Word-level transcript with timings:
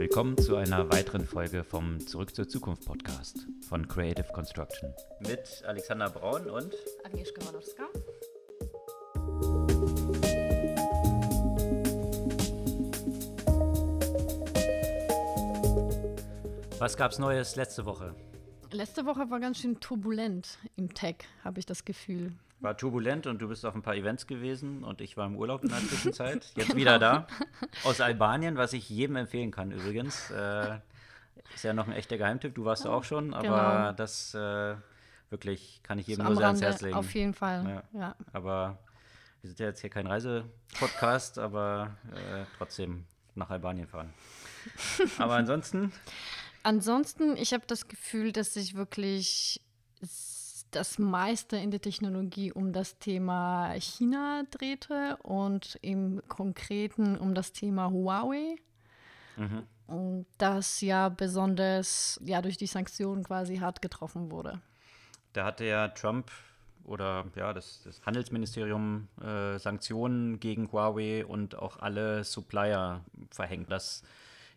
Willkommen 0.00 0.38
zu 0.38 0.56
einer 0.56 0.90
weiteren 0.90 1.26
Folge 1.26 1.62
vom 1.62 2.00
Zurück 2.00 2.34
zur 2.34 2.48
Zukunft 2.48 2.86
Podcast 2.86 3.46
von 3.68 3.86
Creative 3.86 4.32
Construction. 4.32 4.94
Mit 5.20 5.62
Alexander 5.66 6.08
Braun 6.08 6.48
und 6.48 6.74
Agnieszka 7.04 7.44
Walorska. 7.44 7.82
Was 16.78 16.96
gab's 16.96 17.18
Neues 17.18 17.56
letzte 17.56 17.84
Woche? 17.84 18.14
Letzte 18.70 19.04
Woche 19.04 19.28
war 19.28 19.38
ganz 19.38 19.58
schön 19.58 19.80
turbulent 19.80 20.60
im 20.76 20.94
Tech, 20.94 21.16
habe 21.44 21.60
ich 21.60 21.66
das 21.66 21.84
Gefühl. 21.84 22.32
War 22.60 22.74
turbulent 22.74 23.26
und 23.26 23.42
du 23.42 23.48
bist 23.48 23.66
auf 23.66 23.74
ein 23.74 23.82
paar 23.82 23.96
Events 23.96 24.26
gewesen 24.26 24.82
und 24.82 25.02
ich 25.02 25.18
war 25.18 25.26
im 25.26 25.36
Urlaub 25.36 25.62
in 25.62 25.68
der 25.68 25.78
Zwischenzeit. 25.88 26.52
Jetzt 26.56 26.74
wieder 26.74 26.98
da. 26.98 27.26
Aus 27.84 28.00
Albanien, 28.00 28.56
was 28.56 28.72
ich 28.72 28.88
jedem 28.88 29.16
empfehlen 29.16 29.50
kann 29.50 29.70
übrigens. 29.70 30.30
Äh, 30.30 30.78
ist 31.54 31.64
ja 31.64 31.72
noch 31.72 31.86
ein 31.88 31.92
echter 31.92 32.16
Geheimtipp. 32.18 32.54
Du 32.54 32.64
warst 32.64 32.84
ja 32.84 32.90
auch 32.90 33.04
schon, 33.04 33.34
aber 33.34 33.42
Genau. 33.42 33.92
das 33.92 34.34
äh, 34.34 34.76
wirklich 35.30 35.80
kann 35.82 35.98
ich 35.98 36.06
jedem 36.06 36.22
So 36.24 36.28
nur 36.32 36.36
sehr 36.36 36.46
ans 36.46 36.62
Herz 36.62 36.80
legen. 36.80 36.94
Auf 36.96 37.12
jeden 37.14 37.34
Fall. 37.34 37.82
Ja. 37.92 38.00
Ja. 38.00 38.16
Aber 38.32 38.78
wir 39.42 39.48
sind 39.48 39.58
ja 39.58 39.66
jetzt 39.66 39.80
hier 39.80 39.90
kein 39.90 40.06
Reisepodcast, 40.06 41.38
aber 41.40 41.96
äh, 42.12 42.44
trotzdem 42.58 43.04
nach 43.34 43.50
Albanien 43.50 43.86
fahren. 43.88 44.12
Aber 45.18 45.34
ansonsten, 45.34 45.92
Ansonsten, 46.62 47.36
ich 47.38 47.54
habe 47.54 47.64
das 47.66 47.88
Gefühl, 47.88 48.32
dass 48.32 48.52
sich 48.54 48.74
wirklich 48.74 49.62
das 50.70 50.98
meiste 50.98 51.56
in 51.56 51.70
der 51.70 51.80
Technologie 51.80 52.52
um 52.52 52.72
das 52.72 52.98
Thema 52.98 53.72
China 53.78 54.44
drehte 54.50 55.18
und 55.22 55.78
im 55.82 56.22
Konkreten 56.28 57.16
um 57.16 57.34
das 57.34 57.52
Thema 57.52 57.90
Huawei. 57.90 58.56
mhm. 59.36 59.62
Und 59.86 60.26
das 60.38 60.80
ja 60.82 61.08
besonders 61.08 62.20
ja, 62.24 62.40
durch 62.42 62.56
die 62.56 62.68
Sanktionen 62.68 63.24
quasi 63.24 63.56
hart 63.56 63.82
getroffen 63.82 64.30
wurde. 64.30 64.60
da 65.32 65.44
hatte 65.44 65.64
ja 65.64 65.88
Trump 65.88 66.30
oder 66.84 67.24
ja, 67.34 67.52
das, 67.52 67.82
das 67.84 68.04
Handelsministerium 68.06 69.08
äh, 69.20 69.58
Sanktionen 69.58 70.40
gegen 70.40 70.70
Huawei 70.70 71.24
und 71.24 71.56
auch 71.56 71.78
alle 71.78 72.24
Supplier 72.24 73.04
verhängt, 73.30 73.70
das 73.70 74.02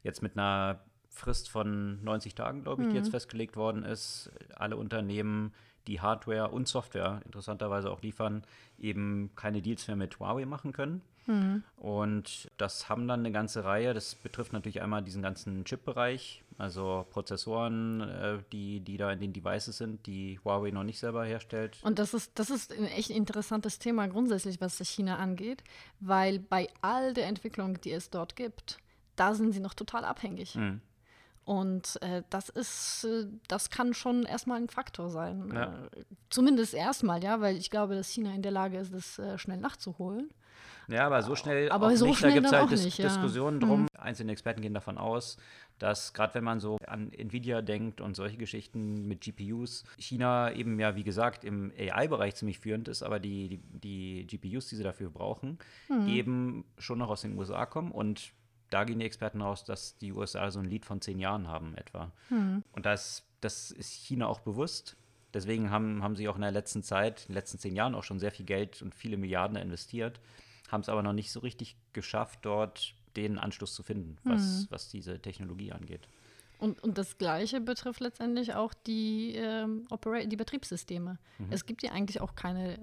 jetzt 0.03 0.21
mit 0.21 0.37
einer 0.37 0.79
Frist 1.09 1.49
von 1.49 2.03
90 2.03 2.33
Tagen, 2.33 2.63
glaube 2.63 2.83
ich, 2.83 2.89
die 2.89 2.95
jetzt 2.95 3.11
festgelegt 3.11 3.55
worden 3.55 3.83
ist, 3.83 4.31
alle 4.55 4.77
Unternehmen, 4.77 5.53
die 5.87 6.01
Hardware 6.01 6.49
und 6.49 6.67
Software 6.67 7.21
interessanterweise 7.25 7.91
auch 7.91 8.01
liefern, 8.01 8.43
eben 8.79 9.31
keine 9.35 9.61
Deals 9.61 9.87
mehr 9.87 9.95
mit 9.95 10.19
Huawei 10.19 10.45
machen 10.45 10.71
können. 10.73 11.01
Und 11.77 12.51
das 12.57 12.89
haben 12.89 13.07
dann 13.07 13.21
eine 13.21 13.31
ganze 13.31 13.63
Reihe. 13.63 13.93
Das 13.93 14.15
betrifft 14.15 14.53
natürlich 14.53 14.81
einmal 14.81 15.01
diesen 15.03 15.21
ganzen 15.21 15.63
Chip-Bereich, 15.63 16.43
also 16.57 17.05
Prozessoren, 17.11 18.01
äh, 18.01 18.39
die, 18.51 18.81
die 18.81 18.97
da 18.97 19.11
in 19.11 19.19
den 19.19 19.33
Devices 19.33 19.77
sind, 19.77 20.05
die 20.05 20.39
Huawei 20.43 20.71
noch 20.71 20.83
nicht 20.83 20.99
selber 20.99 21.23
herstellt. 21.25 21.77
Und 21.83 21.99
das 21.99 22.13
ist, 22.13 22.31
das 22.35 22.49
ist 22.49 22.73
ein 22.73 22.85
echt 22.85 23.09
interessantes 23.09 23.79
Thema 23.79 24.07
grundsätzlich, 24.07 24.59
was 24.59 24.77
China 24.79 25.17
angeht, 25.17 25.63
weil 25.99 26.39
bei 26.39 26.69
all 26.81 27.13
der 27.13 27.27
Entwicklung, 27.27 27.79
die 27.79 27.91
es 27.91 28.09
dort 28.09 28.35
gibt, 28.35 28.79
da 29.15 29.33
sind 29.33 29.53
sie 29.53 29.59
noch 29.59 29.73
total 29.73 30.03
abhängig. 30.05 30.55
Mhm. 30.55 30.81
Und 31.45 32.01
äh, 32.01 32.23
das 32.29 32.49
ist, 32.49 33.03
äh, 33.05 33.25
das 33.47 33.69
kann 33.69 33.93
schon 33.93 34.23
erstmal 34.23 34.61
ein 34.61 34.69
Faktor 34.69 35.09
sein. 35.09 35.51
Ja. 35.53 35.73
Äh, 35.95 36.03
zumindest 36.29 36.73
erstmal, 36.73 37.21
ja, 37.23 37.41
weil 37.41 37.57
ich 37.57 37.69
glaube, 37.69 37.95
dass 37.95 38.09
China 38.09 38.33
in 38.33 38.41
der 38.41 38.51
Lage 38.51 38.77
ist, 38.77 38.93
das 38.93 39.19
äh, 39.19 39.37
schnell 39.37 39.57
nachzuholen. 39.57 40.29
Ja, 40.89 41.05
aber 41.05 41.21
so 41.23 41.35
schnell 41.35 41.69
Aber 41.71 41.95
so 41.95 42.07
nicht. 42.07 42.17
schnell 42.19 42.31
da 42.31 42.35
gibt 42.35 42.47
es 42.47 42.51
halt 42.53 42.71
Dis 42.71 42.83
nicht, 42.83 42.97
ja. 42.97 43.05
Mhm. 43.05 43.09
Diskussionen 43.13 43.59
drum. 43.61 43.87
Einzelne 43.97 44.33
Experten 44.33 44.61
gehen 44.61 44.73
davon 44.73 44.97
aus, 44.97 45.37
dass 45.79 46.13
gerade 46.13 46.33
wenn 46.35 46.43
man 46.43 46.59
so 46.59 46.77
an 46.87 47.11
Nvidia 47.13 47.61
denkt 47.61 48.01
und 48.01 48.15
solche 48.17 48.35
Geschichten 48.35 49.07
mit 49.07 49.21
GPUs, 49.21 49.85
China 49.97 50.51
eben 50.51 50.77
ja, 50.79 50.97
wie 50.97 51.03
gesagt, 51.05 51.45
im 51.45 51.71
AI-Bereich 51.77 52.35
ziemlich 52.35 52.59
führend 52.59 52.89
ist, 52.89 53.01
aber 53.01 53.19
die, 53.21 53.59
die, 53.71 54.25
die 54.25 54.37
GPUs, 54.37 54.67
die 54.67 54.75
sie 54.75 54.83
dafür 54.83 55.09
brauchen, 55.09 55.57
Mhm. 55.87 56.07
eben 56.07 56.65
schon 56.77 56.99
noch 56.99 57.09
aus 57.09 57.21
den 57.21 57.37
USA 57.37 57.65
kommen 57.65 57.91
und 57.91 58.33
da 58.73 58.83
gehen 58.85 58.99
die 58.99 59.05
Experten 59.05 59.41
raus, 59.41 59.63
dass 59.63 59.97
die 59.97 60.11
USA 60.11 60.49
so 60.49 60.59
ein 60.59 60.65
Lied 60.65 60.85
von 60.85 60.99
zehn 60.99 61.19
Jahren 61.19 61.47
haben 61.47 61.75
etwa. 61.75 62.11
Mhm. 62.29 62.63
Und 62.71 62.85
das, 62.85 63.23
das 63.39 63.71
ist 63.71 63.91
China 63.91 64.27
auch 64.27 64.39
bewusst. 64.39 64.97
Deswegen 65.33 65.69
haben, 65.69 66.03
haben 66.03 66.15
sie 66.15 66.27
auch 66.27 66.35
in 66.35 66.41
der 66.41 66.51
letzten 66.51 66.83
Zeit, 66.83 67.21
in 67.21 67.27
den 67.27 67.35
letzten 67.35 67.59
zehn 67.59 67.75
Jahren 67.75 67.95
auch 67.95 68.03
schon 68.03 68.19
sehr 68.19 68.31
viel 68.31 68.45
Geld 68.45 68.81
und 68.81 68.95
viele 68.95 69.17
Milliarden 69.17 69.57
investiert, 69.57 70.19
haben 70.71 70.81
es 70.81 70.89
aber 70.89 71.03
noch 71.03 71.13
nicht 71.13 71.31
so 71.31 71.39
richtig 71.39 71.75
geschafft, 71.93 72.39
dort 72.43 72.95
den 73.15 73.37
Anschluss 73.37 73.75
zu 73.75 73.83
finden, 73.83 74.17
was, 74.23 74.67
was 74.71 74.89
diese 74.89 75.19
Technologie 75.19 75.71
angeht. 75.71 76.07
Und, 76.57 76.81
und 76.81 76.97
das 76.97 77.17
Gleiche 77.17 77.61
betrifft 77.61 77.99
letztendlich 77.99 78.55
auch 78.55 78.73
die, 78.73 79.35
ähm, 79.35 79.85
die 80.27 80.35
Betriebssysteme. 80.35 81.19
Es 81.49 81.65
gibt 81.65 81.83
ja 81.83 81.91
eigentlich 81.91 82.21
auch 82.21 82.35
keine 82.35 82.79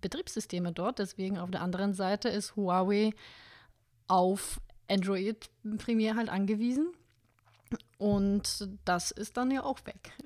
Betriebssysteme 0.00 0.72
dort, 0.72 0.98
deswegen 0.98 1.38
auf 1.38 1.50
der 1.50 1.62
anderen 1.62 1.94
Seite 1.94 2.28
ist 2.28 2.56
Huawei 2.56 3.12
auf 4.08 4.60
Android 4.90 5.48
primär 5.78 6.16
halt 6.16 6.28
angewiesen. 6.28 6.92
Und 7.98 8.68
das 8.84 9.10
ist 9.10 9.36
dann 9.36 9.50
ja 9.50 9.62
auch 9.62 9.78
weg. 9.86 10.12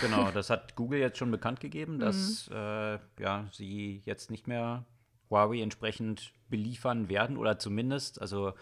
Genau, 0.00 0.30
das 0.30 0.50
hat 0.50 0.76
Google 0.76 1.00
jetzt 1.00 1.18
schon 1.18 1.32
bekannt 1.32 1.58
gegeben, 1.58 1.98
dass 1.98 2.48
äh, 2.52 2.98
ja, 3.18 3.48
sie 3.50 4.02
jetzt 4.04 4.30
nicht 4.30 4.46
mehr 4.46 4.84
Huawei 5.28 5.60
entsprechend 5.62 6.32
beliefern 6.48 7.08
werden 7.08 7.36
oder 7.36 7.58
zumindest, 7.58 8.20
also 8.20 8.52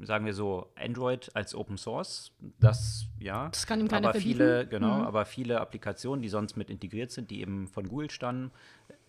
sagen 0.00 0.24
wir 0.26 0.34
so, 0.34 0.70
Android 0.76 1.30
als 1.34 1.54
Open 1.54 1.76
Source, 1.76 2.32
das 2.60 3.06
ja. 3.18 3.48
Das 3.48 3.66
kann 3.66 3.80
ihm 3.80 3.88
keiner 3.88 4.10
aber 4.10 4.20
viele, 4.20 4.48
verbieten. 4.48 4.70
genau, 4.70 5.02
aber 5.02 5.24
viele 5.24 5.60
Applikationen, 5.60 6.22
die 6.22 6.28
sonst 6.28 6.56
mit 6.56 6.70
integriert 6.70 7.10
sind, 7.10 7.30
die 7.30 7.40
eben 7.40 7.66
von 7.66 7.88
Google 7.88 8.10
stammen, 8.10 8.52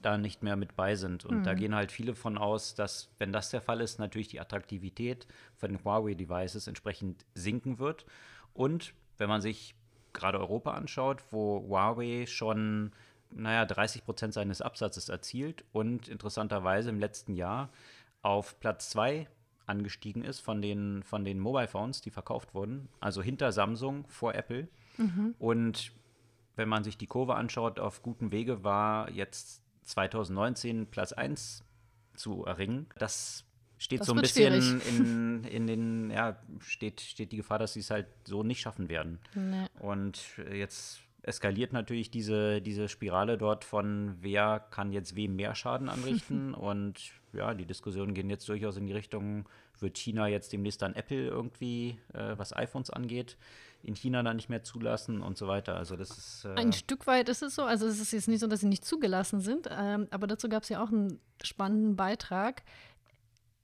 da 0.02 0.18
nicht 0.18 0.44
mehr 0.44 0.56
mit 0.56 0.76
bei 0.76 0.96
sind. 0.96 1.26
Und 1.26 1.44
da 1.44 1.54
gehen 1.54 1.76
halt 1.76 1.92
viele 1.92 2.16
von 2.16 2.38
aus, 2.38 2.74
dass, 2.74 3.10
wenn 3.20 3.32
das 3.32 3.50
der 3.50 3.62
Fall 3.62 3.82
ist, 3.82 4.00
natürlich 4.00 4.30
die 4.30 4.40
Attraktivität 4.40 5.28
von 5.58 5.70
den 5.70 5.84
Huawei-Devices 5.84 6.68
entsprechend 6.68 7.26
sinken 7.34 7.80
wird. 7.80 8.06
Und 8.54 8.94
wenn 9.18 9.30
man 9.30 9.42
sich 9.42 9.76
gerade 10.14 10.40
Europa 10.40 10.72
anschaut, 10.72 11.24
wo 11.32 11.66
Huawei 11.68 12.26
schon, 12.26 12.94
naja, 13.30 13.66
30 13.66 14.06
Prozent 14.06 14.34
seines 14.34 14.62
Absatzes 14.62 15.10
erzielt 15.10 15.66
und 15.72 16.08
interessanterweise 16.08 16.90
im 16.90 17.00
letzten 17.00 17.36
Jahr 17.36 17.70
auf 18.22 18.60
Platz 18.60 18.90
2 18.90 19.28
angestiegen 19.70 20.24
ist 20.24 20.40
von 20.40 20.62
den, 20.62 21.04
von 21.04 21.24
den 21.24 21.40
Mobile 21.40 21.68
Phones, 21.68 22.02
die 22.02 22.12
verkauft 22.12 22.54
wurden, 22.54 22.90
also 23.00 23.22
hinter 23.22 23.52
Samsung, 23.52 24.06
vor 24.08 24.36
Apple. 24.36 24.68
Und 25.40 25.92
wenn 26.56 26.68
man 26.68 26.84
sich 26.84 26.98
die 26.98 27.08
Kurve 27.08 27.36
anschaut, 27.36 27.80
auf 27.80 28.04
gutem 28.04 28.32
Wege 28.34 28.64
war 28.64 29.10
jetzt 29.12 29.64
2019 29.84 30.88
Platz 30.88 31.14
1 31.14 31.64
zu 32.16 32.44
erringen. 32.44 32.88
Das 32.98 33.46
steht 33.78 34.02
Das 34.02 34.08
so 34.08 34.14
ein 34.14 34.22
bisschen 34.22 34.82
in, 34.82 35.44
in 35.46 35.68
den, 35.68 36.12
ja, 36.12 36.38
steht, 36.60 37.00
steht 37.00 37.32
die 37.32 37.38
Gefahr, 37.38 37.60
dass 37.60 37.74
sie 37.74 37.80
es 37.80 37.90
halt 37.90 38.08
so 38.26 38.44
nicht 38.44 38.60
schaffen 38.60 38.90
werden. 38.90 39.20
Nee. 39.34 39.68
Und 39.80 40.22
jetzt 40.52 41.00
eskaliert 41.22 41.74
natürlich 41.74 42.12
diese, 42.12 42.62
diese 42.62 42.88
Spirale 42.88 43.38
dort 43.38 43.64
von, 43.64 44.16
wer 44.22 44.60
kann 44.60 44.92
jetzt 44.92 45.16
wem 45.16 45.36
mehr 45.36 45.56
Schaden 45.56 45.90
anrichten. 45.90 46.54
Und 46.54 47.12
ja, 47.34 47.54
die 47.54 47.66
Diskussionen 47.66 48.14
gehen 48.14 48.30
jetzt 48.30 48.48
durchaus 48.50 48.78
in 48.78 48.88
die 48.88 48.94
Richtung, 48.94 49.48
wird 49.80 49.98
China 49.98 50.28
jetzt 50.28 50.52
demnächst 50.52 50.82
dann 50.82 50.96
Apple 50.96 51.28
irgendwie, 51.28 52.00
äh, 52.14 52.38
was 52.38 52.56
iPhones 52.56 52.90
angeht, 52.90 53.38
in 53.82 53.96
China 53.96 54.24
dann 54.24 54.36
nicht 54.36 54.50
mehr 54.50 54.64
zulassen 54.64 55.22
und 55.22 55.38
so 55.38 55.48
weiter. 55.48 55.76
Also 55.78 55.96
das 55.96 56.10
ist. 56.10 56.46
Äh, 56.46 56.56
Ein 56.56 56.74
Stück 56.74 57.08
weit 57.08 57.30
ist 57.30 57.42
es 57.42 57.56
so. 57.56 57.64
Also 57.64 57.88
es 57.88 58.00
ist 58.00 58.12
jetzt 58.12 58.28
nicht 58.28 58.42
so, 58.42 58.48
dass 58.48 58.60
sie 58.62 58.68
nicht 58.68 58.84
zugelassen 58.84 59.40
sind, 59.40 59.70
ähm, 59.72 60.08
aber 60.12 60.28
dazu 60.28 60.50
gab 60.50 60.64
es 60.64 60.70
ja 60.70 60.84
auch 60.84 60.90
einen 60.90 61.20
spannenden 61.42 61.96
Beitrag. 61.96 62.64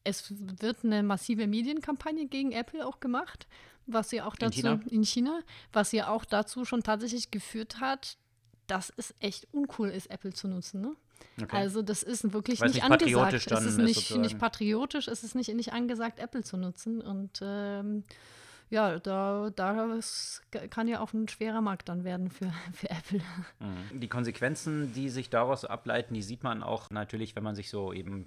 Es 0.05 0.33
wird 0.37 0.85
eine 0.85 1.03
massive 1.03 1.47
Medienkampagne 1.47 2.27
gegen 2.27 2.53
Apple 2.53 2.85
auch 2.85 3.01
gemacht, 3.01 3.47
was 3.85 4.11
ja 4.11 4.25
auch 4.25 4.35
dazu 4.35 4.61
China? 4.61 4.79
in 4.89 5.03
China, 5.03 5.41
was 5.73 5.91
ja 5.91 6.07
auch 6.07 6.23
dazu 6.23 6.63
schon 6.63 6.83
tatsächlich 6.83 7.31
geführt 7.31 7.81
hat, 7.81 8.17
dass 8.67 8.93
es 8.95 9.13
echt 9.19 9.47
uncool 9.51 9.89
ist, 9.89 10.09
Apple 10.09 10.33
zu 10.33 10.47
nutzen. 10.47 10.81
Ne? 10.81 10.95
okay. 11.41 11.55
Also 11.55 11.81
das 11.81 12.03
ist 12.03 12.31
wirklich 12.33 12.61
nicht 12.61 12.75
nicht 12.75 12.83
angesagt. 12.83 13.33
Es 13.33 13.45
ist 13.45 13.65
ist 13.65 13.77
nicht, 13.77 14.15
nicht 14.17 14.39
patriotisch, 14.39 15.07
es 15.07 15.23
ist 15.23 15.35
nicht, 15.35 15.53
nicht 15.53 15.73
angesagt, 15.73 16.19
Apple 16.19 16.43
zu 16.43 16.57
nutzen. 16.57 17.01
Und 17.01 17.39
ähm, 17.41 18.03
ja, 18.69 18.99
da, 18.99 19.51
da 19.55 19.99
kann 20.69 20.87
ja 20.87 20.99
auch 20.99 21.13
ein 21.13 21.27
schwerer 21.27 21.61
Markt 21.61 21.89
dann 21.89 22.03
werden 22.03 22.29
für, 22.29 22.51
für 22.73 22.89
Apple. 22.89 23.21
Mhm. 23.59 23.99
Die 23.99 24.07
Konsequenzen, 24.07 24.93
die 24.93 25.09
sich 25.09 25.29
daraus 25.29 25.65
ableiten, 25.65 26.13
die 26.13 26.21
sieht 26.21 26.43
man 26.43 26.63
auch 26.63 26.89
natürlich, 26.89 27.35
wenn 27.35 27.43
man 27.43 27.55
sich 27.55 27.69
so 27.69 27.93
eben 27.93 28.25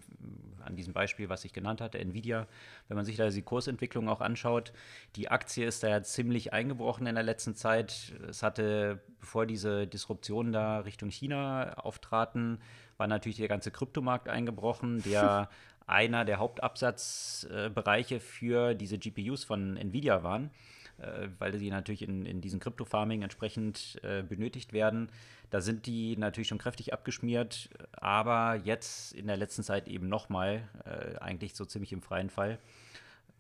an 0.65 0.77
diesem 0.77 0.93
Beispiel, 0.93 1.29
was 1.29 1.45
ich 1.45 1.53
genannt 1.53 1.81
hatte, 1.81 1.99
Nvidia, 1.99 2.47
wenn 2.89 2.97
man 2.97 3.05
sich 3.05 3.17
da 3.17 3.29
die 3.29 3.43
Kursentwicklung 3.43 4.09
auch 4.09 4.21
anschaut. 4.21 4.73
Die 5.17 5.31
Aktie 5.31 5.67
ist 5.67 5.83
da 5.83 5.89
ja 5.89 6.03
ziemlich 6.03 6.53
eingebrochen 6.53 7.07
in 7.07 7.15
der 7.15 7.25
letzten 7.25 7.55
Zeit. 7.55 8.13
Es 8.29 8.43
hatte, 8.43 9.01
bevor 9.21 9.47
diese 9.47 9.87
Disruptionen 9.87 10.53
da 10.53 10.81
Richtung 10.81 11.11
China 11.11 11.75
auftraten, 11.75 12.61
war 12.97 13.07
natürlich 13.07 13.39
der 13.39 13.49
ganze 13.49 13.71
Kryptomarkt 13.71 14.29
eingebrochen, 14.29 15.03
der 15.03 15.49
einer 15.89 16.25
der 16.25 16.39
Hauptabsatzbereiche 16.39 18.21
für 18.21 18.75
diese 18.75 18.99
GPUs 18.99 19.45
von 19.45 19.77
Nvidia 19.77 20.23
waren, 20.23 20.51
äh, 20.99 21.29
weil 21.39 21.57
sie 21.59 21.71
natürlich 21.71 22.03
in, 22.03 22.27
in 22.27 22.41
diesem 22.41 22.61
Crypto-Farming 22.61 23.23
entsprechend 23.23 23.99
äh, 24.03 24.23
benötigt 24.23 24.73
werden. 24.73 25.11
Da 25.51 25.61
sind 25.61 25.87
die 25.87 26.17
natürlich 26.17 26.49
schon 26.49 26.59
kräftig 26.59 26.93
abgeschmiert, 26.93 27.71
aber 27.93 28.61
jetzt 28.65 29.13
in 29.13 29.27
der 29.27 29.37
letzten 29.37 29.63
Zeit 29.63 29.89
eben 29.89 30.09
nochmal, 30.09 30.69
äh, 30.85 31.17
eigentlich 31.19 31.55
so 31.55 31.65
ziemlich 31.65 31.93
im 31.93 32.03
freien 32.03 32.31
Fall 32.31 32.59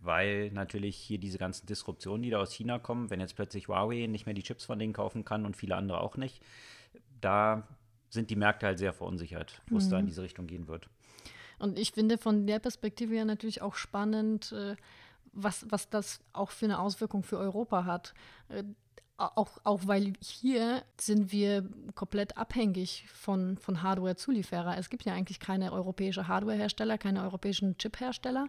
weil 0.00 0.50
natürlich 0.50 0.96
hier 0.96 1.18
diese 1.18 1.38
ganzen 1.38 1.66
Disruptionen, 1.66 2.22
die 2.22 2.30
da 2.30 2.38
aus 2.38 2.52
China 2.52 2.78
kommen, 2.78 3.10
wenn 3.10 3.20
jetzt 3.20 3.36
plötzlich 3.36 3.68
Huawei 3.68 4.06
nicht 4.06 4.26
mehr 4.26 4.34
die 4.34 4.42
Chips 4.42 4.64
von 4.64 4.78
denen 4.78 4.92
kaufen 4.92 5.24
kann 5.24 5.44
und 5.44 5.56
viele 5.56 5.76
andere 5.76 6.00
auch 6.00 6.16
nicht, 6.16 6.42
da 7.20 7.66
sind 8.10 8.30
die 8.30 8.36
Märkte 8.36 8.66
halt 8.66 8.78
sehr 8.78 8.92
verunsichert, 8.92 9.60
wo 9.68 9.76
es 9.76 9.86
mhm. 9.86 9.90
da 9.90 9.98
in 9.98 10.06
diese 10.06 10.22
Richtung 10.22 10.46
gehen 10.46 10.68
wird. 10.68 10.88
Und 11.58 11.78
ich 11.78 11.92
finde 11.92 12.18
von 12.18 12.46
der 12.46 12.58
Perspektive 12.58 13.14
ja 13.14 13.24
natürlich 13.24 13.62
auch 13.62 13.74
spannend, 13.74 14.52
äh, 14.52 14.76
was, 15.32 15.66
was 15.68 15.88
das 15.88 16.20
auch 16.32 16.50
für 16.50 16.66
eine 16.66 16.80
Auswirkung 16.80 17.22
für 17.22 17.38
Europa 17.38 17.84
hat. 17.84 18.14
Äh, 18.48 18.64
auch, 19.18 19.58
auch 19.64 19.80
weil 19.86 20.12
hier 20.20 20.82
sind 21.00 21.32
wir 21.32 21.68
komplett 21.96 22.36
abhängig 22.36 23.04
von, 23.12 23.58
von 23.58 23.82
Hardware-Zulieferer. 23.82 24.78
Es 24.78 24.90
gibt 24.90 25.04
ja 25.04 25.12
eigentlich 25.12 25.40
keine 25.40 25.72
europäische 25.72 26.28
Hardware-Hersteller, 26.28 26.98
keine 26.98 27.24
europäischen 27.24 27.76
Chip-Hersteller. 27.78 28.46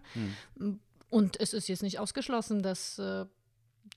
Hm. 0.56 0.78
Und 1.10 1.40
es 1.40 1.54
ist 1.54 1.68
jetzt 1.68 1.82
nicht 1.82 1.98
ausgeschlossen, 1.98 2.62
dass 2.62 3.00
äh, 3.00 3.26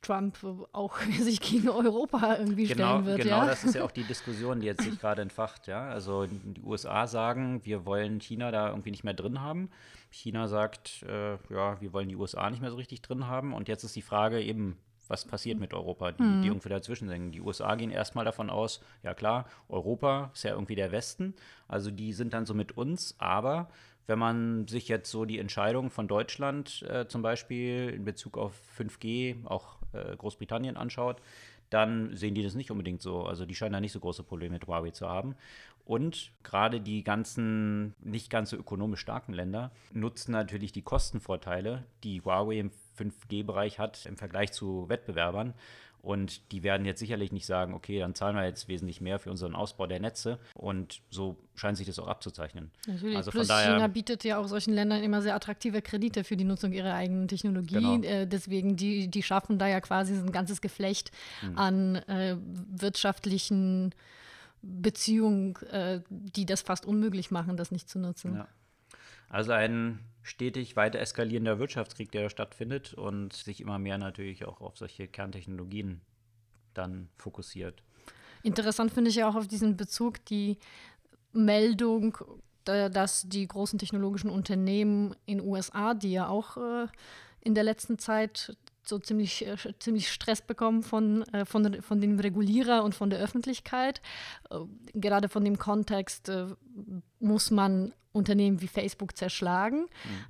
Trump 0.02 0.38
auch 0.74 1.00
sich 1.20 1.40
gegen 1.42 1.70
Europa 1.70 2.36
irgendwie 2.38 2.68
genau, 2.68 3.00
stellen 3.00 3.06
wird. 3.06 3.22
Genau, 3.22 3.38
ja? 3.38 3.46
das 3.46 3.64
ist 3.64 3.76
ja 3.76 3.84
auch 3.84 3.92
die 3.92 4.04
Diskussion, 4.08 4.60
die 4.60 4.68
jetzt 4.68 4.84
sich 4.84 5.00
gerade 5.00 5.22
entfacht. 5.22 5.68
Ja? 5.68 5.90
Also 5.90 6.26
die 6.28 6.62
USA 6.62 7.08
sagen, 7.08 7.62
wir 7.64 7.86
wollen 7.86 8.20
China 8.20 8.52
da 8.52 8.70
irgendwie 8.70 8.92
nicht 8.92 9.04
mehr 9.04 9.14
drin 9.14 9.42
haben. 9.42 9.70
China 10.12 10.48
sagt, 10.48 11.04
äh, 11.04 11.38
ja, 11.50 11.82
wir 11.82 11.94
wollen 11.94 12.10
die 12.10 12.16
USA 12.16 12.50
nicht 12.50 12.62
mehr 12.62 12.70
so 12.70 12.78
richtig 12.78 13.02
drin 13.02 13.28
haben. 13.28 13.54
Und 13.54 13.68
jetzt 13.68 13.84
ist 13.84 13.96
die 13.96 14.02
Frage 14.02 14.42
eben, 14.42 14.78
was 15.08 15.26
passiert 15.26 15.60
mit 15.60 15.74
Europa, 15.74 16.12
die, 16.12 16.24
mhm. 16.24 16.42
die 16.42 16.48
irgendwie 16.48 16.70
dazwischen 16.70 17.08
sind. 17.08 17.32
Die 17.32 17.42
USA 17.42 17.76
gehen 17.76 17.92
erstmal 17.92 18.26
davon 18.26 18.50
aus, 18.50 18.82
ja 19.04 19.14
klar, 19.14 19.46
Europa 19.68 20.32
ist 20.34 20.44
ja 20.44 20.52
irgendwie 20.52 20.76
der 20.76 20.92
Westen, 20.92 21.34
also 21.68 21.92
die 21.92 22.14
sind 22.14 22.34
dann 22.34 22.46
so 22.46 22.54
mit 22.54 22.78
uns, 22.78 23.16
aber 23.18 23.70
wenn 24.08 24.20
man 24.20 24.68
sich 24.68 24.88
jetzt 24.88 25.10
so 25.10 25.26
die 25.26 25.40
Entscheidung 25.40 25.90
von 25.90 26.08
Deutschland 26.08 26.84
äh, 26.90 27.08
zum 27.08 27.22
Beispiel 27.22 27.90
in 27.90 28.04
Bezug 28.04 28.38
auf 28.38 28.54
5G, 28.78 29.46
auch 29.46 29.78
äh, 29.94 30.16
Großbritannien 30.16 30.78
anschaut, 30.78 31.22
dann 31.70 32.16
sehen 32.16 32.36
die 32.36 32.44
das 32.44 32.54
nicht 32.54 32.70
unbedingt 32.70 33.02
so. 33.02 33.24
Also 33.24 33.46
die 33.46 33.56
scheinen 33.56 33.74
da 33.74 33.80
nicht 33.80 33.94
so 33.94 34.00
große 34.00 34.24
Probleme 34.24 34.54
mit 34.54 34.68
Huawei 34.68 34.92
zu 34.92 35.10
haben. 35.10 35.36
Und 35.86 36.32
gerade 36.44 36.80
die 36.80 37.04
ganzen 37.04 37.94
nicht 38.00 38.30
ganz 38.30 38.52
so 38.52 38.58
ökonomisch 38.58 39.02
starken 39.02 39.34
Länder 39.34 39.72
nutzen 39.92 40.32
natürlich 40.32 40.72
die 40.72 40.82
Kostenvorteile, 40.82 41.84
die 42.04 42.22
Huawei 42.22 42.60
im 42.60 42.72
5G-Bereich 42.98 43.80
hat 43.80 44.06
im 44.06 44.18
Vergleich 44.18 44.52
zu 44.54 44.88
Wettbewerbern. 44.88 45.54
Und 46.04 46.52
die 46.52 46.64
werden 46.64 46.86
jetzt 46.86 47.00
sicherlich 47.00 47.32
nicht 47.32 47.46
sagen, 47.46 47.74
okay, 47.74 48.00
dann 48.00 48.14
zahlen 48.14 48.36
wir 48.36 48.44
jetzt 48.44 48.68
wesentlich 48.68 49.00
mehr 49.00 49.20
für 49.20 49.32
unseren 49.32 49.56
Ausbau 49.56 49.88
der 49.88 50.02
Netze. 50.02 50.38
Und 50.54 51.02
so 51.10 51.38
scheint 51.56 51.78
sich 51.78 51.88
das 51.88 51.98
auch 51.98 52.08
abzuzeichnen. 52.08 52.72
Natürlich. 52.86 53.16
Also 53.16 53.32
Plus 53.32 53.48
daher, 53.48 53.74
China 53.74 53.88
bietet 53.88 54.26
ja 54.26 54.38
auch 54.38 54.48
solchen 54.48 54.74
Ländern 54.74 55.02
immer 55.02 55.22
sehr 55.22 55.34
attraktive 55.34 55.82
Kredite 55.82 56.26
für 56.26 56.36
die 56.36 56.44
Nutzung 56.44 56.74
ihrer 56.74 56.94
eigenen 56.94 57.30
Technologie. 57.30 57.76
Genau. 57.76 58.02
Äh, 58.04 58.28
deswegen, 58.28 58.76
die, 58.76 59.08
die 59.08 59.24
schaffen 59.24 59.58
da 59.58 59.68
ja 59.68 59.80
quasi 59.80 60.14
ein 60.14 60.34
ganzes 60.34 60.60
Geflecht 60.60 61.12
hm. 61.40 61.58
an 61.58 61.96
äh, 61.96 62.36
wirtschaftlichen 62.38 63.96
Beziehungen, 64.62 65.56
äh, 65.72 66.02
die 66.10 66.46
das 66.46 66.64
fast 66.64 66.86
unmöglich 66.86 67.32
machen, 67.32 67.56
das 67.56 67.72
nicht 67.72 67.88
zu 67.88 67.98
nutzen. 67.98 68.36
Ja. 68.36 68.48
Also 69.34 69.52
ein 69.52 69.98
stetig 70.22 70.76
weiter 70.76 71.00
eskalierender 71.00 71.58
Wirtschaftskrieg, 71.58 72.12
der 72.12 72.30
stattfindet 72.30 72.94
und 72.94 73.34
sich 73.34 73.62
immer 73.62 73.80
mehr 73.80 73.98
natürlich 73.98 74.46
auch 74.46 74.62
auf 74.62 74.78
solche 74.78 75.08
Kerntechnologien 75.08 76.02
dann 76.76 77.10
fokussiert. 77.18 77.82
Interessant 78.44 78.92
finde 78.92 79.10
ich 79.10 79.16
ja 79.16 79.28
auch 79.28 79.34
auf 79.34 79.48
diesen 79.48 79.76
Bezug 79.76 80.24
die 80.26 80.60
Meldung, 81.32 82.16
dass 82.64 83.28
die 83.28 83.48
großen 83.48 83.80
technologischen 83.80 84.30
Unternehmen 84.30 85.16
in 85.26 85.42
USA, 85.42 85.96
die 85.96 86.12
ja 86.12 86.28
auch 86.28 86.58
äh, 86.58 86.88
in 87.42 87.56
der 87.56 87.64
letzten 87.64 87.98
Zeit 87.98 88.56
so 88.86 89.00
ziemlich, 89.00 89.48
äh, 89.48 89.58
ziemlich 89.80 90.12
Stress 90.12 90.42
bekommen 90.42 90.84
von, 90.84 91.24
äh, 91.34 91.46
von, 91.46 91.82
von 91.82 92.00
dem 92.00 92.20
Regulierer 92.20 92.84
und 92.84 92.94
von 92.94 93.10
der 93.10 93.20
Öffentlichkeit. 93.20 94.00
Äh, 94.52 94.60
gerade 94.94 95.28
von 95.28 95.44
dem 95.44 95.58
Kontext 95.58 96.32
muss 97.24 97.52
man 97.52 97.94
Unternehmen 98.12 98.62
wie 98.62 98.68
Facebook 98.68 99.18
zerschlagen. 99.18 99.88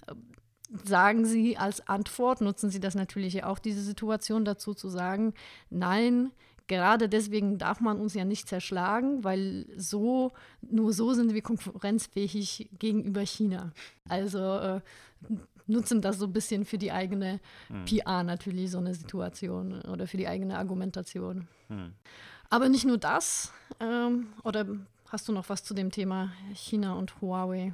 Mhm. 0.10 0.86
Sagen 0.86 1.26
Sie 1.26 1.58
als 1.58 1.88
Antwort, 1.88 2.42
nutzen 2.42 2.70
Sie 2.70 2.80
das 2.80 2.96
natürlich 2.96 3.44
auch, 3.44 3.60
diese 3.60 3.82
Situation 3.82 4.46
dazu 4.46 4.74
zu 4.74 4.90
sagen, 4.90 5.34
nein, 5.70 6.32
gerade 6.68 7.10
deswegen 7.10 7.58
darf 7.58 7.80
man 7.80 8.00
uns 8.00 8.14
ja 8.14 8.26
nicht 8.26 8.48
zerschlagen, 8.48 9.24
weil 9.24 9.68
so, 9.78 10.32
nur 10.62 10.94
so 10.94 11.14
sind 11.14 11.34
wir 11.34 11.42
konkurrenzfähig 11.42 12.70
gegenüber 12.80 13.22
China. 13.22 13.74
Also 14.08 14.40
äh, 14.40 14.82
nutzen 15.68 16.02
das 16.02 16.18
so 16.18 16.26
ein 16.26 16.34
bisschen 16.34 16.66
für 16.66 16.78
die 16.78 16.92
eigene 16.92 17.40
hm. 17.68 17.86
PR 17.86 18.24
natürlich, 18.24 18.72
so 18.72 18.80
eine 18.80 18.94
Situation 18.94 19.82
oder 19.84 20.08
für 20.08 20.18
die 20.18 20.28
eigene 20.28 20.58
Argumentation. 20.58 21.48
Hm. 21.68 21.94
Aber 22.50 22.70
nicht 22.70 22.86
nur 22.86 22.98
das, 22.98 23.52
ähm, 23.80 24.28
oder 24.44 24.66
hast 25.14 25.28
du 25.28 25.32
noch 25.32 25.48
was 25.48 25.64
zu 25.64 25.76
dem 25.76 25.92
Thema 25.92 26.34
China 26.56 26.96
und 26.96 27.22
Huawei? 27.22 27.74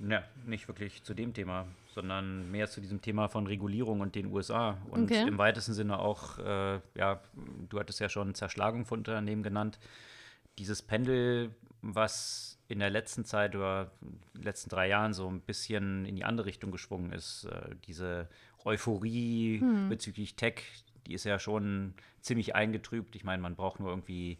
Ja, 0.00 0.24
nicht 0.46 0.66
wirklich 0.66 1.04
zu 1.04 1.14
dem 1.14 1.34
Thema, 1.34 1.66
sondern 1.94 2.50
mehr 2.50 2.68
zu 2.68 2.80
diesem 2.80 3.00
Thema 3.00 3.28
von 3.28 3.46
Regulierung 3.46 4.00
und 4.00 4.14
den 4.14 4.32
USA. 4.32 4.78
Und 4.90 5.04
okay. 5.04 5.28
im 5.28 5.38
weitesten 5.38 5.74
Sinne 5.74 5.98
auch, 5.98 6.38
äh, 6.38 6.80
ja, 6.96 7.20
du 7.68 7.78
hattest 7.78 8.00
ja 8.00 8.08
schon 8.08 8.34
Zerschlagung 8.34 8.86
von 8.86 9.00
Unternehmen 9.00 9.42
genannt. 9.42 9.78
Dieses 10.58 10.82
Pendel, 10.82 11.54
was 11.82 12.58
in 12.66 12.78
der 12.78 12.90
letzten 12.90 13.26
Zeit 13.26 13.54
oder 13.54 13.92
letzten 14.32 14.70
drei 14.70 14.88
Jahren 14.88 15.12
so 15.12 15.28
ein 15.28 15.40
bisschen 15.40 16.06
in 16.06 16.16
die 16.16 16.24
andere 16.24 16.46
Richtung 16.46 16.72
geschwungen 16.72 17.12
ist. 17.12 17.44
Äh, 17.44 17.76
diese 17.86 18.26
Euphorie 18.64 19.60
hm. 19.60 19.90
bezüglich 19.90 20.34
Tech, 20.34 20.62
die 21.06 21.12
ist 21.12 21.24
ja 21.24 21.38
schon 21.38 21.92
ziemlich 22.22 22.54
eingetrübt. 22.54 23.14
Ich 23.16 23.24
meine, 23.24 23.42
man 23.42 23.54
braucht 23.54 23.80
nur 23.80 23.90
irgendwie 23.90 24.38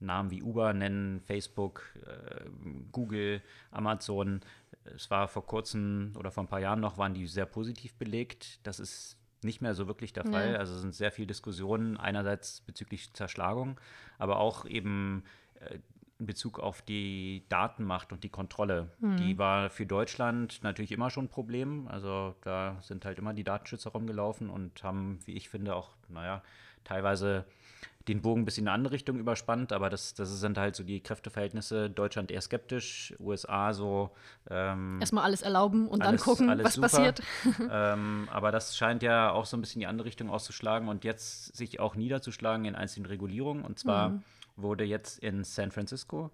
Namen 0.00 0.30
wie 0.30 0.42
Uber 0.42 0.72
nennen, 0.72 1.20
Facebook, 1.20 1.94
äh, 2.06 2.44
Google, 2.92 3.42
Amazon. 3.70 4.40
Es 4.84 5.10
war 5.10 5.28
vor 5.28 5.46
kurzem 5.46 6.12
oder 6.18 6.30
vor 6.30 6.44
ein 6.44 6.48
paar 6.48 6.60
Jahren 6.60 6.80
noch, 6.80 6.98
waren 6.98 7.14
die 7.14 7.26
sehr 7.26 7.46
positiv 7.46 7.94
belegt. 7.94 8.60
Das 8.62 8.80
ist 8.80 9.16
nicht 9.42 9.62
mehr 9.62 9.74
so 9.74 9.86
wirklich 9.86 10.12
der 10.12 10.24
Fall. 10.24 10.52
Ja. 10.52 10.58
Also 10.58 10.74
es 10.74 10.80
sind 10.80 10.94
sehr 10.94 11.12
viele 11.12 11.26
Diskussionen, 11.26 11.96
einerseits 11.96 12.60
bezüglich 12.62 13.12
Zerschlagung, 13.14 13.80
aber 14.18 14.38
auch 14.38 14.66
eben 14.66 15.24
äh, 15.60 15.78
in 16.20 16.26
Bezug 16.26 16.60
auf 16.60 16.82
die 16.82 17.42
Datenmacht 17.48 18.12
und 18.12 18.22
die 18.22 18.28
Kontrolle. 18.28 18.90
Mhm. 19.00 19.16
Die 19.16 19.38
war 19.38 19.70
für 19.70 19.86
Deutschland 19.86 20.60
natürlich 20.62 20.92
immer 20.92 21.10
schon 21.10 21.24
ein 21.24 21.28
Problem. 21.28 21.88
Also 21.88 22.34
da 22.42 22.76
sind 22.82 23.04
halt 23.04 23.18
immer 23.18 23.34
die 23.34 23.44
Datenschützer 23.44 23.90
rumgelaufen 23.90 24.50
und 24.50 24.82
haben, 24.84 25.18
wie 25.24 25.32
ich 25.32 25.48
finde, 25.48 25.74
auch, 25.74 25.90
naja, 26.08 26.42
teilweise 26.84 27.44
den 28.08 28.22
Bogen 28.22 28.42
ein 28.42 28.44
bisschen 28.44 28.64
in 28.64 28.68
eine 28.68 28.74
andere 28.74 28.94
Richtung 28.94 29.18
überspannt, 29.18 29.72
aber 29.72 29.90
das, 29.90 30.14
das 30.14 30.28
sind 30.40 30.56
halt 30.58 30.74
so 30.74 30.82
die 30.82 31.00
Kräfteverhältnisse. 31.00 31.90
Deutschland 31.90 32.30
eher 32.30 32.40
skeptisch, 32.40 33.14
USA 33.20 33.72
so. 33.72 34.10
Ähm, 34.48 34.98
Erstmal 35.00 35.24
alles 35.24 35.42
erlauben 35.42 35.86
und 35.86 36.02
alles, 36.02 36.22
dann 36.22 36.36
gucken, 36.36 36.64
was 36.64 36.74
super. 36.74 36.88
passiert. 36.88 37.22
ähm, 37.70 38.28
aber 38.32 38.52
das 38.52 38.76
scheint 38.76 39.02
ja 39.02 39.30
auch 39.30 39.46
so 39.46 39.56
ein 39.56 39.60
bisschen 39.60 39.80
in 39.80 39.80
die 39.80 39.86
andere 39.86 40.06
Richtung 40.06 40.30
auszuschlagen 40.30 40.88
und 40.88 41.04
jetzt 41.04 41.56
sich 41.56 41.78
auch 41.78 41.94
niederzuschlagen 41.94 42.64
in 42.64 42.74
einzelnen 42.74 43.06
Regulierungen. 43.06 43.64
Und 43.64 43.78
zwar 43.78 44.10
mhm 44.10 44.22
wurde 44.62 44.84
jetzt 44.84 45.18
in 45.18 45.44
San 45.44 45.70
Francisco 45.70 46.30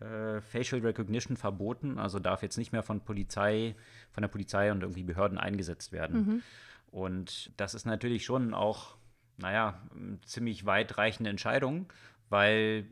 äh, 0.00 0.40
Facial 0.40 0.80
Recognition 0.80 1.36
verboten, 1.36 1.98
also 1.98 2.18
darf 2.18 2.42
jetzt 2.42 2.56
nicht 2.56 2.72
mehr 2.72 2.82
von 2.82 3.00
Polizei, 3.00 3.74
von 4.12 4.22
der 4.22 4.28
Polizei 4.28 4.72
und 4.72 4.82
irgendwie 4.82 5.02
Behörden 5.02 5.38
eingesetzt 5.38 5.92
werden. 5.92 6.26
Mhm. 6.26 6.42
Und 6.90 7.52
das 7.56 7.74
ist 7.74 7.86
natürlich 7.86 8.24
schon 8.24 8.54
auch, 8.54 8.96
naja, 9.36 9.80
eine 9.94 10.20
ziemlich 10.22 10.66
weitreichende 10.66 11.30
Entscheidung, 11.30 11.92
weil 12.28 12.86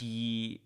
die 0.00 0.60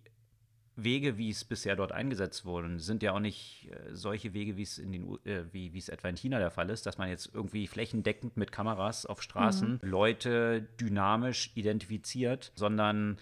Wege, 0.77 1.17
wie 1.17 1.31
es 1.31 1.45
bisher 1.45 1.75
dort 1.75 1.93
eingesetzt 1.93 2.45
wurden, 2.45 2.79
sind 2.79 3.03
ja 3.03 3.13
auch 3.13 3.21
nicht 3.21 3.69
äh, 3.71 3.95
solche 3.95 4.35
Wege, 4.35 4.57
wie 4.57 4.63
es 4.63 4.79
in 4.79 4.93
den 4.93 5.19
äh, 5.25 5.45
wie, 5.53 5.73
wie 5.73 5.79
es 5.79 5.89
etwa 5.89 6.09
in 6.09 6.17
China 6.17 6.39
der 6.39 6.51
Fall 6.51 6.69
ist, 6.71 6.85
dass 6.87 6.99
man 6.99 7.09
jetzt 7.09 7.31
irgendwie 7.35 7.67
flächendeckend 7.67 8.37
mit 8.37 8.53
Kameras 8.53 9.07
auf 9.07 9.23
Straßen 9.23 9.81
mhm. 9.83 9.89
Leute 9.89 10.67
dynamisch 10.79 11.51
identifiziert, 11.55 12.53
sondern 12.55 13.19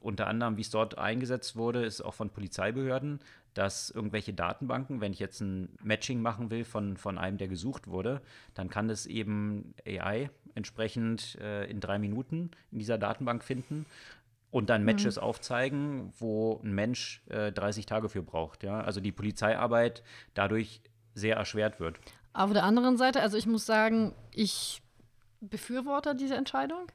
unter 0.00 0.26
anderem, 0.26 0.56
wie 0.56 0.62
es 0.62 0.70
dort 0.70 0.98
eingesetzt 0.98 1.56
wurde, 1.56 1.84
ist 1.84 2.00
auch 2.00 2.14
von 2.14 2.30
Polizeibehörden, 2.30 3.20
dass 3.54 3.90
irgendwelche 3.90 4.32
Datenbanken, 4.32 5.00
wenn 5.00 5.12
ich 5.12 5.18
jetzt 5.18 5.40
ein 5.40 5.68
Matching 5.82 6.20
machen 6.20 6.50
will 6.50 6.64
von, 6.64 6.96
von 6.96 7.18
einem, 7.18 7.38
der 7.38 7.48
gesucht 7.48 7.86
wurde, 7.86 8.20
dann 8.54 8.68
kann 8.68 8.88
das 8.88 9.06
eben 9.06 9.74
AI 9.86 10.30
entsprechend 10.54 11.36
äh, 11.40 11.64
in 11.70 11.80
drei 11.80 11.98
Minuten 11.98 12.50
in 12.72 12.78
dieser 12.78 12.98
Datenbank 12.98 13.44
finden 13.44 13.86
und 14.54 14.70
dann 14.70 14.84
Matches 14.84 15.16
mhm. 15.16 15.22
aufzeigen, 15.24 16.12
wo 16.20 16.60
ein 16.62 16.72
Mensch 16.72 17.24
äh, 17.28 17.50
30 17.50 17.86
Tage 17.86 18.08
für 18.08 18.22
braucht. 18.22 18.62
Ja? 18.62 18.82
Also 18.82 19.00
die 19.00 19.10
Polizeiarbeit 19.10 20.04
dadurch 20.34 20.80
sehr 21.12 21.34
erschwert 21.34 21.80
wird. 21.80 21.98
Auf 22.34 22.52
der 22.52 22.62
anderen 22.62 22.96
Seite, 22.96 23.20
also 23.20 23.36
ich 23.36 23.46
muss 23.46 23.66
sagen, 23.66 24.14
ich 24.30 24.80
befürworte 25.40 26.14
diese 26.14 26.36
Entscheidung 26.36 26.86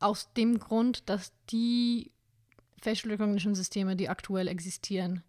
aus 0.00 0.32
dem 0.32 0.58
Grund, 0.58 1.08
dass 1.08 1.32
die 1.50 2.10
Facial 2.82 3.12
Recognition 3.12 3.54
Systeme, 3.54 3.94
die 3.94 4.08
aktuell 4.08 4.48
existieren, 4.48 5.22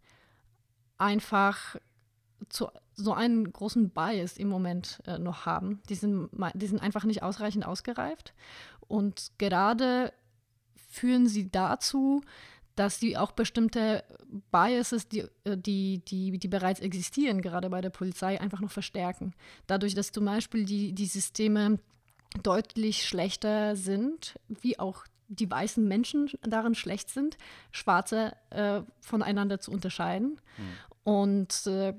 einfach 0.97 1.75
zu, 2.49 2.67
so 2.95 3.13
einen 3.13 3.53
großen 3.53 3.91
Bias 3.91 4.37
im 4.37 4.47
Moment 4.47 5.03
äh, 5.05 5.19
noch 5.19 5.45
haben. 5.45 5.83
Die 5.87 5.95
sind, 5.95 6.31
die 6.55 6.67
sind 6.67 6.81
einfach 6.81 7.03
nicht 7.03 7.21
ausreichend 7.21 7.63
ausgereift. 7.63 8.33
Und 8.87 9.33
gerade 9.37 10.11
führen 10.93 11.27
sie 11.27 11.49
dazu, 11.49 12.21
dass 12.75 12.99
sie 12.99 13.17
auch 13.17 13.31
bestimmte 13.31 14.03
Biases, 14.51 15.07
die, 15.07 15.25
äh, 15.43 15.57
die, 15.57 15.99
die, 16.05 16.37
die 16.37 16.47
bereits 16.47 16.79
existieren, 16.79 17.41
gerade 17.41 17.69
bei 17.69 17.81
der 17.81 17.89
Polizei, 17.89 18.39
einfach 18.39 18.61
noch 18.61 18.71
verstärken. 18.71 19.33
Dadurch, 19.67 19.93
dass 19.93 20.11
zum 20.11 20.25
Beispiel 20.25 20.65
die, 20.65 20.93
die 20.93 21.05
Systeme 21.05 21.79
deutlich 22.41 23.05
schlechter 23.05 23.75
sind, 23.75 24.39
wie 24.47 24.79
auch 24.79 25.05
die 25.27 25.49
weißen 25.49 25.87
Menschen 25.87 26.29
darin 26.41 26.75
schlecht 26.75 27.09
sind, 27.09 27.37
Schwarze 27.71 28.33
äh, 28.49 28.81
voneinander 29.01 29.59
zu 29.59 29.71
unterscheiden. 29.71 30.39
Mhm. 30.57 30.63
Und 31.03 31.67
äh, 31.67 31.93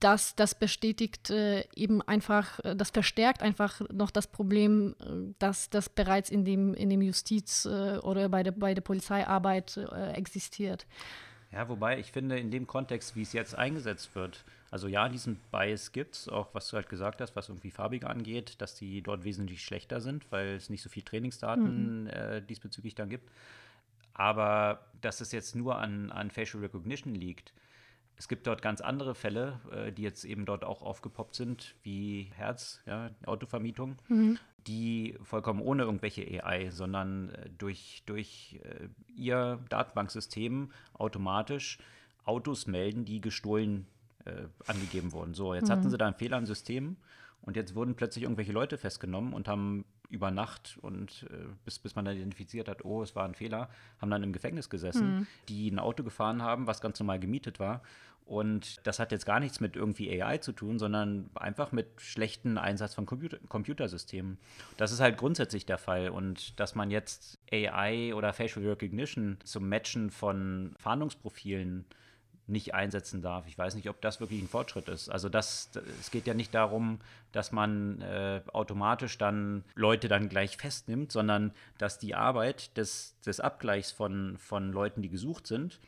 das, 0.00 0.34
das 0.34 0.54
bestätigt 0.54 1.28
äh, 1.28 1.64
eben 1.74 2.00
einfach, 2.02 2.58
äh, 2.64 2.74
das 2.74 2.90
verstärkt 2.90 3.42
einfach 3.42 3.82
noch 3.92 4.10
das 4.10 4.26
Problem, 4.26 4.96
äh, 5.00 5.34
dass 5.38 5.68
das 5.68 5.90
bereits 5.90 6.30
in 6.30 6.44
dem, 6.44 6.72
in 6.72 6.88
dem 6.88 7.02
Justiz- 7.02 7.66
äh, 7.66 7.98
oder 7.98 8.30
bei 8.30 8.42
der, 8.42 8.52
bei 8.52 8.72
der 8.72 8.80
Polizeiarbeit 8.80 9.76
existiert. 10.14 10.86
Ja, 11.52 11.68
wobei 11.68 11.98
ich 11.98 12.12
finde, 12.12 12.38
in 12.38 12.50
dem 12.50 12.66
Kontext, 12.66 13.14
wie 13.14 13.22
es 13.22 13.32
jetzt 13.32 13.54
eingesetzt 13.56 14.14
wird, 14.14 14.44
also 14.70 14.86
ja, 14.86 15.08
diesen 15.08 15.36
Bias 15.50 15.92
gibt 15.92 16.14
es, 16.14 16.28
auch 16.28 16.54
was 16.54 16.68
du 16.68 16.76
halt 16.76 16.88
gesagt 16.88 17.20
hast, 17.20 17.34
was 17.34 17.48
irgendwie 17.48 17.72
Farbige 17.72 18.08
angeht, 18.08 18.60
dass 18.60 18.76
die 18.76 19.02
dort 19.02 19.24
wesentlich 19.24 19.64
schlechter 19.64 20.00
sind, 20.00 20.30
weil 20.30 20.54
es 20.54 20.70
nicht 20.70 20.82
so 20.82 20.88
viel 20.88 21.02
Trainingsdaten 21.02 22.04
mhm. 22.04 22.46
diesbezüglich 22.46 22.94
dann 22.94 23.10
gibt. 23.10 23.28
Aber 24.14 24.86
dass 25.00 25.20
es 25.20 25.32
jetzt 25.32 25.56
nur 25.56 25.76
an, 25.76 26.12
an 26.12 26.30
Facial 26.30 26.62
Recognition 26.62 27.14
liegt, 27.14 27.52
es 28.20 28.28
gibt 28.28 28.46
dort 28.46 28.60
ganz 28.60 28.82
andere 28.82 29.14
Fälle, 29.14 29.60
äh, 29.72 29.92
die 29.92 30.02
jetzt 30.02 30.26
eben 30.26 30.44
dort 30.44 30.62
auch 30.62 30.82
aufgepoppt 30.82 31.34
sind, 31.34 31.74
wie 31.82 32.30
Herz, 32.34 32.82
ja, 32.84 33.08
Autovermietung, 33.24 33.96
mhm. 34.08 34.38
die 34.66 35.16
vollkommen 35.22 35.62
ohne 35.62 35.84
irgendwelche 35.84 36.44
AI, 36.44 36.68
sondern 36.68 37.30
äh, 37.30 37.48
durch, 37.56 38.02
durch 38.04 38.60
äh, 38.62 38.88
ihr 39.16 39.58
Datenbanksystem 39.70 40.70
automatisch 40.92 41.78
Autos 42.26 42.66
melden, 42.66 43.04
die 43.06 43.20
gestohlen 43.20 43.86
angegeben 44.66 45.12
wurden. 45.12 45.32
So, 45.32 45.54
jetzt 45.54 45.68
mhm. 45.68 45.72
hatten 45.72 45.90
sie 45.90 45.96
da 45.96 46.04
einen 46.04 46.14
Fehler 46.14 46.36
im 46.36 46.44
System 46.44 46.98
und 47.40 47.56
jetzt 47.56 47.74
wurden 47.74 47.94
plötzlich 47.94 48.24
irgendwelche 48.24 48.52
Leute 48.52 48.76
festgenommen 48.76 49.32
und 49.32 49.48
haben 49.48 49.86
über 50.10 50.30
Nacht 50.30 50.78
und 50.82 51.26
äh, 51.30 51.46
bis, 51.64 51.78
bis 51.78 51.94
man 51.94 52.04
dann 52.04 52.16
identifiziert 52.16 52.68
hat, 52.68 52.84
oh, 52.84 53.02
es 53.02 53.16
war 53.16 53.24
ein 53.24 53.34
Fehler, 53.34 53.70
haben 53.98 54.10
dann 54.10 54.22
im 54.22 54.32
Gefängnis 54.32 54.68
gesessen, 54.68 55.20
mhm. 55.20 55.26
die 55.48 55.70
ein 55.70 55.78
Auto 55.78 56.02
gefahren 56.02 56.42
haben, 56.42 56.66
was 56.66 56.82
ganz 56.82 57.00
normal 57.00 57.18
gemietet 57.18 57.58
war 57.58 57.80
und 58.30 58.86
das 58.86 59.00
hat 59.00 59.10
jetzt 59.10 59.26
gar 59.26 59.40
nichts 59.40 59.58
mit 59.58 59.74
irgendwie 59.74 60.22
AI 60.22 60.38
zu 60.38 60.52
tun, 60.52 60.78
sondern 60.78 61.30
einfach 61.34 61.72
mit 61.72 62.00
schlechten 62.00 62.58
Einsatz 62.58 62.94
von 62.94 63.04
Computer 63.04 63.38
Computersystemen. 63.48 64.38
Das 64.76 64.92
ist 64.92 65.00
halt 65.00 65.16
grundsätzlich 65.16 65.66
der 65.66 65.78
Fall. 65.78 66.10
Und 66.10 66.60
dass 66.60 66.76
man 66.76 66.92
jetzt 66.92 67.40
AI 67.50 68.14
oder 68.14 68.32
Facial 68.32 68.64
Recognition 68.64 69.38
zum 69.42 69.68
Matchen 69.68 70.12
von 70.12 70.76
Fahndungsprofilen 70.78 71.86
nicht 72.46 72.72
einsetzen 72.72 73.20
darf. 73.20 73.48
Ich 73.48 73.58
weiß 73.58 73.74
nicht, 73.74 73.90
ob 73.90 74.00
das 74.00 74.20
wirklich 74.20 74.40
ein 74.40 74.48
Fortschritt 74.48 74.88
ist. 74.88 75.08
Also 75.08 75.28
das, 75.28 75.68
es 75.98 76.12
geht 76.12 76.28
ja 76.28 76.34
nicht 76.34 76.54
darum, 76.54 77.00
dass 77.32 77.50
man 77.50 78.00
äh, 78.00 78.42
automatisch 78.52 79.18
dann 79.18 79.64
Leute 79.74 80.06
dann 80.06 80.28
gleich 80.28 80.56
festnimmt, 80.56 81.10
sondern 81.10 81.50
dass 81.78 81.98
die 81.98 82.14
Arbeit 82.14 82.76
des, 82.76 83.18
des 83.26 83.40
Abgleichs 83.40 83.90
von, 83.90 84.38
von 84.38 84.70
Leuten, 84.70 85.02
die 85.02 85.08
gesucht 85.08 85.48
sind, 85.48 85.80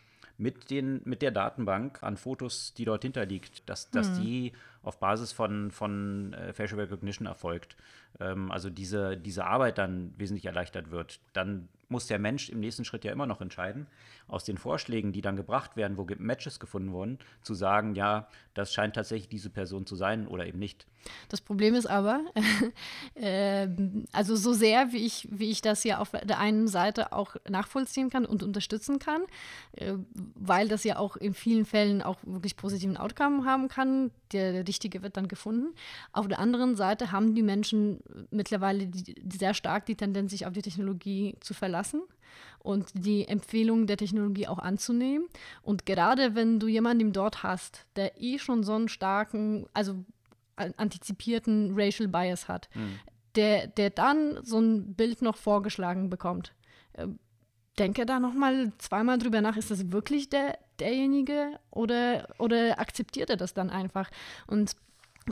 mit, 0.43 0.71
den, 0.71 1.01
mit 1.05 1.23
der 1.23 1.31
Datenbank 1.31 2.03
an 2.03 2.17
Fotos, 2.17 2.75
die 2.75 2.85
dort 2.85 3.03
hinterliegt, 3.03 3.69
dass, 3.69 3.91
dass 3.91 4.19
mhm. 4.19 4.23
die 4.23 4.53
auf 4.83 4.99
Basis 4.99 5.33
von, 5.33 5.71
von 5.71 6.33
äh, 6.35 6.53
Facial 6.53 6.81
Recognition 6.81 7.27
erfolgt. 7.27 7.77
Ähm, 8.21 8.51
also 8.51 8.71
diese, 8.71 9.17
diese 9.17 9.45
Arbeit 9.45 9.79
dann 9.79 10.13
wesentlich 10.17 10.47
erleichtert 10.47 10.91
wird. 10.91 11.21
Dann 11.33 11.69
muss 11.93 12.09
der 12.09 12.19
Mensch 12.19 12.49
im 12.49 12.59
nächsten 12.59 12.85
Schritt 12.85 13.05
ja 13.05 13.13
immer 13.13 13.27
noch 13.27 13.41
entscheiden, 13.41 13.87
aus 14.27 14.45
den 14.45 14.57
Vorschlägen, 14.57 15.13
die 15.13 15.21
dann 15.21 15.37
gebracht 15.37 15.77
werden, 15.77 15.97
wo 15.97 16.07
Matches 16.19 16.59
gefunden 16.59 16.91
wurden, 16.93 17.19
zu 17.43 17.55
sagen, 17.55 17.95
ja, 17.95 18.29
das 18.55 18.73
scheint 18.73 18.97
tatsächlich 18.97 19.29
diese 19.29 19.51
Person 19.51 19.87
zu 19.87 19.95
sein 19.95 20.27
oder 20.27 20.47
eben 20.47 20.59
nicht. 20.59 20.87
Das 21.29 21.41
Problem 21.41 21.75
ist 21.75 21.87
aber, 21.87 22.25
äh, 23.15 23.69
also 24.13 24.37
so 24.37 24.53
sehr, 24.53 24.93
wie 24.93 25.05
ich, 25.05 25.29
wie 25.31 25.51
ich 25.51 25.61
das 25.61 25.85
ja 25.85 25.99
auf 25.99 26.11
der 26.11 26.39
einen 26.39 26.69
Seite 26.69 27.13
auch 27.13 27.37
nachvollziehen 27.49 28.09
kann 28.09 28.25
und 28.25 28.43
unterstützen 28.43 28.99
kann, 28.99 29.23
äh, 29.73 29.95
weil 30.35 30.69
das 30.69 30.85
ja 30.85 30.97
auch 30.97 31.17
in 31.17 31.35
vielen 31.35 31.65
Fällen 31.65 32.03
auch 32.03 32.19
wirklich 32.25 32.57
positiven 32.57 32.97
Outcome 32.97 33.45
haben 33.45 33.69
kann, 33.69 34.11
der, 34.33 34.53
der 34.53 34.65
Richtige 34.73 35.03
wird 35.03 35.19
dann 35.19 35.29
gefunden. 35.29 35.75
Auf 36.13 36.29
der 36.29 36.39
anderen 36.39 36.77
Seite 36.77 37.13
haben 37.13 37.35
die 37.35 37.43
Menschen 37.43 38.01
mittlerweile 38.31 38.87
die, 38.87 39.15
sehr 39.31 39.53
stark 39.53 39.85
die 39.85 39.97
Tendenz, 39.97 40.31
sich 40.31 40.47
auf 40.47 40.55
die 40.55 40.63
Technologie 40.63 41.37
zu 41.41 41.53
verlassen 41.53 42.01
und 42.59 42.87
die 42.95 43.29
Empfehlungen 43.29 43.87
der 43.87 43.99
Technologie 43.99 44.49
auch 44.49 44.59
anzunehmen. 44.59 45.27
Und 45.61 45.85
gerade 45.85 46.35
wenn 46.35 46.59
du 46.59 46.69
jemanden 46.69 47.13
dort 47.13 47.43
hast, 47.43 47.85
der 47.97 48.19
eh 48.19 48.39
schon 48.39 48.63
so 48.63 48.75
einen 48.75 48.89
starken, 48.89 49.67
also 49.75 50.05
antizipierten 50.57 51.73
Racial 51.75 52.09
Bias 52.09 52.49
hat, 52.49 52.71
mhm. 52.75 52.99
der, 53.35 53.67
der 53.67 53.91
dann 53.91 54.39
so 54.43 54.59
ein 54.59 54.95
Bild 54.95 55.21
noch 55.21 55.37
vorgeschlagen 55.37 56.09
bekommt, 56.09 56.55
äh, 56.95 57.09
denke 57.79 58.07
da 58.07 58.21
noch 58.21 58.35
mal 58.35 58.73
zweimal 58.79 59.19
drüber 59.19 59.41
nach, 59.41 59.57
ist 59.57 59.71
das 59.71 59.93
wirklich 59.93 60.29
der, 60.29 60.59
derjenige 60.79 61.59
oder, 61.71 62.29
oder 62.39 62.79
akzeptiert 62.79 63.31
er 63.31 63.37
das 63.37 63.55
dann 63.55 63.71
einfach? 63.71 64.11
Und 64.47 64.77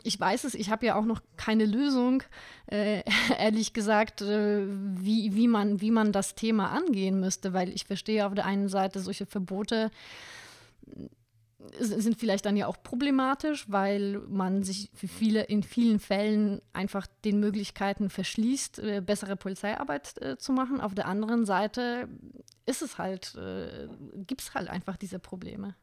ich 0.05 0.19
weiß 0.19 0.45
es, 0.45 0.55
ich 0.55 0.71
habe 0.71 0.87
ja 0.87 0.95
auch 0.95 1.05
noch 1.05 1.21
keine 1.37 1.67
Lösung, 1.67 2.23
äh, 2.67 3.03
ehrlich 3.39 3.73
gesagt, 3.73 4.23
äh, 4.23 4.65
wie, 4.67 5.35
wie, 5.35 5.49
man, 5.49 5.81
wie 5.81 5.91
man 5.91 6.13
das 6.13 6.35
Thema 6.35 6.71
angehen 6.71 7.21
müsste, 7.21 7.53
weil 7.53 7.71
ich 7.71 7.85
verstehe 7.85 8.27
auf 8.27 8.35
der 8.35 8.47
einen 8.47 8.69
Seite 8.69 9.01
solche 9.01 9.27
Verbote 9.27 9.91
sind 11.79 12.19
vielleicht 12.19 12.47
dann 12.47 12.57
ja 12.57 12.67
auch 12.67 12.83
problematisch, 12.83 13.67
weil 13.69 14.19
man 14.29 14.63
sich 14.63 14.91
für 14.95 15.09
viele 15.09 15.43
in 15.43 15.63
vielen 15.63 16.01
Fällen 16.01 16.63
einfach 16.73 17.07
den 17.25 17.39
Möglichkeiten 17.41 18.11
verschließt, 18.11 18.79
äh, 18.79 19.03
bessere 19.05 19.37
Polizeiarbeit 19.37 20.21
äh, 20.23 20.37
zu 20.39 20.53
machen. 20.53 20.81
Auf 20.81 20.95
der 20.95 21.07
anderen 21.07 21.45
Seite 21.45 22.09
ist 22.67 22.83
es 22.83 22.99
halt, 22.99 23.35
äh, 23.37 23.89
gibt 24.27 24.41
es 24.43 24.55
halt 24.55 24.69
einfach 24.69 24.97
diese 24.97 25.19
Probleme. 25.19 25.75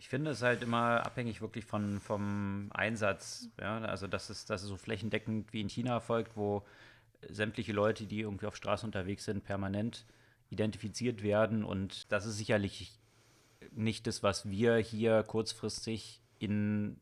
Ich 0.00 0.08
finde 0.08 0.30
es 0.30 0.42
halt 0.42 0.62
immer 0.62 1.04
abhängig 1.04 1.40
wirklich 1.40 1.64
von, 1.64 2.00
vom 2.00 2.70
Einsatz. 2.72 3.48
Ja? 3.60 3.78
Also, 3.80 4.06
dass 4.06 4.30
es, 4.30 4.46
dass 4.46 4.62
es 4.62 4.68
so 4.68 4.76
flächendeckend 4.76 5.52
wie 5.52 5.60
in 5.60 5.68
China 5.68 5.92
erfolgt, 5.92 6.36
wo 6.36 6.64
sämtliche 7.28 7.72
Leute, 7.72 8.06
die 8.06 8.20
irgendwie 8.20 8.46
auf 8.46 8.56
Straße 8.56 8.86
unterwegs 8.86 9.24
sind, 9.24 9.44
permanent 9.44 10.06
identifiziert 10.50 11.22
werden. 11.22 11.64
Und 11.64 12.10
das 12.12 12.26
ist 12.26 12.38
sicherlich 12.38 12.98
nicht 13.74 14.06
das, 14.06 14.22
was 14.22 14.48
wir 14.48 14.76
hier 14.76 15.22
kurzfristig 15.22 16.22
in 16.38 16.98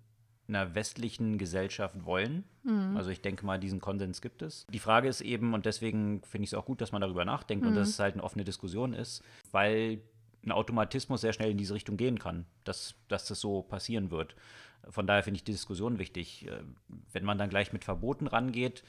einer 0.49 0.75
westlichen 0.75 1.39
Gesellschaft 1.39 2.05
wollen. 2.05 2.45
Mhm. 2.63 2.97
Also 2.97 3.11
ich 3.11 3.21
denke 3.21 3.45
mal, 3.45 3.59
diesen 3.59 3.81
Konsens 3.81 4.21
gibt 4.21 4.43
es. 4.43 4.67
Die 4.73 4.79
Frage 4.79 5.09
ist 5.09 5.21
eben, 5.21 5.55
und 5.55 5.67
deswegen 5.67 6.23
finde 6.23 6.45
ich 6.45 6.51
es 6.51 6.55
auch 6.55 6.67
gut, 6.67 6.81
dass 6.81 6.93
man 6.93 7.01
darüber 7.01 7.25
nachdenkt 7.25 7.65
mhm. 7.65 7.71
und 7.71 7.77
dass 7.77 7.89
es 7.89 7.99
halt 7.99 8.15
eine 8.15 8.23
offene 8.23 8.45
Diskussion 8.45 8.93
ist, 8.93 9.23
weil 9.51 10.01
ein 10.45 10.53
Automatismus 10.53 11.21
sehr 11.21 11.33
schnell 11.33 11.51
in 11.51 11.59
diese 11.59 11.75
Richtung 11.75 11.97
gehen 11.97 12.19
kann, 12.19 12.47
dass, 12.65 12.95
dass 13.09 13.27
das 13.27 13.41
so 13.41 13.63
passieren 13.63 14.11
wird. 14.11 14.37
Von 14.89 15.07
daher 15.07 15.25
finde 15.25 15.39
ich 15.39 15.45
die 15.45 15.53
Diskussion 15.53 15.99
wichtig. 15.99 16.47
Äh, 16.47 16.63
wenn 17.13 17.25
man 17.25 17.39
dann 17.39 17.51
gleich 17.51 17.73
mit 17.73 17.85
Verboten 17.85 18.29
rangeht, 18.29 18.85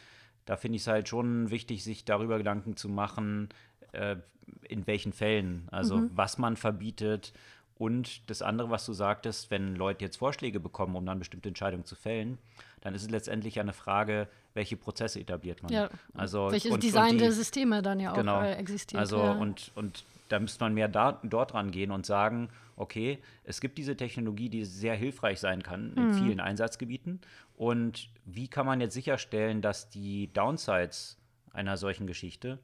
da 0.46 0.56
finde 0.56 0.76
ich 0.76 0.84
es 0.84 0.88
halt 0.88 1.10
schon 1.10 1.50
wichtig, 1.50 1.84
sich 1.84 2.06
darüber 2.06 2.38
Gedanken 2.38 2.78
zu 2.78 2.88
machen, 2.88 3.50
äh, 3.92 4.18
in 4.62 4.88
welchen 4.88 5.12
Fällen, 5.12 5.68
also 5.72 5.98
mhm. 5.98 6.12
was 6.14 6.38
man 6.38 6.56
verbietet. 6.56 7.34
Und 7.78 8.30
das 8.30 8.42
andere, 8.42 8.70
was 8.72 8.86
du 8.86 8.94
sagtest, 8.94 9.52
wenn 9.52 9.76
Leute 9.76 10.04
jetzt 10.04 10.18
Vorschläge 10.18 10.60
bekommen, 10.60 10.96
um 10.96 11.06
dann 11.06 11.20
bestimmte 11.20 11.48
Entscheidungen 11.48 11.86
zu 11.86 11.96
fällen, 11.96 12.40
dann 12.82 12.96
ist 12.96 13.04
es 13.04 13.10
letztendlich 13.10 13.60
eine 13.60 13.74
Frage, 13.74 14.28
welche 14.54 14.78
Prozesse 14.78 15.20
etabliert 15.20 15.62
man. 15.62 15.72
Ja, 15.72 15.90
also, 16.16 16.52
welches 16.52 16.72
und, 16.72 16.82
Design 16.82 17.12
und 17.12 17.14
die, 17.14 17.20
der 17.20 17.32
Systeme 17.32 17.82
dann 17.82 18.00
ja 18.00 18.12
auch 18.12 18.16
genau, 18.16 18.42
äh, 18.42 18.54
existiert. 18.54 19.00
Also 19.00 19.18
ja. 19.18 19.34
und, 19.34 19.72
und 19.76 20.04
da 20.30 20.40
müsste 20.40 20.64
man 20.64 20.74
mehr 20.74 20.88
da, 20.88 21.20
dort 21.24 21.54
rangehen 21.54 21.92
und 21.92 22.06
sagen, 22.06 22.50
okay, 22.76 23.20
es 23.44 23.62
gibt 23.62 23.78
diese 23.78 23.96
Technologie, 23.96 24.50
die 24.50 24.66
sehr 24.66 24.96
hilfreich 24.96 25.40
sein 25.40 25.62
kann 25.62 25.94
in 25.96 26.08
mhm. 26.08 26.14
vielen 26.14 26.40
Einsatzgebieten. 26.40 27.22
Und 27.56 28.10
wie 28.26 28.48
kann 28.48 28.66
man 28.66 28.82
jetzt 28.82 28.94
sicherstellen, 28.94 29.62
dass 29.62 29.90
die 29.90 30.32
Downsides 30.34 31.18
einer 31.54 31.78
solchen 31.78 32.08
Geschichte 32.08 32.60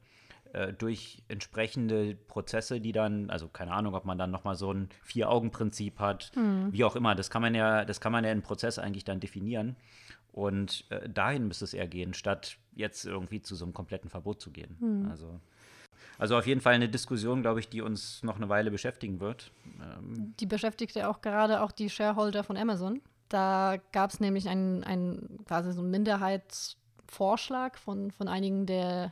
äh, 0.54 0.72
durch 0.72 1.22
entsprechende 1.28 2.14
Prozesse, 2.14 2.80
die 2.80 2.92
dann, 2.92 3.28
also 3.28 3.48
keine 3.48 3.72
Ahnung, 3.72 3.94
ob 3.94 4.04
man 4.04 4.18
dann 4.18 4.30
nochmal 4.30 4.54
so 4.54 4.72
ein 4.72 4.88
Vier-Augen-Prinzip 5.02 5.98
hat, 5.98 6.30
mhm. 6.36 6.72
wie 6.72 6.84
auch 6.84 6.94
immer, 6.94 7.16
das 7.16 7.28
kann 7.28 7.42
man 7.42 7.54
ja, 7.54 7.84
das 7.84 8.00
kann 8.00 8.12
man 8.12 8.24
ja 8.24 8.30
im 8.30 8.42
Prozess 8.42 8.78
eigentlich 8.78 9.04
dann 9.04 9.18
definieren. 9.18 9.76
Und 10.30 10.84
äh, 10.90 11.08
dahin 11.08 11.48
müsste 11.48 11.64
es 11.64 11.74
eher 11.74 11.88
gehen, 11.88 12.14
statt 12.14 12.56
jetzt 12.74 13.04
irgendwie 13.04 13.42
zu 13.42 13.56
so 13.56 13.64
einem 13.64 13.74
kompletten 13.74 14.10
Verbot 14.10 14.40
zu 14.40 14.52
gehen. 14.52 14.76
Mhm. 14.78 15.08
Also, 15.10 15.40
also 16.18 16.36
auf 16.36 16.46
jeden 16.46 16.60
Fall 16.60 16.74
eine 16.74 16.88
Diskussion, 16.88 17.42
glaube 17.42 17.60
ich, 17.60 17.68
die 17.68 17.80
uns 17.80 18.22
noch 18.22 18.36
eine 18.36 18.48
Weile 18.48 18.70
beschäftigen 18.70 19.18
wird. 19.18 19.50
Ähm 19.80 20.34
die 20.38 20.46
beschäftigt 20.46 20.94
ja 20.94 21.08
auch 21.08 21.20
gerade 21.20 21.62
auch 21.62 21.72
die 21.72 21.90
Shareholder 21.90 22.44
von 22.44 22.56
Amazon. 22.56 23.00
Da 23.28 23.78
gab 23.90 24.10
es 24.10 24.20
nämlich 24.20 24.48
einen, 24.48 24.84
einen 24.84 25.44
quasi 25.46 25.72
so 25.72 25.80
einen 25.80 25.90
Minderheitsvorschlag 25.90 27.78
von, 27.78 28.12
von 28.12 28.28
einigen 28.28 28.66
der, 28.66 29.10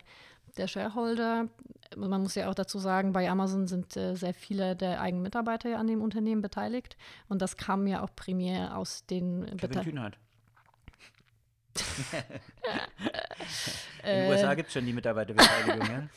der 0.56 0.66
Shareholder. 0.66 1.48
Man 1.96 2.22
muss 2.22 2.34
ja 2.34 2.48
auch 2.48 2.54
dazu 2.54 2.78
sagen, 2.78 3.12
bei 3.12 3.30
Amazon 3.30 3.66
sind 3.66 3.96
äh, 3.96 4.14
sehr 4.14 4.34
viele 4.34 4.76
der 4.76 5.00
eigenen 5.00 5.22
Mitarbeiter 5.22 5.68
ja 5.70 5.78
an 5.78 5.86
dem 5.86 6.00
Unternehmen 6.00 6.42
beteiligt. 6.42 6.96
Und 7.28 7.42
das 7.42 7.56
kam 7.56 7.86
ja 7.86 8.02
auch 8.02 8.14
primär 8.14 8.76
aus 8.76 9.04
den 9.06 9.46
Kühnert. 9.84 10.18
In 14.04 14.10
den 14.10 14.30
USA 14.30 14.54
gibt 14.54 14.68
es 14.68 14.74
schon 14.74 14.86
die 14.86 14.92
Mitarbeiterbeteiligung, 14.92 15.86
ja? 15.88 16.08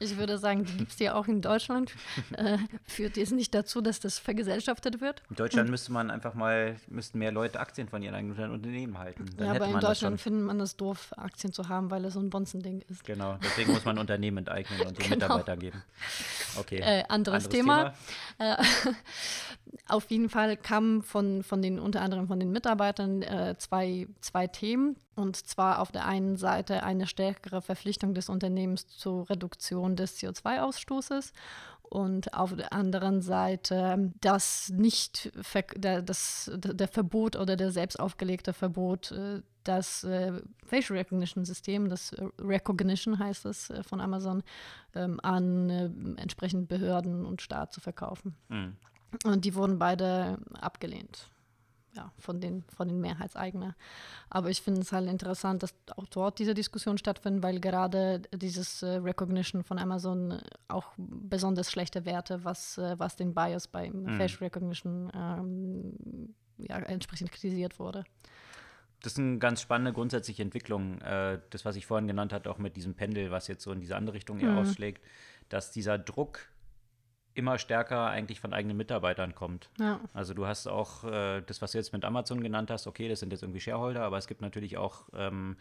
Ich 0.00 0.16
würde 0.16 0.38
sagen, 0.38 0.64
die 0.64 0.76
gibt 0.76 0.92
es 0.92 0.98
ja 0.98 1.14
auch 1.14 1.28
in 1.28 1.40
Deutschland. 1.40 1.94
Äh, 2.36 2.58
führt 2.86 3.16
jetzt 3.16 3.32
nicht 3.32 3.54
dazu, 3.54 3.80
dass 3.80 4.00
das 4.00 4.18
vergesellschaftet 4.18 5.00
wird. 5.00 5.22
In 5.30 5.36
Deutschland 5.36 5.70
müsste 5.70 5.92
man 5.92 6.10
einfach 6.10 6.34
mal, 6.34 6.76
müssten 6.88 7.18
mehr 7.18 7.30
Leute 7.30 7.60
Aktien 7.60 7.88
von 7.88 8.02
ihren 8.02 8.14
eigenen 8.14 8.50
Unternehmen 8.50 8.98
halten. 8.98 9.26
Dann 9.36 9.46
ja, 9.46 9.54
aber 9.54 9.66
in 9.66 9.80
Deutschland 9.80 10.20
findet 10.20 10.44
man 10.44 10.58
das 10.58 10.76
doof, 10.76 11.12
Aktien 11.16 11.52
zu 11.52 11.68
haben, 11.68 11.90
weil 11.90 12.04
es 12.04 12.14
so 12.14 12.20
ein 12.20 12.30
Bonzending 12.30 12.82
ist. 12.88 13.04
Genau, 13.04 13.38
deswegen 13.42 13.72
muss 13.72 13.84
man 13.84 13.98
Unternehmen 13.98 14.38
enteignen 14.38 14.80
und 14.80 14.98
den 14.98 15.04
genau. 15.10 15.14
Mitarbeiter 15.14 15.56
geben. 15.56 15.82
Okay. 16.56 16.78
Äh, 16.78 17.04
anderes, 17.08 17.44
anderes, 17.44 17.48
Thema. 17.48 17.94
Thema. 18.38 18.58
Auf 19.86 20.10
jeden 20.10 20.30
Fall 20.30 20.56
kamen 20.56 21.02
von, 21.02 21.42
von 21.42 21.60
den, 21.60 21.78
unter 21.78 22.00
anderem 22.00 22.26
von 22.26 22.40
den 22.40 22.50
Mitarbeitern 22.50 23.22
äh, 23.22 23.54
zwei, 23.58 24.08
zwei 24.20 24.46
Themen. 24.46 24.96
Und 25.14 25.36
zwar 25.36 25.80
auf 25.80 25.92
der 25.92 26.06
einen 26.06 26.36
Seite 26.36 26.82
eine 26.82 27.06
stärkere 27.06 27.62
Verpflichtung 27.62 28.14
des 28.14 28.28
Unternehmens 28.28 28.88
zur 28.88 29.28
Reduktion 29.30 29.94
des 29.94 30.18
CO2-Ausstoßes 30.18 31.32
und 31.82 32.34
auf 32.34 32.56
der 32.56 32.72
anderen 32.72 33.20
Seite 33.20 34.10
das 34.20 34.70
nicht 34.70 35.30
der, 35.76 36.02
das, 36.02 36.50
der 36.54 36.88
Verbot 36.88 37.36
oder 37.36 37.56
der 37.56 37.70
selbst 37.70 38.00
aufgelegte 38.00 38.52
Verbot 38.52 39.12
äh, 39.12 39.42
das 39.64 40.04
äh, 40.04 40.32
Facial 40.64 40.98
Recognition 40.98 41.44
System, 41.44 41.88
das 41.88 42.14
Recognition 42.38 43.18
heißt 43.18 43.46
es 43.46 43.70
äh, 43.70 43.82
von 43.82 44.00
Amazon, 44.00 44.42
ähm, 44.94 45.20
an 45.22 46.16
entsprechend 46.18 46.68
Behörden 46.68 47.24
und 47.24 47.42
Staat 47.42 47.72
zu 47.72 47.80
verkaufen. 47.80 48.34
Mhm. 48.48 48.76
Und 49.24 49.44
die 49.44 49.54
wurden 49.54 49.78
beide 49.78 50.38
abgelehnt 50.60 51.30
ja, 51.96 52.12
von 52.18 52.40
den, 52.40 52.64
von 52.74 52.88
den 52.88 53.00
Mehrheitseigner. 53.00 53.74
Aber 54.30 54.50
ich 54.50 54.62
finde 54.62 54.80
es 54.80 54.92
halt 54.92 55.08
interessant, 55.08 55.62
dass 55.62 55.74
auch 55.96 56.06
dort 56.06 56.38
diese 56.38 56.54
Diskussion 56.54 56.98
stattfindet, 56.98 57.42
weil 57.42 57.60
gerade 57.60 58.20
dieses 58.34 58.82
äh, 58.82 58.96
Recognition 58.96 59.62
von 59.62 59.78
Amazon 59.78 60.32
äh, 60.32 60.40
auch 60.68 60.92
besonders 60.96 61.70
schlechte 61.70 62.04
Werte, 62.04 62.44
was, 62.44 62.78
äh, 62.78 62.98
was 62.98 63.16
den 63.16 63.34
Bias 63.34 63.68
beim 63.68 64.02
mhm. 64.02 64.16
Facial 64.16 64.40
Recognition 64.40 65.10
ähm, 65.14 66.34
ja, 66.58 66.78
entsprechend 66.78 67.30
kritisiert 67.30 67.78
wurde. 67.78 68.04
Das 69.02 69.12
ist 69.12 69.18
eine 69.18 69.38
ganz 69.38 69.60
spannende 69.60 69.92
grundsätzliche 69.92 70.42
Entwicklung. 70.42 71.00
Äh, 71.02 71.40
das, 71.50 71.64
was 71.64 71.76
ich 71.76 71.86
vorhin 71.86 72.08
genannt 72.08 72.32
habe, 72.32 72.50
auch 72.50 72.58
mit 72.58 72.76
diesem 72.76 72.94
Pendel, 72.94 73.30
was 73.30 73.48
jetzt 73.48 73.62
so 73.62 73.72
in 73.72 73.80
diese 73.80 73.96
andere 73.96 74.16
Richtung 74.16 74.40
eher 74.40 74.52
mhm. 74.52 74.58
ausschlägt, 74.58 75.04
dass 75.48 75.70
dieser 75.70 75.98
Druck 75.98 76.48
immer 77.34 77.58
stärker 77.58 78.08
eigentlich 78.08 78.40
von 78.40 78.52
eigenen 78.52 78.76
Mitarbeitern 78.76 79.34
kommt. 79.34 79.68
Ja. 79.78 80.00
Also 80.12 80.34
du 80.34 80.46
hast 80.46 80.66
auch 80.66 81.04
äh, 81.04 81.42
das, 81.42 81.60
was 81.62 81.72
du 81.72 81.78
jetzt 81.78 81.92
mit 81.92 82.04
Amazon 82.04 82.42
genannt 82.42 82.70
hast, 82.70 82.86
okay, 82.86 83.08
das 83.08 83.20
sind 83.20 83.32
jetzt 83.32 83.42
irgendwie 83.42 83.60
Shareholder, 83.60 84.02
aber 84.02 84.18
es 84.18 84.26
gibt 84.26 84.40
natürlich 84.40 84.76
auch 84.76 85.08
ähm, 85.14 85.56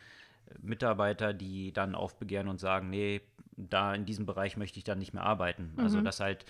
Mitarbeiter, 0.61 1.33
die 1.33 1.71
dann 1.73 1.95
aufbegehren 1.95 2.47
und 2.47 2.59
sagen, 2.59 2.89
nee, 2.89 3.21
da 3.55 3.93
in 3.93 4.05
diesem 4.05 4.25
Bereich 4.25 4.57
möchte 4.57 4.77
ich 4.77 4.83
dann 4.83 4.99
nicht 4.99 5.13
mehr 5.13 5.23
arbeiten. 5.23 5.73
Also 5.77 5.81
mhm. 5.81 5.83
Also 5.83 6.01
das 6.01 6.19
halt, 6.19 6.45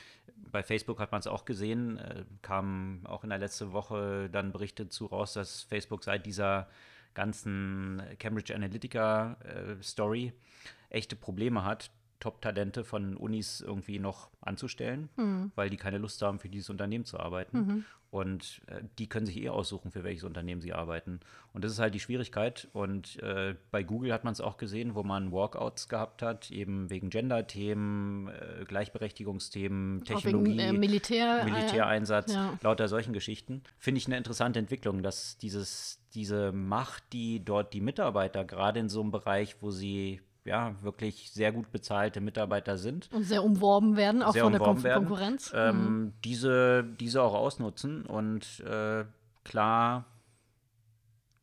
bei 0.52 0.64
Facebook 0.64 1.00
hat 1.00 1.12
man 1.12 1.20
es 1.20 1.28
auch 1.28 1.46
gesehen, 1.46 1.98
äh, 1.98 2.26
kam 2.42 3.02
auch 3.06 3.24
in 3.24 3.30
der 3.30 3.40
letzten 3.40 3.72
Woche 3.72 4.30
dann 4.32 4.52
Berichte 4.52 4.90
zu 4.90 5.06
raus, 5.06 5.34
dass 5.34 5.64
Facebook 5.64 6.04
seit 6.04 6.26
dieser 6.26 6.68
ganzen 7.14 8.02
Cambridge 8.20 8.56
Analytica 8.56 9.38
äh, 9.44 9.82
Story 9.84 10.34
echte 10.90 11.16
Probleme 11.16 11.64
hat, 11.64 11.92
Top-Talente 12.24 12.86
von 12.86 13.18
Unis 13.18 13.60
irgendwie 13.60 14.00
noch 14.00 14.30
anzustellen, 14.40 15.10
mhm. 15.18 15.52
weil 15.56 15.70
die 15.70 15.76
keine 15.76 15.98
Lust 15.98 16.22
haben, 16.22 16.40
für 16.40 16.48
dieses 16.48 16.70
Unternehmen 16.70 17.04
zu 17.04 17.20
arbeiten. 17.20 17.58
Mhm. 17.58 17.86
Und 18.12 18.62
äh, 18.68 18.84
die 19.00 19.10
können 19.10 19.26
sich 19.26 19.38
eh 19.42 19.50
aussuchen, 19.50 19.92
für 19.92 20.04
welches 20.04 20.24
Unternehmen 20.24 20.62
sie 20.62 20.72
arbeiten. 20.72 21.20
Und 21.52 21.66
das 21.66 21.72
ist 21.72 21.80
halt 21.80 21.96
die 21.96 22.00
Schwierigkeit. 22.00 22.70
Und 22.72 23.22
äh, 23.24 23.56
bei 23.72 23.84
Google 23.84 24.14
hat 24.14 24.24
man 24.24 24.32
es 24.32 24.40
auch 24.40 24.58
gesehen, 24.58 24.94
wo 24.94 25.04
man 25.04 25.32
Walkouts 25.32 25.90
gehabt 25.90 26.22
hat, 26.22 26.52
eben 26.52 26.92
wegen 26.92 27.10
Gender-Themen, 27.10 28.28
äh, 28.28 28.66
Gleichberechtigungsthemen, 28.66 30.06
Technologie, 30.06 30.52
wegen, 30.52 30.60
äh, 30.60 30.74
Militär, 30.74 31.44
Militäreinsatz, 31.44 32.36
ja. 32.36 32.58
lauter 32.62 32.88
solchen 32.88 33.14
Geschichten. 33.14 33.64
Finde 33.80 33.98
ich 33.98 34.06
eine 34.06 34.18
interessante 34.18 34.60
Entwicklung, 34.60 35.02
dass 35.02 35.38
dieses, 35.40 36.00
diese 36.14 36.52
Macht, 36.52 37.04
die 37.14 37.44
dort 37.44 37.74
die 37.74 37.82
Mitarbeiter 37.82 38.46
gerade 38.46 38.80
in 38.80 38.90
so 38.90 39.02
einem 39.02 39.10
Bereich, 39.12 39.58
wo 39.60 39.72
sie 39.72 40.22
ja, 40.46 40.76
wirklich 40.82 41.32
sehr 41.32 41.52
gut 41.52 41.72
bezahlte 41.72 42.20
Mitarbeiter 42.20 42.78
sind. 42.78 43.10
Und 43.14 43.24
sehr 43.24 43.44
umworben 43.44 43.96
werden, 43.96 44.22
auch 44.22 44.36
von 44.36 44.52
der 44.52 44.62
Kon 44.62 44.84
werden, 44.84 45.06
Konkurrenz. 45.06 45.52
Ähm, 45.56 45.76
mhm. 45.78 46.14
diese, 46.24 46.84
diese 46.84 47.22
auch 47.22 47.34
ausnutzen 47.34 48.06
und 48.06 48.60
äh, 48.62 49.06
klar, 49.44 50.06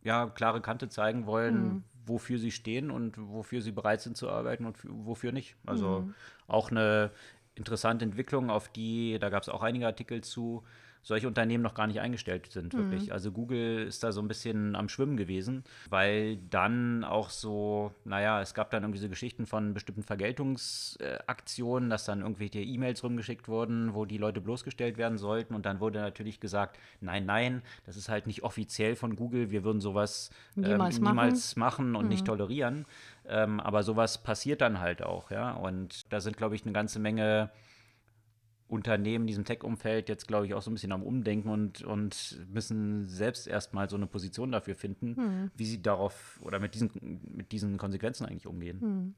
ja, 0.03 0.27
klare 0.27 0.61
Kante 0.61 0.89
zeigen 0.89 1.27
wollen, 1.27 1.63
mhm. 1.63 1.85
wofür 2.07 2.39
sie 2.39 2.51
stehen 2.51 2.91
und 2.91 3.17
wofür 3.19 3.63
sie 3.63 3.73
bereit 3.73 4.03
sind 4.03 4.17
zu 4.17 4.29
arbeiten 4.29 4.67
und 4.67 4.77
wofür 4.85 5.33
nicht. 5.33 5.57
Also 5.65 6.01
mhm. 6.01 6.15
auch 6.47 6.71
eine 6.71 7.11
interessante 7.55 8.05
Entwicklung, 8.05 8.51
auf 8.51 8.69
die, 8.69 9.19
da 9.19 9.31
gab 9.31 9.43
es 9.43 9.49
auch 9.49 9.63
einige 9.63 9.87
Artikel 9.87 10.23
zu, 10.23 10.63
solche 11.03 11.27
Unternehmen 11.27 11.63
noch 11.63 11.75
gar 11.75 11.87
nicht 11.87 12.01
eingestellt 12.01 12.51
sind, 12.51 12.75
wirklich. 12.75 13.07
Mhm. 13.07 13.13
Also 13.13 13.33
Google 13.33 13.87
ist 13.87 14.03
da 14.03 14.13
so 14.13 14.21
ein 14.21 14.29
bisschen 14.29 14.77
am 14.77 14.89
Schwimmen 14.89 15.17
gewesen, 15.17 15.65
weil 15.89 16.37
dann 16.51 17.05
auch 17.05 17.31
so, 17.31 17.93
naja, 18.05 18.41
es 18.41 18.55
gab 18.55 18.71
dann 18.71 18.83
irgendwie 18.83 19.01
so 19.01 19.09
Geschichten 19.09 19.47
von 19.47 19.73
bestimmten 19.73 20.03
Vergeltungsaktionen, 20.03 21.89
dass 21.89 22.05
dann 22.05 22.21
irgendwelche 22.21 22.61
E-Mails 22.61 23.03
rumgeschickt 23.03 23.49
wurden, 23.49 23.95
wo 23.95 24.05
die 24.05 24.19
Leute 24.19 24.41
bloßgestellt 24.41 24.99
werden 24.99 25.19
sollten. 25.19 25.55
Und 25.55 25.65
dann 25.67 25.81
wurde 25.81 26.01
natürlich 26.01 26.39
gesagt, 26.39 26.79
nein, 27.01 27.25
nein, 27.25 27.63
das 27.87 27.97
ist 27.97 28.09
halt 28.09 28.27
nicht 28.27 28.43
offiziell 28.43 28.95
von 28.95 29.17
Google, 29.17 29.51
wir 29.51 29.65
würden 29.65 29.81
sowas 29.81 30.31
niemals, 30.55 30.99
ähm, 30.99 31.05
niemals 31.05 31.57
machen. 31.57 31.93
machen. 31.93 31.97
und 31.97 32.05
mhm. 32.05 32.11
nicht 32.11 32.27
tolerieren. 32.27 32.85
Ähm, 33.27 33.61
aber 33.61 33.83
sowas 33.83 34.23
passiert 34.23 34.61
dann 34.61 34.81
halt 34.81 35.03
auch, 35.03 35.31
ja. 35.31 35.53
Und 35.53 36.13
da 36.13 36.21
sind, 36.21 36.37
glaube 36.37 36.55
ich, 36.55 36.65
eine 36.65 36.73
ganze 36.73 36.99
Menge 36.99 37.51
Unternehmen 38.71 39.25
in 39.25 39.27
diesem 39.27 39.45
Tech-Umfeld 39.45 40.09
jetzt, 40.09 40.29
glaube 40.29 40.47
ich, 40.47 40.55
auch 40.55 40.63
so 40.63 40.71
ein 40.71 40.75
bisschen 40.75 40.93
am 40.93 41.03
Umdenken 41.03 41.49
und, 41.49 41.83
und 41.83 42.39
müssen 42.53 43.07
selbst 43.07 43.47
erstmal 43.47 43.91
so 43.91 43.97
eine 43.97 44.07
Position 44.07 44.53
dafür 44.53 44.75
finden, 44.75 45.17
hm. 45.17 45.51
wie 45.57 45.67
sie 45.67 45.83
darauf 45.83 46.39
oder 46.43 46.61
mit 46.61 46.75
diesen, 46.75 47.21
mit 47.35 47.53
diesen 47.53 47.77
Konsequenzen 47.79 48.27
eigentlich 48.27 48.47
umgehen. 48.47 48.81
Hm. 48.81 49.15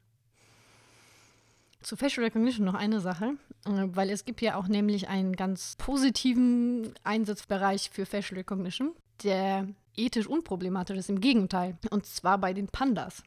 Zu 1.81 1.97
Facial 1.97 2.25
Recognition 2.25 2.65
noch 2.65 2.75
eine 2.75 3.01
Sache, 3.01 3.35
äh, 3.65 3.87
weil 3.87 4.09
es 4.09 4.25
gibt 4.25 4.41
ja 4.41 4.55
auch 4.55 4.67
nämlich 4.67 5.09
einen 5.09 5.35
ganz 5.35 5.75
positiven 5.77 6.93
Einsatzbereich 7.03 7.89
für 7.91 8.05
Facial 8.05 8.39
Recognition, 8.39 8.93
der 9.23 9.67
ethisch 9.95 10.27
unproblematisch 10.27 10.97
ist, 10.97 11.09
im 11.09 11.19
Gegenteil. 11.19 11.77
Und 11.91 12.05
zwar 12.05 12.37
bei 12.37 12.53
den 12.53 12.67
Pandas. 12.67 13.21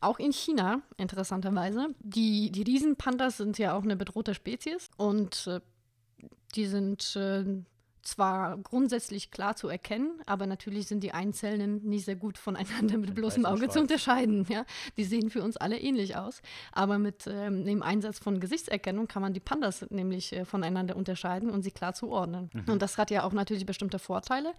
Auch 0.00 0.18
in 0.18 0.32
China, 0.32 0.82
interessanterweise. 0.96 1.94
Die, 2.00 2.50
die 2.50 2.62
Riesenpandas 2.62 3.36
sind 3.36 3.56
ja 3.58 3.74
auch 3.74 3.84
eine 3.84 3.96
bedrohte 3.96 4.34
Spezies 4.34 4.90
und 4.96 5.46
äh, 5.46 5.60
die 6.54 6.66
sind 6.66 7.16
äh, 7.16 7.44
zwar 8.02 8.58
grundsätzlich 8.58 9.30
klar 9.30 9.56
zu 9.56 9.68
erkennen, 9.68 10.20
aber 10.26 10.46
natürlich 10.46 10.86
sind 10.88 11.00
die 11.00 11.12
Einzelnen 11.12 11.82
nicht 11.84 12.04
sehr 12.04 12.16
gut 12.16 12.36
voneinander 12.36 12.98
mit 12.98 13.14
bloßem 13.14 13.46
Auge 13.46 13.68
zu 13.68 13.80
unterscheiden. 13.80 14.44
Ja? 14.48 14.64
Die 14.96 15.04
sehen 15.04 15.30
für 15.30 15.42
uns 15.42 15.56
alle 15.56 15.78
ähnlich 15.78 16.16
aus, 16.16 16.42
aber 16.72 16.98
mit 16.98 17.26
ähm, 17.26 17.64
dem 17.64 17.82
Einsatz 17.82 18.18
von 18.18 18.40
Gesichtserkennung 18.40 19.06
kann 19.06 19.22
man 19.22 19.32
die 19.32 19.40
Pandas 19.40 19.86
nämlich 19.90 20.32
äh, 20.32 20.44
voneinander 20.44 20.96
unterscheiden 20.96 21.48
und 21.48 21.62
sie 21.62 21.70
klar 21.70 21.94
zuordnen. 21.94 22.50
Mhm. 22.52 22.72
Und 22.72 22.82
das 22.82 22.98
hat 22.98 23.10
ja 23.10 23.22
auch 23.22 23.32
natürlich 23.32 23.66
bestimmte 23.66 23.98
Vorteile, 23.98 24.52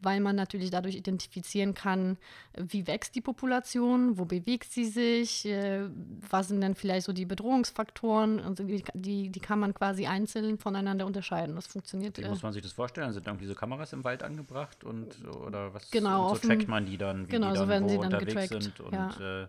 weil 0.00 0.20
man 0.20 0.34
natürlich 0.34 0.70
dadurch 0.70 0.96
identifizieren 0.96 1.74
kann, 1.74 2.16
wie 2.56 2.86
wächst 2.86 3.14
die 3.14 3.20
Population, 3.20 4.18
wo 4.18 4.24
bewegt 4.24 4.72
sie 4.72 4.86
sich, 4.86 5.44
äh, 5.46 5.88
was 6.30 6.48
sind 6.48 6.62
dann 6.62 6.74
vielleicht 6.74 7.06
so 7.06 7.12
die 7.12 7.26
Bedrohungsfaktoren, 7.26 8.40
also 8.40 8.64
die, 8.64 8.82
die, 8.94 9.28
die 9.28 9.40
kann 9.40 9.58
man 9.58 9.74
quasi 9.74 10.06
einzeln 10.06 10.58
voneinander 10.58 11.04
unterscheiden. 11.04 11.54
Das 11.56 11.66
funktioniert. 11.66 12.16
Wie 12.18 12.24
muss 12.24 12.42
man 12.42 12.54
sich 12.54 12.62
das 12.62 12.72
vorstellen? 12.72 12.85
Vorstellen? 12.86 13.12
Sind 13.12 13.26
irgendwie 13.26 13.46
so 13.46 13.54
Kameras 13.54 13.92
im 13.92 14.04
Wald 14.04 14.22
angebracht 14.22 14.84
und 14.84 15.24
oder 15.26 15.74
was? 15.74 15.90
Genau. 15.90 16.30
Und 16.30 16.42
so 16.42 16.48
checkt 16.48 16.68
man 16.68 16.86
die 16.86 16.96
dann, 16.96 17.26
wie 17.26 17.32
genau, 17.32 17.48
die 17.48 17.54
dann 17.54 17.64
so 17.64 17.68
werden 17.68 17.84
wo 17.84 17.88
sie 17.88 17.96
dann 17.96 18.04
unterwegs 18.14 18.48
getrackt. 18.48 18.62
sind 18.62 18.80
und 18.80 18.92
ja. 18.92 19.42
äh, 19.42 19.46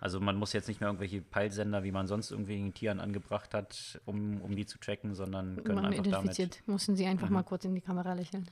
Also 0.00 0.18
man 0.18 0.36
muss 0.36 0.52
jetzt 0.52 0.66
nicht 0.66 0.80
mehr 0.80 0.88
irgendwelche 0.88 1.20
Peilsender, 1.20 1.84
wie 1.84 1.92
man 1.92 2.06
sonst 2.06 2.30
irgendwie 2.30 2.70
Tieren 2.72 3.00
angebracht 3.00 3.52
hat, 3.54 4.00
um, 4.06 4.40
um 4.40 4.56
die 4.56 4.66
zu 4.66 4.78
tracken, 4.78 5.14
sondern 5.14 5.62
können 5.62 5.76
man 5.76 5.84
einfach 5.86 6.04
identifiziert. 6.04 6.54
damit. 6.54 6.68
Müssen 6.68 6.96
sie 6.96 7.06
einfach 7.06 7.28
mhm. 7.28 7.34
mal 7.34 7.42
kurz 7.42 7.64
in 7.64 7.74
die 7.74 7.80
Kamera 7.82 8.14
lächeln. 8.14 8.48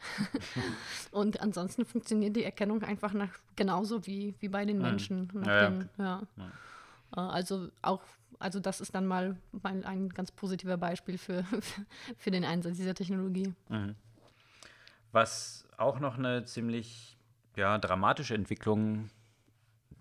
und 1.10 1.40
ansonsten 1.40 1.84
funktioniert 1.84 2.36
die 2.36 2.44
Erkennung 2.44 2.82
einfach 2.82 3.12
nach, 3.14 3.30
genauso 3.56 4.06
wie, 4.06 4.34
wie 4.40 4.48
bei 4.48 4.64
den 4.64 4.76
mhm. 4.76 4.82
Menschen. 4.82 5.28
Ja, 5.44 5.70
den, 5.70 5.88
ja. 5.98 6.22
ja. 6.36 6.44
Äh, 7.16 7.20
also 7.20 7.68
auch 7.82 8.02
also 8.40 8.60
das 8.60 8.80
ist 8.80 8.94
dann 8.94 9.04
mal 9.04 9.36
ein 9.64 10.10
ganz 10.10 10.30
positiver 10.30 10.76
Beispiel 10.76 11.18
für, 11.18 11.44
für 12.18 12.30
den 12.30 12.44
Einsatz 12.44 12.76
dieser 12.76 12.94
Technologie. 12.94 13.52
Mhm. 13.68 13.96
Was 15.18 15.66
auch 15.78 15.98
noch 15.98 16.16
eine 16.16 16.44
ziemlich 16.44 17.18
ja, 17.56 17.76
dramatische 17.78 18.36
Entwicklung, 18.36 19.10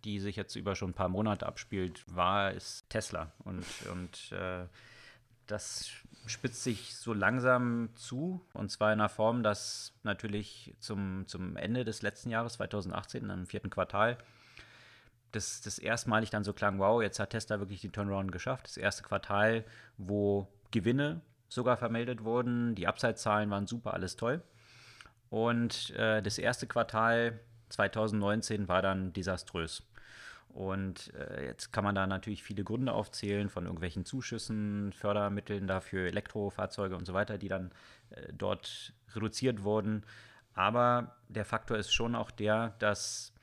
die 0.04 0.20
sich 0.20 0.36
jetzt 0.36 0.56
über 0.56 0.76
schon 0.76 0.92
ein 0.92 0.94
paar 0.94 1.10
Monate 1.10 1.48
abspielt, 1.48 2.06
war, 2.06 2.52
ist 2.52 2.88
Tesla. 2.92 3.32
Und, 3.44 3.66
und 3.92 4.32
äh, 4.32 4.68
das 5.48 5.90
spitzt 6.28 6.62
sich 6.62 6.96
so 6.96 7.14
langsam 7.14 7.90
zu. 7.96 8.46
Und 8.54 8.70
zwar 8.70 8.94
in 8.94 9.00
einer 9.00 9.10
Form, 9.10 9.42
dass 9.42 9.92
natürlich 10.04 10.76
zum, 10.82 11.24
zum 11.26 11.58
Ende 11.58 11.84
des 11.84 12.04
letzten 12.04 12.30
Jahres, 12.30 12.54
2018, 12.54 13.28
im 13.28 13.48
vierten 13.48 13.72
Quartal, 13.72 14.20
das, 15.32 15.62
das 15.62 15.80
erstmalig 15.80 16.30
dann 16.30 16.44
so 16.44 16.54
klang, 16.54 16.78
wow, 16.78 17.02
jetzt 17.02 17.20
hat 17.20 17.32
Tesla 17.32 17.58
wirklich 17.58 17.82
den 17.82 17.92
Turnaround 17.92 18.32
geschafft. 18.32 18.68
Das 18.68 18.78
erste 18.78 19.02
Quartal, 19.02 19.66
wo 19.98 20.48
Gewinne 20.70 21.22
sogar 21.50 21.76
vermeldet 21.76 22.24
wurden, 22.24 22.76
die 22.76 22.86
Abseitszahlen 22.86 23.50
waren 23.50 23.66
super, 23.66 23.96
alles 23.96 24.16
toll. 24.16 24.44
Und 25.30 25.92
äh, 25.92 26.22
das 26.22 26.38
erste 26.38 26.68
Quartal 26.68 27.40
2019 27.70 28.68
war 28.68 28.82
dann 28.82 29.14
desaströs. 29.14 29.84
Und 30.50 31.14
äh, 31.14 31.46
jetzt 31.46 31.72
kann 31.72 31.84
man 31.84 31.94
da 31.94 32.08
natürlich 32.08 32.42
viele 32.42 32.64
Gründe 32.64 32.92
aufzählen 32.92 33.50
von 33.50 33.66
irgendwelchen 33.66 34.06
Zuschüssen, 34.06 34.92
Fördermitteln 34.94 35.68
dafür, 35.68 36.08
Elektrofahrzeuge 36.08 36.96
und 36.96 37.06
so 37.06 37.14
weiter, 37.14 37.38
die 37.38 37.48
dann 37.48 37.72
äh, 38.10 38.34
dort 38.34 38.94
reduziert 39.14 39.64
wurden. 39.64 40.04
Aber 40.56 41.16
der 41.28 41.46
Faktor 41.46 41.78
ist 41.78 41.94
schon 41.94 42.16
auch 42.16 42.32
der, 42.32 42.74
dass 42.80 43.34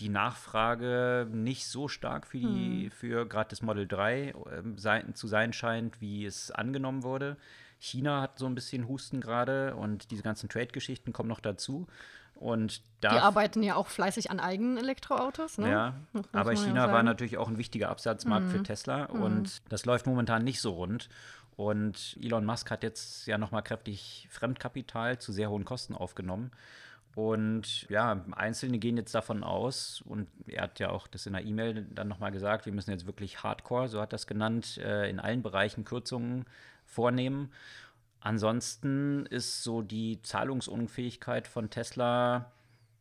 die 0.00 0.08
Nachfrage 0.08 1.28
nicht 1.30 1.66
so 1.66 1.88
stark 1.88 2.26
für, 2.26 2.38
die, 2.38 2.84
mhm. 2.86 2.90
für 2.90 3.26
gerade 3.26 3.50
das 3.50 3.62
Model 3.62 3.86
3 3.86 4.34
äh, 4.84 5.12
zu 5.14 5.26
sein 5.26 5.52
scheint, 5.52 6.00
wie 6.00 6.24
es 6.24 6.50
angenommen 6.50 7.02
wurde. 7.02 7.36
China 7.78 8.20
hat 8.20 8.38
so 8.38 8.46
ein 8.46 8.54
bisschen 8.54 8.88
Husten 8.88 9.20
gerade 9.20 9.74
und 9.74 10.10
diese 10.10 10.22
ganzen 10.22 10.48
Trade-Geschichten 10.48 11.12
kommen 11.12 11.28
noch 11.28 11.40
dazu. 11.40 11.86
Und 12.34 12.82
die 13.02 13.08
arbeiten 13.08 13.62
ja 13.62 13.76
auch 13.76 13.86
fleißig 13.86 14.30
an 14.30 14.40
eigenen 14.40 14.76
Elektroautos. 14.76 15.58
Ne? 15.58 15.70
Ja, 15.70 15.94
aber 16.32 16.56
China 16.56 16.86
ja 16.86 16.92
war 16.92 17.02
natürlich 17.04 17.38
auch 17.38 17.46
ein 17.46 17.58
wichtiger 17.58 17.88
Absatzmarkt 17.88 18.46
mhm. 18.46 18.50
für 18.50 18.62
Tesla 18.62 19.08
mhm. 19.12 19.22
und 19.22 19.62
das 19.68 19.84
läuft 19.84 20.06
momentan 20.06 20.42
nicht 20.42 20.60
so 20.60 20.72
rund. 20.72 21.08
Und 21.56 22.16
Elon 22.20 22.44
Musk 22.44 22.70
hat 22.70 22.82
jetzt 22.82 23.26
ja 23.26 23.38
nochmal 23.38 23.62
kräftig 23.62 24.26
Fremdkapital 24.30 25.18
zu 25.18 25.32
sehr 25.32 25.50
hohen 25.50 25.64
Kosten 25.64 25.94
aufgenommen. 25.94 26.50
Und 27.14 27.88
ja, 27.90 28.24
Einzelne 28.32 28.78
gehen 28.78 28.96
jetzt 28.96 29.14
davon 29.14 29.44
aus, 29.44 30.02
und 30.06 30.28
er 30.46 30.62
hat 30.62 30.78
ja 30.78 30.90
auch 30.90 31.06
das 31.06 31.26
in 31.26 31.34
der 31.34 31.44
E-Mail 31.44 31.86
dann 31.90 32.08
nochmal 32.08 32.32
gesagt, 32.32 32.64
wir 32.64 32.72
müssen 32.72 32.90
jetzt 32.90 33.06
wirklich 33.06 33.42
hardcore, 33.42 33.88
so 33.88 34.00
hat 34.00 34.12
das 34.12 34.26
genannt, 34.26 34.78
äh, 34.78 35.10
in 35.10 35.20
allen 35.20 35.42
Bereichen 35.42 35.84
Kürzungen 35.84 36.46
vornehmen. 36.86 37.52
Ansonsten 38.20 39.26
ist 39.26 39.62
so 39.62 39.82
die 39.82 40.22
Zahlungsunfähigkeit 40.22 41.48
von 41.48 41.68
Tesla, 41.68 42.50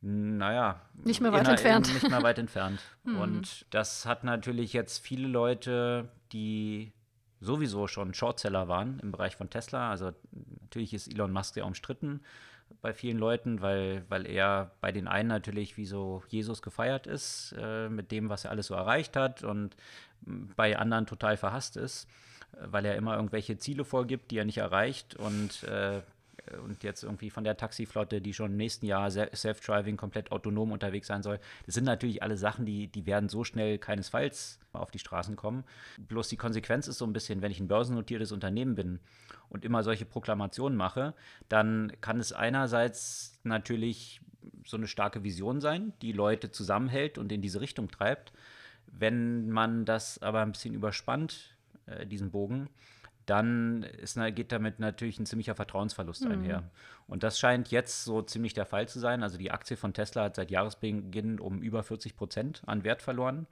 naja, 0.01 0.81
nicht 1.03 1.21
mehr 1.21 1.31
weit 1.31 1.47
entfernt. 1.47 1.93
Nicht 1.93 2.09
mehr 2.09 2.23
weit 2.23 2.39
entfernt. 2.39 2.81
Mhm. 3.03 3.17
Und 3.21 3.65
das 3.69 4.05
hat 4.05 4.23
natürlich 4.23 4.73
jetzt 4.73 4.97
viele 4.97 5.27
Leute, 5.27 6.09
die 6.33 6.91
sowieso 7.39 7.87
schon 7.87 8.13
Shortseller 8.13 8.67
waren 8.67 8.99
im 8.99 9.11
Bereich 9.11 9.35
von 9.35 9.49
Tesla. 9.49 9.89
Also 9.89 10.11
natürlich 10.61 10.93
ist 10.93 11.07
Elon 11.13 11.31
Musk 11.31 11.53
sehr 11.53 11.65
umstritten 11.65 12.21
bei 12.81 12.93
vielen 12.93 13.17
Leuten, 13.17 13.61
weil, 13.61 14.03
weil 14.09 14.25
er 14.25 14.71
bei 14.81 14.91
den 14.91 15.07
einen 15.07 15.29
natürlich 15.29 15.77
wie 15.77 15.85
so 15.85 16.23
Jesus 16.29 16.61
gefeiert 16.61 17.07
ist, 17.07 17.55
äh, 17.57 17.89
mit 17.89 18.11
dem, 18.11 18.29
was 18.29 18.45
er 18.45 18.51
alles 18.51 18.67
so 18.67 18.73
erreicht 18.73 19.15
hat 19.15 19.43
und 19.43 19.75
bei 20.21 20.77
anderen 20.77 21.05
total 21.05 21.37
verhasst 21.37 21.77
ist, 21.77 22.07
weil 22.59 22.85
er 22.85 22.95
immer 22.95 23.15
irgendwelche 23.15 23.57
Ziele 23.57 23.85
vorgibt, 23.85 24.31
die 24.31 24.37
er 24.37 24.45
nicht 24.45 24.57
erreicht 24.57 25.15
und 25.15 25.63
äh, 25.63 26.01
und 26.63 26.83
jetzt 26.83 27.03
irgendwie 27.03 27.29
von 27.29 27.43
der 27.43 27.57
Taxiflotte, 27.57 28.21
die 28.21 28.33
schon 28.33 28.51
im 28.51 28.57
nächsten 28.57 28.85
Jahr 28.85 29.09
Self-Driving 29.09 29.97
komplett 29.97 30.31
autonom 30.31 30.71
unterwegs 30.71 31.07
sein 31.07 31.23
soll. 31.23 31.39
Das 31.65 31.75
sind 31.75 31.83
natürlich 31.83 32.23
alle 32.23 32.37
Sachen, 32.37 32.65
die, 32.65 32.87
die 32.87 33.05
werden 33.05 33.29
so 33.29 33.43
schnell 33.43 33.77
keinesfalls 33.77 34.59
auf 34.73 34.91
die 34.91 34.99
Straßen 34.99 35.35
kommen. 35.35 35.63
Bloß 35.97 36.29
die 36.29 36.37
Konsequenz 36.37 36.87
ist 36.87 36.97
so 36.97 37.05
ein 37.05 37.13
bisschen, 37.13 37.41
wenn 37.41 37.51
ich 37.51 37.59
ein 37.59 37.67
börsennotiertes 37.67 38.31
Unternehmen 38.31 38.75
bin 38.75 38.99
und 39.49 39.65
immer 39.65 39.83
solche 39.83 40.05
Proklamationen 40.05 40.77
mache, 40.77 41.13
dann 41.49 41.91
kann 42.01 42.19
es 42.19 42.33
einerseits 42.33 43.39
natürlich 43.43 44.21
so 44.65 44.77
eine 44.77 44.87
starke 44.87 45.23
Vision 45.23 45.61
sein, 45.61 45.93
die 46.01 46.11
Leute 46.11 46.51
zusammenhält 46.51 47.17
und 47.17 47.31
in 47.31 47.41
diese 47.41 47.61
Richtung 47.61 47.89
treibt. 47.89 48.31
Wenn 48.87 49.49
man 49.49 49.85
das 49.85 50.21
aber 50.21 50.41
ein 50.41 50.51
bisschen 50.51 50.73
überspannt, 50.73 51.55
äh, 51.85 52.05
diesen 52.05 52.31
Bogen, 52.31 52.69
dann 53.31 53.83
ist, 53.83 54.19
geht 54.35 54.51
damit 54.51 54.79
natürlich 54.79 55.17
ein 55.17 55.25
ziemlicher 55.25 55.55
Vertrauensverlust 55.55 56.25
mhm. 56.25 56.31
einher. 56.31 56.63
Und 57.07 57.23
das 57.23 57.39
scheint 57.39 57.71
jetzt 57.71 58.03
so 58.03 58.21
ziemlich 58.21 58.53
der 58.53 58.65
Fall 58.65 58.89
zu 58.89 58.99
sein. 58.99 59.23
Also 59.23 59.37
die 59.37 59.51
Aktie 59.51 59.77
von 59.77 59.93
Tesla 59.93 60.25
hat 60.25 60.35
seit 60.35 60.51
Jahresbeginn 60.51 61.39
um 61.39 61.61
über 61.61 61.81
40 61.81 62.17
Prozent 62.17 62.61
an 62.65 62.83
Wert 62.83 63.01
verloren 63.01 63.47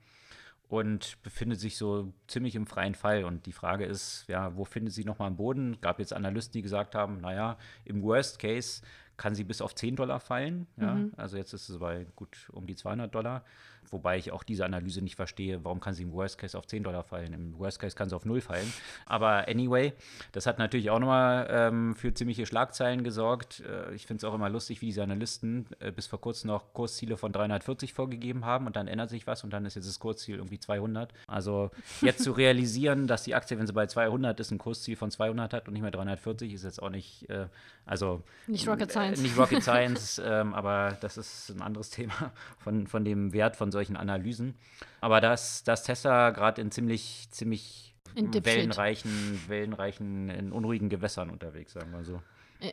und 0.68 1.24
befindet 1.24 1.62
sich 1.62 1.78
so 1.78 2.12
ziemlich 2.28 2.56
im 2.56 2.68
freien 2.68 2.94
Fall. 2.94 3.24
Und 3.24 3.46
die 3.46 3.54
Frage 3.54 3.86
ist, 3.86 4.26
ja, 4.28 4.54
wo 4.58 4.65
findet 4.65 4.94
sie 4.94 5.06
nochmal 5.06 5.30
am 5.30 5.38
Boden? 5.38 5.76
Es 5.76 5.82
gab 5.82 6.00
jetzt 6.00 6.12
Analysten, 6.12 6.52
die 6.52 6.62
gesagt 6.62 6.94
haben, 6.94 7.22
naja, 7.22 7.58
im 7.86 8.04
Worst 8.04 8.38
Case 8.38 8.82
kann 9.20 9.36
sie 9.36 9.44
bis 9.44 9.62
auf 9.62 9.76
10 9.76 9.98
Dollar 9.98 10.20
fallen. 10.20 10.66
Ja? 10.78 10.96
Mhm. 10.96 11.12
Also 11.18 11.38
jetzt 11.38 11.54
ist 11.54 11.70
es 11.70 11.78
bei 11.78 12.08
gut 12.16 12.50
um 12.54 12.66
die 12.66 12.76
200 12.76 13.14
Dollar. 13.14 13.44
Wobei 13.92 14.18
ich 14.18 14.32
auch 14.32 14.44
diese 14.44 14.66
Analyse 14.66 15.02
nicht 15.02 15.16
verstehe, 15.16 15.64
warum 15.64 15.80
kann 15.80 15.94
sie 15.94 16.04
im 16.04 16.14
Worst 16.14 16.38
Case 16.38 16.58
auf 16.58 16.68
10 16.68 16.84
Dollar 16.84 17.04
fallen? 17.04 17.34
Im 17.34 17.58
Worst 17.58 17.80
Case 17.80 17.96
kann 17.96 18.10
sie 18.10 18.16
auf 18.16 18.26
0 18.26 18.42
fallen. 18.42 18.72
Aber 19.06 19.48
anyway, 19.48 19.94
das 20.32 20.46
hat 20.46 20.60
natürlich 20.60 20.90
auch 20.90 21.00
nochmal 21.00 21.48
ähm, 21.50 21.96
für 21.96 22.14
ziemliche 22.14 22.46
Schlagzeilen 22.46 23.04
gesorgt. 23.04 23.62
Äh, 23.62 23.94
ich 23.96 24.06
finde 24.06 24.20
es 24.20 24.24
auch 24.24 24.36
immer 24.36 24.50
lustig, 24.50 24.82
wie 24.82 24.88
diese 24.88 25.02
Analysten 25.02 25.66
äh, 25.80 25.92
bis 25.92 26.08
vor 26.08 26.22
kurzem 26.22 26.50
noch 26.50 26.74
Kursziele 26.74 27.18
von 27.18 27.32
340 27.32 27.94
vorgegeben 27.94 28.46
haben 28.46 28.68
und 28.68 28.76
dann 28.76 28.88
ändert 28.88 29.10
sich 29.10 29.26
was 29.26 29.44
und 29.44 29.52
dann 29.52 29.66
ist 29.66 29.76
jetzt 29.76 29.88
das 29.88 30.00
Kursziel 30.00 30.36
irgendwie 30.36 30.60
200. 30.60 31.12
Also 31.28 31.72
jetzt 32.02 32.24
zu 32.24 32.32
realisieren, 32.32 33.08
dass 33.08 33.24
die 33.24 33.34
Aktie, 33.34 33.58
wenn 33.58 33.66
sie 33.66 33.74
bei 33.74 33.88
200 33.88 34.40
ist, 34.40 34.52
ein 34.52 34.60
Kursziel 34.60 34.98
von 34.98 35.10
200 35.10 35.54
hat 35.54 35.68
und 35.68 35.74
nicht 35.74 35.82
mehr 35.82 35.92
340, 35.92 36.54
ist 36.54 36.64
jetzt 36.64 36.82
auch 36.82 36.90
nicht, 36.90 37.28
äh, 37.30 37.48
also 37.86 38.22
nicht 38.46 38.68
Rocket 38.68 38.92
Science. 38.92 39.09
Äh, 39.17 39.22
nicht 39.22 39.38
Rocket 39.38 39.63
Science, 39.63 40.22
ähm, 40.26 40.54
aber 40.54 40.98
das 41.02 41.17
ist 41.17 41.50
ein 41.50 41.62
anderes 41.62 41.89
Thema 41.89 42.32
von, 42.60 42.88
von 42.88 43.04
dem 43.06 43.34
Wert 43.34 43.56
von 43.56 43.72
solchen 43.72 43.98
Analysen. 43.98 44.56
Aber 45.02 45.22
dass, 45.22 45.63
dass 45.63 45.84
Tesla 45.84 46.32
gerade 46.32 46.62
in 46.62 46.72
ziemlich, 46.72 47.28
ziemlich 47.32 47.95
in 48.15 48.34
wellenreichen, 48.45 49.41
wellenreichen, 49.48 50.30
in 50.30 50.52
unruhigen 50.52 50.89
Gewässern 50.89 51.30
unterwegs, 51.30 51.74
sagen 51.74 51.91
wir 51.91 52.04
so. 52.04 52.22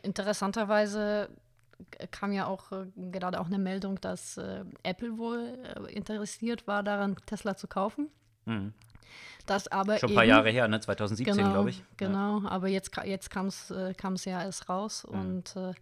Interessanterweise 0.03 1.29
kam 2.11 2.31
ja 2.31 2.47
auch 2.47 2.71
äh, 2.71 2.85
gerade 3.11 3.39
auch 3.39 3.47
eine 3.47 3.59
Meldung, 3.59 4.01
dass 4.01 4.37
äh, 4.37 4.63
Apple 4.83 5.17
wohl 5.17 5.57
äh, 5.63 5.93
interessiert 5.93 6.67
war 6.67 6.83
daran, 6.83 7.15
Tesla 7.25 7.55
zu 7.55 7.67
kaufen. 7.67 8.09
Mhm. 8.45 8.73
Das 9.45 9.67
aber 9.69 9.97
Schon 9.97 10.09
ein 10.09 10.15
paar 10.15 10.23
eben, 10.25 10.31
Jahre 10.31 10.49
her, 10.49 10.67
ne? 10.67 10.79
2017, 10.79 11.37
genau, 11.37 11.51
glaube 11.53 11.69
ich. 11.69 11.83
Genau, 11.95 12.41
ja. 12.41 12.49
aber 12.49 12.67
jetzt, 12.67 12.91
jetzt 13.05 13.29
kam 13.29 13.47
es 13.47 13.71
äh, 13.71 14.29
ja 14.29 14.43
erst 14.43 14.67
raus 14.67 15.07
mhm. 15.09 15.19
und 15.19 15.55
äh, 15.55 15.73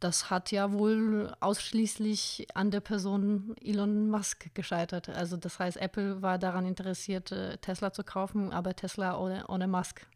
das 0.00 0.30
hat 0.30 0.50
ja 0.50 0.72
wohl 0.72 1.34
ausschließlich 1.40 2.48
an 2.54 2.70
der 2.70 2.80
Person 2.80 3.54
Elon 3.62 4.10
Musk 4.10 4.54
gescheitert. 4.54 5.08
Also 5.08 5.36
das 5.36 5.58
heißt, 5.58 5.76
Apple 5.76 6.22
war 6.22 6.38
daran 6.38 6.66
interessiert, 6.66 7.32
äh, 7.32 7.56
Tesla 7.58 7.92
zu 7.92 8.04
kaufen, 8.04 8.52
aber 8.52 8.74
Tesla 8.76 9.18
ohne, 9.18 9.46
ohne 9.48 9.66
Musk. 9.66 10.06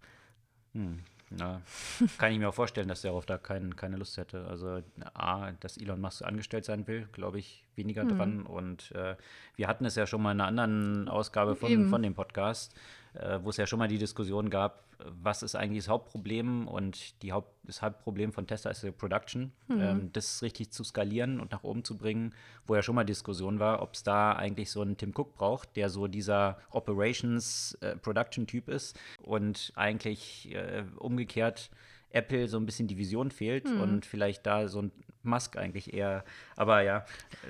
Hm. 0.73 1.01
Ja, 1.38 1.61
kann 2.19 2.33
ich 2.33 2.38
mir 2.38 2.49
auch 2.49 2.55
vorstellen, 2.55 2.88
dass 2.88 3.05
er 3.05 3.11
darauf 3.11 3.27
da 3.27 3.37
kein, 3.37 3.77
keine 3.77 3.97
Lust 3.97 4.17
hätte. 4.17 4.47
Also 4.47 4.83
A, 5.12 5.53
dass 5.61 5.77
Elon 5.77 6.01
Musk 6.01 6.23
angestellt 6.23 6.64
sein 6.64 6.87
will, 6.87 7.07
glaube 7.12 7.38
ich, 7.38 7.67
weniger 7.75 8.03
hm. 8.03 8.17
dran. 8.17 8.43
Und 8.47 8.93
äh, 8.93 9.17
wir 9.57 9.69
hatten 9.69 9.85
es 9.85 9.95
ja 9.95 10.07
schon 10.07 10.23
mal 10.23 10.33
in 10.33 10.41
einer 10.41 10.49
anderen 10.49 11.09
Ausgabe 11.09 11.55
von, 11.55 11.88
von 11.88 12.03
dem 12.03 12.14
Podcast, 12.14 12.75
äh, 13.14 13.38
wo 13.42 13.51
es 13.51 13.57
ja 13.57 13.66
schon 13.66 13.79
mal 13.79 13.88
die 13.88 13.99
Diskussion 13.99 14.51
gab, 14.51 14.85
was 14.99 15.42
ist 15.42 15.55
eigentlich 15.55 15.85
das 15.85 15.88
Hauptproblem? 15.88 16.66
Und 16.66 17.23
die 17.23 17.33
Haupt, 17.33 17.55
das 17.64 17.83
Hauptproblem 17.83 18.33
von 18.33 18.47
Tesla 18.47 18.71
ist 18.71 18.83
die 18.83 18.90
Production, 18.90 19.53
mhm. 19.68 19.81
ähm, 19.81 20.11
das 20.12 20.42
richtig 20.42 20.71
zu 20.71 20.85
skalieren 20.85 21.40
und 21.40 21.53
nach 21.53 21.62
oben 21.62 21.85
zu 21.85 21.97
bringen, 21.97 22.35
wo 22.66 22.75
ja 22.75 22.83
schon 22.83 22.94
mal 22.94 23.05
Diskussion 23.05 23.59
war, 23.61 23.83
ob 23.83 23.94
es 23.94 24.03
da 24.03 24.33
eigentlich 24.33 24.71
so 24.71 24.83
einen 24.83 24.97
Tim 24.97 25.12
Cook 25.14 25.35
braucht, 25.35 25.77
der 25.77 25.88
so 25.88 26.07
dieser 26.07 26.59
Operations 26.71 27.75
äh, 27.81 27.97
Production 27.97 28.47
Typ 28.47 28.68
ist 28.68 28.99
und 29.23 29.73
eigentlich 29.77 30.53
äh, 30.55 30.85
umgekehrt 30.97 31.71
Apple 32.11 32.49
so 32.49 32.57
ein 32.59 32.66
bisschen 32.66 32.88
die 32.88 32.97
Vision 32.99 33.31
fehlt 33.31 33.68
Hm. 33.68 33.81
und 33.81 34.07
vielleicht 34.07 34.47
da 34.47 34.68
so 34.68 34.83
ein 34.83 34.92
Musk 35.23 35.57
eigentlich 35.59 35.92
eher. 35.92 36.25
Aber 36.57 36.81
ja, 36.83 37.05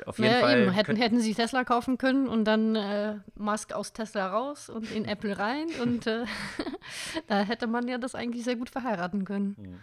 auf 0.07 0.19
jeden 0.19 0.31
Naja, 0.33 0.47
Fall. 0.47 0.63
eben, 0.63 0.71
hätten, 0.73 0.97
hätten 0.97 1.21
sie 1.21 1.35
Tesla 1.35 1.65
kaufen 1.65 1.97
können 1.99 2.27
und 2.27 2.45
dann 2.45 2.75
äh, 2.75 3.17
Musk 3.37 3.73
aus 3.73 3.93
Tesla 3.93 4.27
raus 4.29 4.69
und 4.69 4.91
in 4.91 5.05
Apple 5.07 5.39
rein 5.39 5.67
und 5.83 6.07
äh, 6.07 6.25
da 7.29 7.41
hätte 7.43 7.67
man 7.67 7.87
ja 7.87 7.99
das 7.99 8.15
eigentlich 8.15 8.45
sehr 8.45 8.57
gut 8.57 8.71
verheiraten 8.71 9.25
können. 9.25 9.81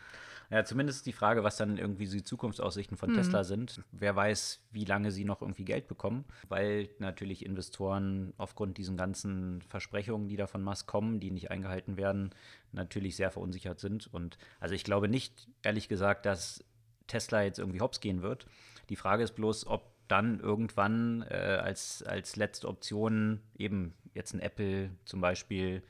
Ja, 0.50 0.64
zumindest 0.64 1.06
die 1.06 1.14
Frage, 1.14 1.44
was 1.44 1.58
dann 1.58 1.78
irgendwie 1.78 2.08
die 2.08 2.24
Zukunftsaussichten 2.24 2.98
von 2.98 3.14
Tesla 3.14 3.44
sind. 3.44 3.82
Wer 3.92 4.16
weiß, 4.16 4.62
wie 4.72 4.86
lange 4.86 5.12
sie 5.12 5.26
noch 5.26 5.42
irgendwie 5.42 5.66
Geld 5.66 5.88
bekommen, 5.88 6.26
weil 6.48 6.90
natürlich 7.00 7.46
Investoren 7.46 8.34
aufgrund 8.38 8.78
diesen 8.78 8.98
ganzen 8.98 9.62
Versprechungen, 9.64 10.28
die 10.28 10.36
da 10.38 10.48
von 10.48 10.62
Musk 10.62 10.88
kommen, 10.88 11.20
die 11.20 11.32
nicht 11.32 11.52
eingehalten 11.52 11.98
werden, 11.98 12.30
natürlich 12.72 13.16
sehr 13.16 13.32
verunsichert 13.32 13.80
sind. 13.80 14.08
Und 14.14 14.38
also 14.60 14.76
ich 14.76 14.84
glaube 14.84 15.08
nicht, 15.08 15.48
ehrlich 15.64 15.88
gesagt, 15.88 16.26
dass 16.26 16.64
Tesla 17.08 17.44
jetzt 17.44 17.60
irgendwie 17.60 17.82
hops 17.82 18.00
gehen 18.00 18.22
wird. 18.22 18.46
Die 18.90 18.96
Frage 18.96 19.24
ist 19.24 19.36
bloß, 19.36 19.68
ob 19.68 19.96
dann 20.08 20.40
irgendwann 20.40 21.24
äh, 21.30 21.60
als, 21.62 22.04
als 22.04 22.36
letzte 22.36 22.68
Option 22.68 23.42
eben 23.58 23.94
jetzt 24.14 24.34
ein 24.34 24.40
Apple 24.40 24.92
zum 25.06 25.22
Beispiel 25.22 25.82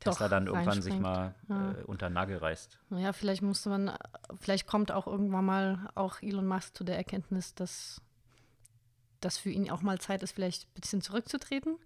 Tesla 0.00 0.26
Doch, 0.26 0.30
dann 0.30 0.46
irgendwann 0.46 0.82
sich 0.82 0.98
mal 0.98 1.34
reinspringt. 1.48 1.78
äh, 1.78 1.84
unter 1.84 2.08
den 2.08 2.14
Nagel 2.14 2.38
reißt. 2.38 2.78
Naja, 2.88 3.12
vielleicht 3.12 3.42
musste 3.42 3.68
man, 3.68 3.92
vielleicht 4.40 4.66
kommt 4.66 4.90
auch 4.90 5.06
irgendwann 5.06 5.44
mal 5.44 5.90
auch 5.94 6.22
Elon 6.22 6.46
Musk 6.46 6.76
zu 6.76 6.84
der 6.84 6.96
Erkenntnis, 6.96 7.54
dass 7.54 8.00
das 9.20 9.36
für 9.36 9.50
ihn 9.50 9.70
auch 9.70 9.82
mal 9.82 9.98
Zeit 9.98 10.22
ist, 10.22 10.32
vielleicht 10.32 10.64
ein 10.64 10.80
bisschen 10.80 11.02
zurückzutreten 11.02 11.76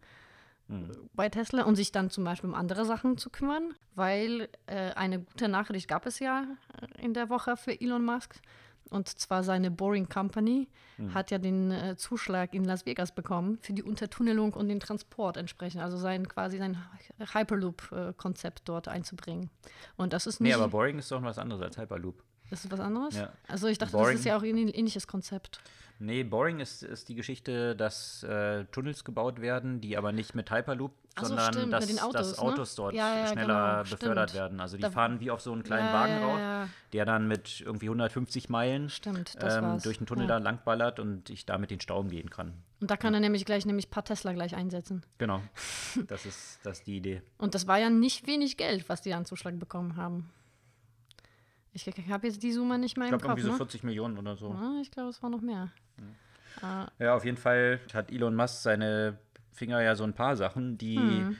Hm. 0.68 1.10
bei 1.12 1.28
Tesla 1.28 1.64
und 1.64 1.76
sich 1.76 1.92
dann 1.92 2.08
zum 2.08 2.24
Beispiel 2.24 2.48
um 2.48 2.54
andere 2.54 2.86
Sachen 2.86 3.18
zu 3.18 3.28
kümmern, 3.28 3.74
weil 3.94 4.48
äh, 4.66 4.92
eine 4.94 5.20
gute 5.20 5.48
Nachricht 5.48 5.88
gab 5.88 6.06
es 6.06 6.20
ja 6.20 6.46
äh, 6.80 7.04
in 7.04 7.12
der 7.12 7.28
Woche 7.28 7.58
für 7.58 7.78
Elon 7.78 8.04
Musk. 8.04 8.36
Und 8.90 9.08
zwar 9.08 9.42
seine 9.42 9.70
Boring 9.70 10.08
Company 10.08 10.68
hat 11.12 11.32
ja 11.32 11.38
den 11.38 11.72
äh, 11.72 11.96
Zuschlag 11.96 12.54
in 12.54 12.64
Las 12.64 12.86
Vegas 12.86 13.12
bekommen 13.12 13.58
für 13.60 13.72
die 13.72 13.82
Untertunnelung 13.82 14.52
und 14.54 14.68
den 14.68 14.78
Transport 14.78 15.36
entsprechend, 15.36 15.82
also 15.82 15.96
sein 15.96 16.28
quasi 16.28 16.58
sein 16.58 16.78
Hyperloop-Konzept 17.32 18.62
dort 18.68 18.88
einzubringen. 18.88 19.50
Und 19.96 20.12
das 20.12 20.26
ist 20.26 20.40
nicht. 20.40 20.50
Nee, 20.50 20.54
aber 20.54 20.68
Boring 20.68 20.98
ist 20.98 21.10
doch 21.10 21.22
was 21.22 21.38
anderes 21.38 21.62
als 21.62 21.78
Hyperloop. 21.78 22.22
Ist 22.50 22.64
das 22.64 22.70
was 22.70 22.80
anderes? 22.80 23.16
Ja. 23.16 23.32
Also 23.48 23.66
ich 23.68 23.78
dachte, 23.78 23.92
Boring- 23.92 24.12
das 24.12 24.20
ist 24.20 24.26
ja 24.26 24.36
auch 24.36 24.42
ein 24.42 24.56
ähnliches 24.68 25.06
Konzept. 25.06 25.60
Nee, 26.00 26.24
Boring 26.24 26.58
ist, 26.60 26.82
ist 26.82 27.08
die 27.08 27.14
Geschichte, 27.14 27.76
dass 27.76 28.24
äh, 28.24 28.64
Tunnels 28.72 29.04
gebaut 29.04 29.40
werden, 29.40 29.80
die 29.80 29.96
aber 29.96 30.10
nicht 30.12 30.34
mit 30.34 30.50
Hyperloop, 30.50 30.92
so, 31.18 31.26
sondern 31.26 31.52
stimmt, 31.54 31.72
dass, 31.72 31.86
mit 31.86 31.96
den 31.96 32.02
Autos, 32.02 32.12
dass 32.30 32.36
ne? 32.36 32.42
Autos 32.42 32.74
dort 32.74 32.94
Ja, 32.94 33.16
ja, 33.18 33.26
schneller 33.28 33.82
genau, 33.84 33.90
befördert 33.96 34.30
stimmt. 34.30 34.40
werden. 34.42 34.60
Also 34.60 34.76
die 34.76 34.82
Da- 34.82 34.90
fahren 34.90 35.20
wie 35.20 35.30
auf 35.30 35.40
so 35.40 35.52
einen 35.52 35.62
kleinen 35.62 35.86
Ja, 35.86 35.92
Wagen 35.92 36.20
ja. 36.40 36.68
der 36.92 37.04
dann 37.04 37.28
mit 37.28 37.60
irgendwie 37.60 37.86
150 37.88 38.48
Meilen 38.48 38.90
Stimmt, 38.90 39.36
ähm, 39.40 39.78
durch 39.82 39.98
den 39.98 40.06
Tunnel 40.08 40.26
da 40.26 40.38
langballert 40.38 40.98
und 40.98 41.30
ich 41.30 41.46
damit 41.46 41.70
den 41.70 41.80
Stau 41.80 42.00
umgehen 42.00 42.28
kann. 42.28 42.54
Und 42.80 42.90
da 42.90 42.96
kann 42.96 43.14
er 43.14 43.20
nämlich 43.20 43.44
gleich 43.44 43.64
nämlich 43.64 43.86
ein 43.86 43.90
paar 43.90 44.04
Tesla 44.04 44.32
gleich 44.32 44.56
einsetzen. 44.56 45.06
Genau, 45.18 45.40
das 46.08 46.26
ist, 46.26 46.58
das 46.64 46.78
ist 46.78 46.86
die 46.88 46.96
Idee. 46.96 47.22
Und 47.38 47.54
das 47.54 47.68
war 47.68 47.78
ja 47.78 47.88
nicht 47.88 48.26
wenig 48.26 48.56
Geld, 48.56 48.88
was 48.88 49.00
die 49.00 49.14
an 49.14 49.24
Zuschlag 49.24 49.58
bekommen 49.60 49.96
haben. 49.96 50.30
Ich 51.74 51.86
habe 52.08 52.26
jetzt 52.28 52.42
die 52.42 52.52
Summe 52.52 52.78
nicht 52.78 52.96
mehr 52.96 53.06
Ich 53.08 53.12
im 53.12 53.18
glaube 53.18 53.22
Kopf. 53.26 53.38
irgendwie 53.38 53.42
so 53.46 53.50
ne? 53.50 53.56
40 53.56 53.82
Millionen 53.82 54.16
oder 54.16 54.36
so. 54.36 54.50
Ah, 54.52 54.78
ich 54.80 54.90
glaube, 54.90 55.10
es 55.10 55.22
war 55.22 55.28
noch 55.30 55.40
mehr. 55.40 55.70
Ah, 56.62 56.88
Ja, 57.00 57.14
auf 57.16 57.24
jeden 57.24 57.36
Fall 57.36 57.80
hat 57.92 58.10
Elon 58.12 58.34
Musk 58.36 58.62
seine 58.62 59.18
Finger 59.52 59.82
ja 59.82 59.96
so 59.96 60.04
ein 60.04 60.14
paar 60.14 60.36
Sachen, 60.36 60.78
die 60.78 61.24
Hm. 61.26 61.36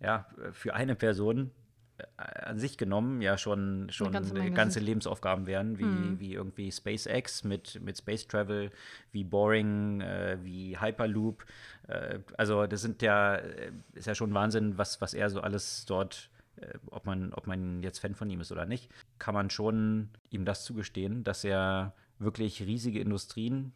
ja 0.00 0.26
für 0.52 0.74
eine 0.74 0.94
Person 0.94 1.50
äh, 1.98 2.04
an 2.22 2.58
sich 2.58 2.78
genommen 2.78 3.20
ja 3.22 3.36
schon, 3.38 3.88
schon 3.90 4.12
ganze 4.12 4.50
ganze. 4.52 4.78
Lebensaufgaben 4.80 5.46
wären, 5.46 5.78
wie, 5.78 5.82
Hm. 6.10 6.20
wie 6.20 6.34
irgendwie 6.34 6.70
SpaceX 6.70 7.42
mit, 7.44 7.80
mit 7.82 7.98
Space 7.98 8.26
Travel, 8.28 8.70
wie 9.10 9.24
Boring, 9.24 10.00
äh, 10.00 10.38
wie 10.42 10.78
Hyperloop. 10.78 11.44
Äh, 11.88 12.20
also 12.36 12.66
das 12.68 12.82
sind 12.82 13.02
ja, 13.02 13.34
äh, 13.36 13.72
ist 13.94 14.06
ja 14.06 14.14
schon 14.14 14.32
Wahnsinn, 14.32 14.78
was, 14.78 15.00
was 15.00 15.12
er 15.14 15.28
so 15.30 15.40
alles 15.40 15.84
dort, 15.86 16.30
äh, 16.56 16.78
ob 16.90 17.04
man, 17.06 17.32
ob 17.34 17.46
man 17.48 17.82
jetzt 17.82 17.98
Fan 17.98 18.14
von 18.14 18.30
ihm 18.30 18.40
ist 18.40 18.52
oder 18.52 18.64
nicht, 18.66 18.88
kann 19.18 19.34
man 19.34 19.50
schon 19.50 20.10
ihm 20.30 20.44
das 20.44 20.64
zugestehen, 20.64 21.24
dass 21.24 21.44
er 21.44 21.94
wirklich 22.18 22.62
riesige 22.62 23.00
Industrien 23.00 23.72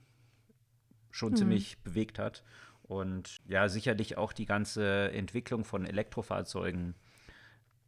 schon 1.11 1.37
ziemlich 1.37 1.79
bewegt 1.83 2.19
hat. 2.19 2.43
Und 2.83 3.41
ja, 3.49 3.69
sicherlich 3.69 4.17
auch 4.19 4.33
die 4.33 4.47
ganze 4.47 5.13
Entwicklung 5.13 5.65
von 5.65 5.87
Elektrofahrzeugen 5.87 6.95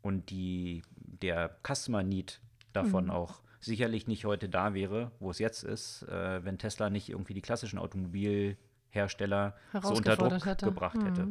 und 0.03 0.31
die, 0.31 0.83
der 0.97 1.57
Customer 1.67 2.03
Need 2.03 2.41
davon 2.73 3.11
auch 3.11 3.43
sicherlich 3.61 4.07
nicht 4.07 4.25
heute 4.25 4.49
da 4.49 4.75
wäre, 4.75 5.11
wo 5.19 5.31
es 5.31 5.39
jetzt 5.39 5.65
ist, 5.65 6.03
äh, 6.03 6.45
wenn 6.45 6.59
Tesla 6.59 6.91
nicht 6.91 7.09
irgendwie 7.09 7.35
die 7.35 7.41
klassischen 7.41 7.79
Automobilhersteller 7.79 9.57
so 9.83 9.95
unter 9.95 10.17
Druck 10.17 10.45
hätte. 10.45 10.67
gebracht 10.67 11.03
hätte. 11.03 11.29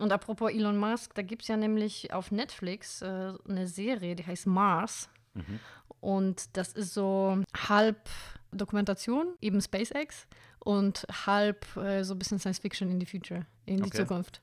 Und 0.00 0.12
apropos 0.12 0.50
Elon 0.50 0.76
Musk, 0.76 1.14
da 1.14 1.22
gibt 1.22 1.42
es 1.42 1.48
ja 1.48 1.56
nämlich 1.56 2.12
auf 2.12 2.30
Netflix 2.30 3.02
äh, 3.02 3.32
eine 3.48 3.66
Serie, 3.66 4.14
die 4.16 4.26
heißt 4.26 4.46
Mars. 4.46 5.08
Mhm. 5.34 5.60
Und 6.00 6.56
das 6.56 6.72
ist 6.72 6.94
so 6.94 7.42
halb 7.68 8.08
Dokumentation, 8.52 9.34
eben 9.40 9.60
SpaceX, 9.60 10.26
und 10.60 11.06
halb 11.26 11.64
äh, 11.76 12.02
so 12.04 12.14
ein 12.14 12.18
bisschen 12.18 12.38
Science 12.38 12.58
Fiction 12.58 12.90
in 12.90 13.00
die 13.00 13.06
Future, 13.06 13.46
in 13.66 13.78
die 13.78 13.84
Okay. 13.84 13.98
Zukunft. 13.98 14.40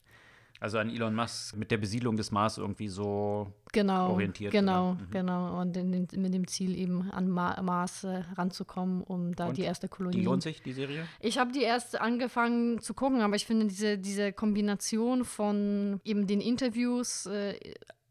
Also 0.62 0.78
an 0.80 0.89
Elon 0.89 1.13
Musk 1.13 1.56
mit 1.58 1.70
der 1.70 1.78
Besiedlung 1.78 2.15
des 2.15 2.32
Mars 2.32 2.58
irgendwie 2.58 2.88
so 2.88 3.52
Genau, 3.74 4.12
orientiert, 4.12 4.52
genau? 4.54 4.94
Mhm. 4.94 5.08
genau. 5.12 5.60
Und 5.60 5.76
in, 5.76 5.91
den- 5.91 6.22
mit 6.22 6.34
dem 6.34 6.48
Ziel 6.48 6.78
eben 6.78 7.12
an 7.12 7.28
Ma 7.30 7.62
Mars 7.62 8.06
äh, 8.06 8.24
ranzukommen, 8.36 9.02
um 9.04 9.34
da 9.36 9.48
Und 9.48 9.58
die 9.58 9.63
erste 9.63 9.89
Kolonie. 9.89 10.18
Die 10.20 10.24
lohnt 10.24 10.44
sich, 10.44 10.62
die 10.62 10.72
Serie? 10.72 11.06
Ich 11.20 11.38
habe 11.38 11.52
die 11.52 11.62
erst 11.62 12.00
angefangen 12.00 12.80
zu 12.80 12.94
gucken, 12.94 13.20
aber 13.22 13.36
ich 13.36 13.46
finde 13.46 13.68
diese, 13.68 13.98
diese 13.98 14.32
Kombination 14.32 15.26
von 15.26 16.00
eben 16.06 16.26
den 16.26 16.39
Interviews 16.39 17.26
äh, 17.26 17.56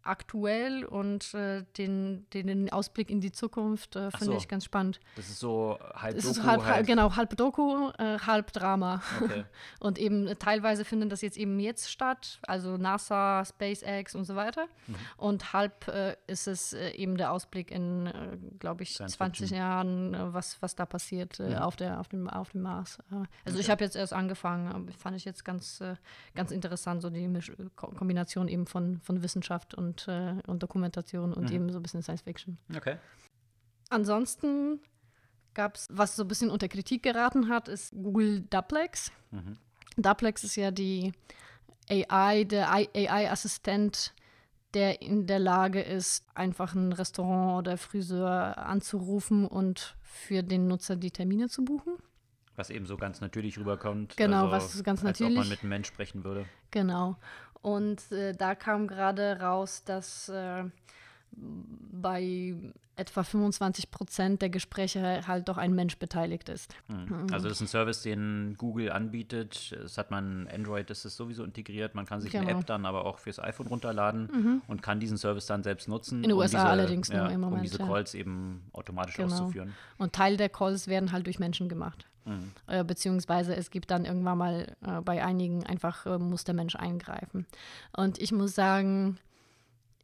aktuell 0.05 0.85
und 0.85 1.33
äh, 1.35 1.65
den, 1.79 2.27
den, 2.33 2.47
den 2.47 2.73
Ausblick 2.73 3.11
in 3.11 3.21
die 3.21 3.33
Zukunft 3.33 3.97
äh, 3.97 4.11
finde 4.11 4.25
so. 4.27 4.37
ich 4.37 4.49
ganz 4.49 4.65
spannend. 4.65 5.01
Das 5.17 5.29
ist 5.29 5.39
so 5.39 5.79
halb 5.95 6.17
Es 6.17 6.25
Doku, 6.25 6.39
ist 6.41 6.47
halb, 6.47 6.65
halb, 6.65 6.87
genau, 6.87 7.15
halb 7.17 7.37
Doku, 7.37 7.91
äh, 7.99 8.19
halb 8.19 8.53
Drama. 8.53 9.03
Okay. 9.23 9.45
Und 9.81 9.99
eben 9.99 10.27
äh, 10.27 10.37
teilweise 10.37 10.85
findet 10.85 11.13
das 11.13 11.21
jetzt 11.23 11.37
eben 11.37 11.59
jetzt 11.61 11.91
statt, 11.91 12.41
also 12.47 12.77
NASA, 12.77 13.45
SpaceX 13.45 14.15
und 14.15 14.25
so 14.25 14.37
weiter. 14.37 14.67
Mhm. 14.87 14.95
Und 15.17 15.53
halb 15.53 15.89
äh, 15.89 16.17
ist 16.27 16.47
es 16.49 16.73
äh, 16.73 16.91
eben 16.91 17.17
der 17.17 17.33
Ausblick 17.33 17.71
in, 17.71 18.11
glaube 18.59 18.83
ich, 18.83 18.95
Science 18.95 19.15
20 19.17 19.39
Fiction. 19.49 19.59
Jahren, 19.59 20.17
was, 20.35 20.61
was 20.61 20.75
da 20.75 20.87
passiert 20.87 21.41
äh, 21.41 21.51
Mhm. 21.51 21.55
auf, 21.57 21.77
der, 21.77 22.01
auf, 22.01 22.09
dem, 22.09 22.29
auf 22.29 22.51
dem 22.53 22.63
Mars. 22.63 22.99
Also 23.45 23.59
ich 23.59 23.65
Okay. 23.67 23.71
habe 23.73 23.85
jetzt 23.85 23.97
erst 23.97 24.13
angefangen, 24.13 24.91
fand 24.93 25.17
ich 25.17 25.25
jetzt 25.25 25.45
ganz, 25.45 25.83
ganz 26.35 26.51
interessant, 26.51 27.03
so 27.03 27.11
die 27.11 27.29
Misch 27.29 27.53
Ko 27.77 27.89
Kombination 27.89 28.49
eben 28.49 28.67
von, 28.67 29.01
von 29.01 29.23
Wissenschaft 29.23 29.75
und, 29.75 29.94
äh, 30.09 30.35
und 30.47 30.63
Dokumentation 30.63 31.33
und 31.33 31.51
Mhm. 31.51 31.55
eben 31.57 31.73
so 31.73 31.79
ein 31.79 31.83
bisschen 31.83 32.03
Science 32.03 32.23
Fiction. 32.23 32.59
Okay. 32.77 32.97
Ansonsten 33.91 34.81
gab 35.55 35.77
es, 35.77 35.87
was 35.91 36.17
so 36.17 36.23
ein 36.25 36.29
bisschen 36.29 36.51
unter 36.51 36.69
Kritik 36.69 37.03
geraten 37.03 37.49
hat, 37.49 37.69
ist 37.69 37.93
Google 37.93 38.41
Duplex. 38.51 39.13
Mhm. 39.31 39.57
Duplex 39.97 40.43
ist 40.45 40.57
ja 40.57 40.71
die 40.71 41.13
AI, 41.89 42.45
der 42.45 42.73
AI-Assistent, 42.73 44.15
der 44.73 45.03
in 45.03 45.27
der 45.27 45.39
Lage 45.39 45.81
ist, 45.81 46.25
einfach 46.35 46.75
ein 46.75 46.93
Restaurant 46.93 47.59
oder 47.59 47.77
Friseur 47.77 48.59
anzurufen 48.59 49.47
und 49.47 49.97
für 50.03 50.43
den 50.43 50.67
Nutzer 50.67 50.97
die 50.97 51.11
Termine 51.13 51.49
zu 51.49 51.65
buchen. 51.65 51.95
Was 52.57 52.71
eben 52.71 52.87
so 52.87 52.97
ganz 52.97 53.21
natürlich 53.21 53.59
rüberkommt. 53.59 54.17
Genau, 54.17 54.49
also, 54.49 54.67
was 54.79 54.85
ganz 54.85 55.01
Als 55.05 55.21
ob 55.21 55.29
natürlich- 55.29 55.39
man 55.39 55.49
mit 55.49 55.61
einem 55.61 55.69
Mensch 55.71 55.89
sprechen 55.89 56.25
würde. 56.25 56.47
Genau. 56.71 57.17
Und 57.65 58.13
äh, 58.13 58.35
da 58.35 58.55
kam 58.55 58.87
gerade 58.87 59.41
raus, 59.41 59.85
dass 59.85 60.29
äh, 60.29 60.65
bei 61.33 62.55
etwa 62.97 63.25
25 63.25 63.91
Prozent 63.91 64.43
der 64.43 64.51
Gespräche 64.51 65.27
halt 65.27 65.49
doch 65.49 65.57
ein 65.57 65.75
Mensch 65.75 65.99
beteiligt 65.99 66.51
ist. 66.51 66.75
Mhm. 66.89 67.27
Also 67.33 67.49
das 67.49 67.57
ist 67.57 67.63
ein 67.63 67.67
Service, 67.69 68.03
den 68.03 68.55
Google 68.59 68.93
anbietet. 68.93 69.75
Das 69.83 69.97
hat 69.97 70.11
man, 70.11 70.47
Android 70.49 70.91
ist 70.91 71.07
es 71.07 71.17
sowieso 71.17 71.43
integriert. 71.43 71.95
Man 71.95 72.05
kann 72.05 72.21
sich 72.21 72.37
eine 72.37 72.47
Genau. 72.47 72.59
App 72.61 72.67
dann 72.67 72.85
aber 72.85 73.07
auch 73.07 73.19
fürs 73.19 73.41
iPhone 73.41 73.67
runterladen 73.69 74.61
und 74.69 74.83
kann 74.83 75.01
diesen 75.01 75.17
Service 75.17 75.47
dann 75.47 75.63
selbst 75.63 75.89
nutzen. 75.89 76.19
In 76.19 76.25
den 76.25 76.33
um 76.33 76.39
USA 76.41 76.59
diese, 76.59 76.69
allerdings 76.69 77.09
nur 77.09 77.19
ja, 77.19 77.27
im 77.29 77.35
Um 77.37 77.41
Moment, 77.51 77.65
diese 77.65 77.79
ja. 77.79 77.87
Calls 77.87 78.13
eben 78.15 78.63
automatisch 78.75 79.17
Genau. 79.17 79.33
auszuführen. 79.33 79.73
Und 79.97 80.13
Teil 80.13 80.37
der 80.37 80.51
Calls 80.51 80.87
werden 80.87 81.13
halt 81.13 81.25
durch 81.25 81.39
Menschen 81.39 81.71
gemacht. 81.71 82.07
Mhm. 82.25 82.53
Äh, 82.67 82.85
beziehungsweise 82.85 83.55
es 83.55 83.71
gibt 83.71 83.91
dann 83.91 84.05
irgendwann 84.05 84.39
mal 84.39 84.77
äh, 84.87 85.01
bei 85.01 85.25
einigen 85.25 85.65
einfach 85.65 86.07
äh, 86.07 86.19
muss 86.19 86.45
der 86.45 86.55
Mensch 86.55 86.77
eingreifen. 86.77 87.47
Und 87.97 88.19
ich 88.19 88.33
muss 88.33 88.55
sagen, 88.55 89.19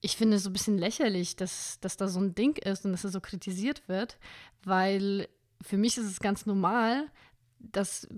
ich 0.00 0.16
finde 0.16 0.36
es 0.36 0.42
so 0.42 0.50
ein 0.50 0.52
bisschen 0.52 0.78
lächerlich, 0.78 1.36
dass, 1.36 1.78
dass 1.80 1.96
da 1.96 2.08
so 2.08 2.20
ein 2.20 2.34
Ding 2.34 2.56
ist 2.56 2.84
und 2.84 2.92
dass 2.92 3.04
es 3.04 3.12
so 3.12 3.20
kritisiert 3.20 3.88
wird, 3.88 4.18
weil 4.64 5.28
für 5.62 5.76
mich 5.76 5.98
ist 5.98 6.06
es 6.06 6.20
ganz 6.20 6.46
normal, 6.46 7.06
dass 7.58 8.08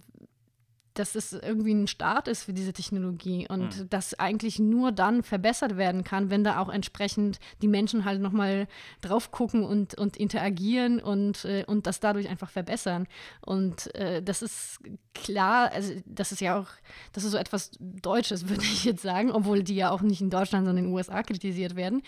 dass 0.94 1.14
es 1.14 1.32
irgendwie 1.32 1.72
ein 1.72 1.86
Start 1.86 2.28
ist 2.28 2.44
für 2.44 2.52
diese 2.52 2.72
Technologie 2.72 3.46
und 3.48 3.78
Mhm. 3.78 3.90
das 3.90 4.14
eigentlich 4.18 4.58
nur 4.58 4.92
dann 4.92 5.22
verbessert 5.22 5.76
werden 5.76 6.04
kann, 6.04 6.30
wenn 6.30 6.44
da 6.44 6.58
auch 6.58 6.68
entsprechend 6.68 7.38
die 7.62 7.68
Menschen 7.68 8.04
halt 8.04 8.20
nochmal 8.20 8.66
drauf 9.00 9.30
gucken 9.30 9.64
und, 9.64 9.94
und 9.98 10.16
interagieren 10.16 11.00
und, 11.00 11.44
äh, 11.44 11.64
und 11.66 11.86
das 11.86 12.00
dadurch 12.00 12.28
einfach 12.28 12.50
verbessern. 12.50 13.06
Und 13.40 13.94
äh, 13.94 14.22
das 14.22 14.42
ist 14.42 14.80
klar, 15.14 15.70
also 15.72 15.92
das 16.06 16.32
ist 16.32 16.40
ja 16.40 16.58
auch, 16.58 16.68
das 17.12 17.24
ist 17.24 17.32
so 17.32 17.38
etwas 17.38 17.70
Deutsches, 17.78 18.48
würde 18.48 18.62
ich 18.62 18.84
jetzt 18.84 19.02
sagen, 19.02 19.30
obwohl 19.32 19.62
die 19.62 19.76
ja 19.76 19.90
auch 19.90 20.02
nicht 20.02 20.20
in 20.20 20.30
Deutschland, 20.30 20.66
sondern 20.66 20.84
in 20.84 20.90
den 20.90 20.94
USA 20.94 21.22
kritisiert 21.22 21.76
werden. 21.76 22.02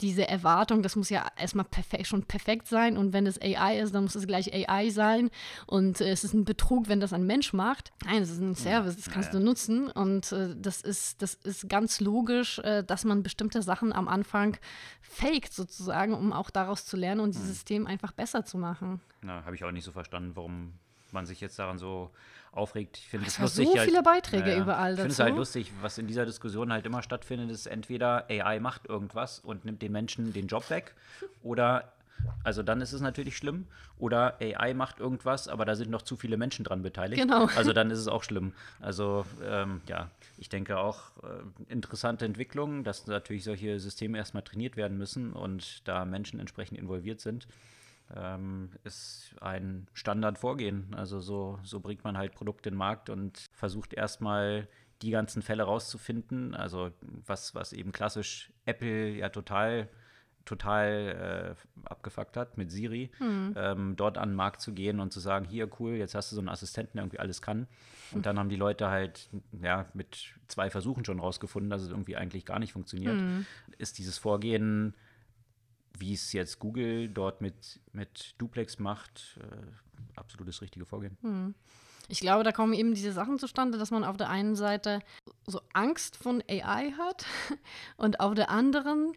Diese 0.00 0.28
Erwartung, 0.28 0.82
das 0.82 0.96
muss 0.96 1.10
ja 1.10 1.26
erstmal 1.38 1.64
perfekt, 1.64 2.06
schon 2.06 2.24
perfekt 2.24 2.68
sein 2.68 2.96
und 2.96 3.12
wenn 3.12 3.26
es 3.26 3.40
AI 3.40 3.80
ist, 3.80 3.94
dann 3.94 4.04
muss 4.04 4.14
es 4.14 4.26
gleich 4.26 4.52
AI 4.54 4.90
sein 4.90 5.30
und 5.66 6.00
äh, 6.00 6.10
es 6.10 6.24
ist 6.24 6.34
ein 6.34 6.44
Betrug, 6.44 6.88
wenn 6.88 7.00
das 7.00 7.12
ein 7.12 7.24
Mensch 7.26 7.52
macht. 7.52 7.92
Nein, 8.04 8.24
es 8.30 8.38
ist 8.38 8.42
ein 8.42 8.54
Service, 8.54 8.96
das 8.96 9.10
kannst 9.12 9.32
Ja, 9.32 9.38
du 9.38 9.44
nutzen 9.44 9.90
und 9.90 10.32
äh, 10.32 10.54
das, 10.56 10.80
ist, 10.80 11.20
das 11.22 11.34
ist 11.34 11.68
ganz 11.68 12.00
logisch, 12.00 12.58
äh, 12.60 12.82
dass 12.82 13.04
man 13.04 13.22
bestimmte 13.22 13.62
Sachen 13.62 13.92
am 13.92 14.08
Anfang 14.08 14.56
faked 15.02 15.52
sozusagen, 15.52 16.14
um 16.14 16.32
auch 16.32 16.50
daraus 16.50 16.86
zu 16.86 16.96
lernen 16.96 17.20
und 17.20 17.34
dieses 17.34 17.48
System 17.48 17.86
einfach 17.86 18.12
besser 18.12 18.44
zu 18.44 18.58
machen. 18.58 19.00
Na, 19.22 19.44
habe 19.44 19.54
ich 19.54 19.64
auch 19.64 19.70
nicht 19.72 19.84
so 19.84 19.92
verstanden, 19.92 20.32
warum 20.34 20.74
man 21.12 21.26
sich 21.26 21.40
jetzt 21.40 21.58
daran 21.58 21.78
so 21.78 22.10
aufregt. 22.52 22.98
Ich 22.98 23.08
finde 23.08 23.26
Es 23.26 23.38
lustig. 23.38 23.66
so 23.68 23.76
halt- 23.78 23.88
viele 23.88 24.02
Beiträge 24.02 24.56
überall 24.56 24.92
Ich 24.94 24.98
finde 25.00 25.12
es 25.12 25.18
halt 25.18 25.36
lustig, 25.36 25.72
was 25.82 25.98
in 25.98 26.06
dieser 26.06 26.24
Diskussion 26.26 26.72
halt 26.72 26.86
immer 26.86 27.02
stattfindet, 27.02 27.50
ist 27.50 27.66
entweder 27.66 28.26
AI 28.28 28.60
macht 28.60 28.86
irgendwas 28.88 29.38
und 29.40 29.64
nimmt 29.64 29.82
den 29.82 29.92
Menschen 29.92 30.32
den 30.32 30.46
Job 30.46 30.68
weg 30.70 30.94
oder 31.42 31.92
also 32.42 32.62
dann 32.62 32.80
ist 32.80 32.92
es 32.92 33.00
natürlich 33.00 33.36
schlimm. 33.36 33.66
Oder 33.98 34.38
AI 34.40 34.74
macht 34.74 34.98
irgendwas, 34.98 35.48
aber 35.48 35.64
da 35.64 35.74
sind 35.74 35.90
noch 35.90 36.02
zu 36.02 36.16
viele 36.16 36.36
Menschen 36.36 36.64
dran 36.64 36.82
beteiligt. 36.82 37.20
Genau. 37.20 37.48
Also 37.56 37.72
dann 37.72 37.90
ist 37.90 37.98
es 37.98 38.08
auch 38.08 38.22
schlimm. 38.22 38.52
Also 38.80 39.26
ähm, 39.44 39.82
ja, 39.86 40.10
ich 40.38 40.48
denke 40.48 40.78
auch 40.78 41.10
äh, 41.22 41.72
interessante 41.72 42.24
Entwicklung, 42.24 42.84
dass 42.84 43.06
natürlich 43.06 43.44
solche 43.44 43.78
Systeme 43.78 44.18
erstmal 44.18 44.42
trainiert 44.42 44.76
werden 44.76 44.96
müssen 44.96 45.32
und 45.32 45.86
da 45.86 46.04
Menschen 46.04 46.40
entsprechend 46.40 46.78
involviert 46.78 47.20
sind 47.20 47.46
ähm, 48.14 48.70
ist 48.84 49.34
ein 49.40 49.86
Standardvorgehen. 49.92 50.94
Also 50.94 51.20
so, 51.20 51.58
so 51.62 51.80
bringt 51.80 52.04
man 52.04 52.18
halt 52.18 52.34
Produkte 52.34 52.68
in 52.68 52.74
den 52.74 52.78
Markt 52.78 53.10
und 53.10 53.46
versucht 53.52 53.94
erstmal 53.94 54.68
die 55.02 55.10
ganzen 55.10 55.42
Fälle 55.42 55.62
rauszufinden. 55.62 56.54
Also 56.54 56.90
was, 57.26 57.54
was 57.54 57.72
eben 57.72 57.92
klassisch 57.92 58.52
Apple 58.66 59.10
ja 59.10 59.28
total 59.28 59.88
total 60.44 61.56
äh, 61.56 61.88
abgefuckt 61.88 62.36
hat 62.36 62.58
mit 62.58 62.70
Siri, 62.70 63.10
ähm, 63.20 63.94
dort 63.96 64.18
an 64.18 64.30
den 64.30 64.36
Markt 64.36 64.60
zu 64.60 64.72
gehen 64.72 65.00
und 65.00 65.12
zu 65.12 65.20
sagen, 65.20 65.44
hier 65.44 65.68
cool, 65.78 65.94
jetzt 65.94 66.14
hast 66.14 66.32
du 66.32 66.36
so 66.36 66.40
einen 66.40 66.48
Assistenten, 66.48 66.96
der 66.96 67.04
irgendwie 67.04 67.18
alles 67.18 67.42
kann. 67.42 67.66
Und 68.12 68.26
dann 68.26 68.38
haben 68.38 68.48
die 68.48 68.56
Leute 68.56 68.88
halt 68.88 69.28
ja 69.62 69.86
mit 69.94 70.34
zwei 70.48 70.70
Versuchen 70.70 71.04
schon 71.04 71.20
rausgefunden, 71.20 71.70
dass 71.70 71.82
es 71.82 71.90
irgendwie 71.90 72.16
eigentlich 72.16 72.44
gar 72.44 72.58
nicht 72.58 72.72
funktioniert. 72.72 73.20
Ist 73.78 73.98
dieses 73.98 74.18
Vorgehen 74.18 74.94
wie 76.00 76.14
es 76.14 76.32
jetzt 76.32 76.58
Google 76.58 77.08
dort 77.08 77.40
mit, 77.40 77.80
mit 77.92 78.34
Duplex 78.38 78.78
macht, 78.78 79.38
äh, 79.40 80.18
absolut 80.18 80.48
das 80.48 80.62
richtige 80.62 80.86
Vorgehen. 80.86 81.16
Ich 82.08 82.20
glaube, 82.20 82.42
da 82.42 82.52
kommen 82.52 82.72
eben 82.72 82.94
diese 82.94 83.12
Sachen 83.12 83.38
zustande, 83.38 83.78
dass 83.78 83.90
man 83.90 84.02
auf 84.02 84.16
der 84.16 84.28
einen 84.28 84.56
Seite 84.56 85.00
so 85.46 85.60
Angst 85.72 86.16
von 86.16 86.42
AI 86.48 86.92
hat 86.98 87.26
und 87.96 88.20
auf 88.20 88.34
der 88.34 88.50
anderen 88.50 89.12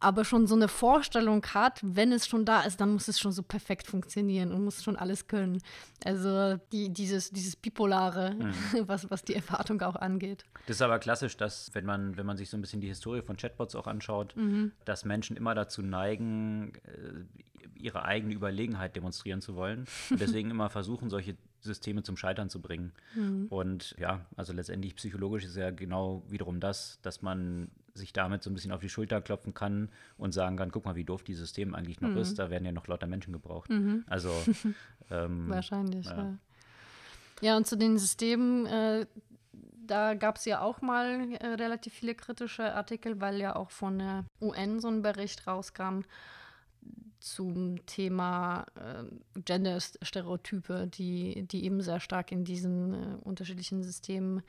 aber 0.00 0.24
schon 0.24 0.46
so 0.46 0.54
eine 0.54 0.68
Vorstellung 0.68 1.44
hat, 1.54 1.80
wenn 1.82 2.12
es 2.12 2.26
schon 2.26 2.44
da 2.44 2.62
ist, 2.62 2.80
dann 2.80 2.92
muss 2.92 3.08
es 3.08 3.18
schon 3.18 3.32
so 3.32 3.42
perfekt 3.42 3.86
funktionieren 3.86 4.52
und 4.52 4.64
muss 4.64 4.82
schon 4.82 4.96
alles 4.96 5.26
können. 5.26 5.60
Also 6.04 6.58
die, 6.72 6.90
dieses, 6.90 7.30
dieses 7.30 7.56
Bipolare, 7.56 8.36
was, 8.86 9.10
was 9.10 9.24
die 9.24 9.34
Erwartung 9.34 9.80
auch 9.82 9.96
angeht. 9.96 10.44
Das 10.66 10.76
ist 10.76 10.82
aber 10.82 10.98
klassisch, 10.98 11.36
dass, 11.36 11.70
wenn 11.74 11.84
man, 11.84 12.16
wenn 12.16 12.26
man 12.26 12.36
sich 12.36 12.50
so 12.50 12.56
ein 12.56 12.60
bisschen 12.60 12.80
die 12.80 12.88
Historie 12.88 13.22
von 13.22 13.36
Chatbots 13.36 13.74
auch 13.74 13.86
anschaut, 13.86 14.34
dass 14.84 15.04
Menschen 15.04 15.36
immer 15.36 15.54
dazu 15.54 15.82
neigen, 15.82 16.72
äh, 16.84 17.24
ihre 17.78 18.04
eigene 18.04 18.34
Überlegenheit 18.34 18.96
demonstrieren 18.96 19.40
zu 19.40 19.54
wollen 19.54 19.86
und 20.10 20.20
deswegen 20.20 20.50
immer 20.52 20.70
versuchen, 20.70 21.10
solche 21.10 21.36
Systeme 21.68 22.02
zum 22.02 22.16
Scheitern 22.16 22.50
zu 22.50 22.60
bringen. 22.60 22.92
Und 23.48 23.94
ja, 23.98 24.26
also 24.36 24.52
letztendlich 24.52 24.96
psychologisch 24.96 25.44
ist 25.44 25.56
ja 25.56 25.70
genau 25.70 26.22
wiederum 26.28 26.60
das, 26.60 26.98
dass 27.02 27.22
man 27.22 27.70
sich 27.94 28.12
damit 28.12 28.42
so 28.42 28.50
ein 28.50 28.54
bisschen 28.54 28.72
auf 28.72 28.80
die 28.80 28.88
Schulter 28.88 29.20
klopfen 29.20 29.54
kann 29.54 29.90
und 30.16 30.32
sagen 30.32 30.56
kann, 30.56 30.70
guck 30.70 30.84
mal, 30.84 30.96
wie 30.96 31.04
doof 31.04 31.22
dieses 31.22 31.40
System 31.42 31.74
eigentlich 31.74 32.00
noch 32.00 32.14
ist, 32.16 32.38
da 32.38 32.50
werden 32.50 32.64
ja 32.64 32.72
noch 32.72 32.86
lauter 32.86 33.06
Menschen 33.06 33.32
gebraucht. 33.32 33.70
Also 34.06 34.30
ähm, 35.10 35.48
Wahrscheinlich, 35.48 36.06
ja. 36.06 36.16
ja. 36.16 36.38
Ja, 37.40 37.56
und 37.56 37.66
zu 37.66 37.76
den 37.76 37.98
Systemen, 37.98 38.66
äh, 38.66 39.06
da 39.86 40.14
gab 40.14 40.36
es 40.36 40.44
ja 40.44 40.60
auch 40.60 40.80
mal 40.80 41.32
äh, 41.34 41.46
relativ 41.46 41.94
viele 41.94 42.14
kritische 42.14 42.74
Artikel, 42.74 43.20
weil 43.20 43.40
ja 43.40 43.56
auch 43.56 43.70
von 43.70 43.98
der 43.98 44.24
UN 44.40 44.80
so 44.80 44.88
ein 44.88 45.02
Bericht 45.02 45.46
rauskam 45.46 46.00
zum 47.20 47.84
Thema 47.86 48.66
äh, 48.76 49.40
Gender-Stereotype, 49.40 50.86
die, 50.86 51.46
die 51.46 51.64
eben 51.64 51.80
sehr 51.80 52.00
stark 52.00 52.32
in 52.32 52.44
diesen 52.44 52.94
äh, 52.94 53.16
unterschiedlichen 53.22 53.82
Systemen 53.82 54.42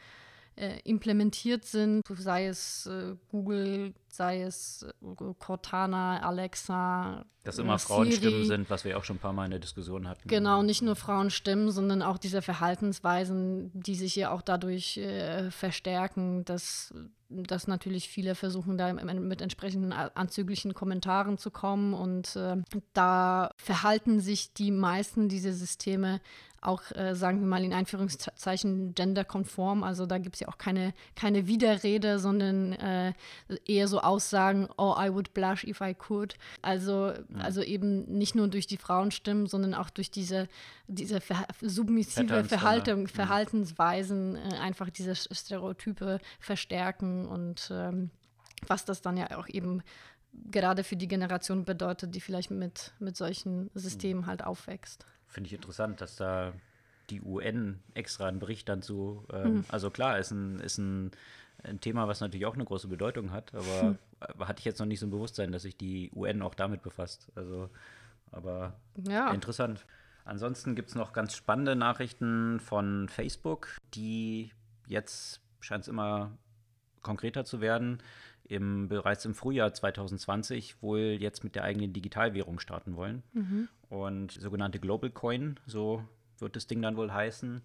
äh, 0.60 0.80
implementiert 0.84 1.64
sind, 1.66 2.04
sei 2.10 2.48
es 2.48 2.86
äh, 2.86 3.16
Google, 3.30 3.94
sei 4.10 4.42
es 4.42 4.84
äh, 5.02 5.34
Cortana, 5.40 6.20
Alexa. 6.22 7.26
dass 7.44 7.58
äh, 7.58 7.62
immer 7.62 7.80
Frauenstimmen 7.80 8.46
sind, 8.46 8.70
was 8.70 8.84
wir 8.84 8.98
auch 8.98 9.04
schon 9.04 9.16
ein 9.18 9.20
paar 9.20 9.34
Mal 9.34 9.46
in 9.46 9.52
der 9.52 9.60
Diskussion 9.60 10.08
hatten. 10.08 10.28
Genau, 10.28 10.62
nicht 10.64 10.82
nur 10.82 10.96
Frauenstimmen, 10.96 11.72
sondern 11.72 12.02
auch 12.02 12.18
diese 12.18 12.42
Verhaltensweisen, 12.42 13.72
die 13.74 13.96
sich 13.96 14.16
ja 14.16 14.32
auch 14.32 14.42
dadurch 14.42 14.98
äh, 14.98 15.50
verstärken, 15.52 16.44
dass, 16.46 16.94
dass 17.30 17.68
natürlich 17.68 18.10
viele 18.10 18.36
versuchen, 18.36 18.78
da 18.78 18.92
mit 18.94 19.42
entsprechenden 19.42 19.94
a- 19.94 20.12
anzüglichen 20.16 20.74
Kommentaren 20.74 21.38
zu 21.38 21.52
kommen. 21.52 21.94
Und 21.94 22.36
äh, 22.36 22.58
da 22.94 23.52
verhalten 23.58 24.20
sich 24.20 24.54
die 24.54 24.72
meisten 24.72 25.30
dieser 25.30 25.54
Systeme 25.54 26.20
auch, 26.62 26.84
äh, 26.92 27.16
sagen 27.16 27.40
wir 27.40 27.48
mal, 27.48 27.64
in 27.64 27.74
Anführungszeichen 27.74 28.94
genderkonform. 28.96 29.84
Also 29.84 30.06
da 30.06 30.18
gibt 30.18 30.36
es 30.36 30.42
ja 30.42 30.48
auch 30.48 30.58
keine, 30.58 30.94
keine 31.16 31.48
Widerrede, 31.48 32.20
sondern 32.20 32.74
äh, 32.74 33.14
eher 33.66 33.88
so 33.88 34.02
Aussagen, 34.02 34.68
oh, 34.78 34.96
I 34.98 35.14
would 35.14 35.34
blush 35.34 35.64
if 35.64 35.82
I 35.82 35.94
could. 35.94 36.36
Also, 36.62 37.14
also 37.38 37.62
eben 37.62 38.06
nicht 38.06 38.36
nur 38.36 38.48
durch 38.48 38.68
die 38.68 38.78
Frauenstimmen, 38.78 39.48
sondern 39.48 39.74
auch 39.74 39.90
durch 39.90 40.12
diese, 40.12 40.48
diese 40.88 41.22
ver 41.22 41.48
submissive 41.62 42.26
Patterns 42.26 42.50
Verhaltung, 42.50 43.02
ne? 43.04 43.08
Verhaltensweisen 43.08 44.36
äh, 44.36 44.56
einfach 44.60 44.90
diese 44.90 45.16
Stereotype 45.16 46.20
verstärken 46.40 47.28
und 47.28 47.70
ähm, 47.72 48.10
was 48.68 48.86
das 48.86 49.02
dann 49.02 49.18
ja 49.18 49.38
auch 49.38 49.48
eben 49.48 49.82
gerade 50.52 50.84
für 50.84 50.96
die 50.96 51.08
Generation 51.08 51.66
bedeutet, 51.66 52.14
die 52.16 52.22
vielleicht 52.22 52.52
mit, 52.52 52.94
mit 53.00 53.16
solchen 53.18 53.70
Systemen 53.74 54.26
halt 54.26 54.44
aufwächst. 54.44 55.06
Finde 55.30 55.48
ich 55.48 55.54
interessant, 55.54 56.02
dass 56.02 56.16
da 56.16 56.54
die 57.10 57.22
UN 57.22 57.80
extra 57.94 58.28
einen 58.28 58.40
Bericht 58.40 58.68
dann 58.70 58.82
zu, 58.82 59.26
Mhm. 59.30 59.36
ähm, 59.36 59.66
also 59.70 59.90
klar, 59.90 60.20
ist 60.20 60.32
ein, 60.32 60.60
ist 60.60 60.78
ein, 60.78 61.12
ein 61.64 61.80
Thema, 61.80 62.08
was 62.08 62.20
natürlich 62.22 62.46
auch 62.46 62.54
eine 62.56 62.66
große 62.66 62.88
Bedeutung 62.88 63.32
hat, 63.32 63.54
aber 63.56 63.96
äh, 64.22 64.46
hatte 64.46 64.60
ich 64.60 64.66
jetzt 64.66 64.80
noch 64.80 64.86
nicht 64.86 65.00
so 65.00 65.08
ein 65.08 65.12
Bewusstsein, 65.12 65.52
dass 65.52 65.64
sich 65.64 65.78
die 65.78 66.12
UN 66.16 66.42
auch 66.42 66.56
damit 66.56 66.82
befasst. 66.84 67.32
Also, 67.36 67.70
aber 68.32 68.80
Ja. 69.08 69.32
interessant. 69.32 69.86
Ansonsten 70.26 70.76
gibt 70.76 70.90
es 70.90 70.96
noch 70.96 71.14
ganz 71.14 71.36
spannende 71.36 71.76
Nachrichten 71.76 72.60
von 72.60 73.10
Facebook, 73.10 73.70
die 73.96 74.52
jetzt 74.88 75.42
scheint 75.60 75.84
es 75.84 75.88
immer 75.88 76.38
konkreter 77.02 77.46
zu 77.46 77.62
werden, 77.62 78.02
im, 78.50 78.90
bereits 78.90 79.24
im 79.26 79.36
Frühjahr 79.36 79.74
2020 79.74 80.82
wohl 80.82 81.18
jetzt 81.20 81.44
mit 81.44 81.56
der 81.56 81.64
eigenen 81.64 81.94
Digitalwährung 81.94 82.60
starten 82.60 82.96
wollen. 82.96 83.24
Und 83.90 84.32
sogenannte 84.34 84.80
Global 84.80 85.12
Coin, 85.12 85.60
so 85.68 86.04
wird 86.40 86.56
das 86.56 86.68
Ding 86.68 86.82
dann 86.82 86.98
wohl 86.98 87.14
heißen. 87.14 87.62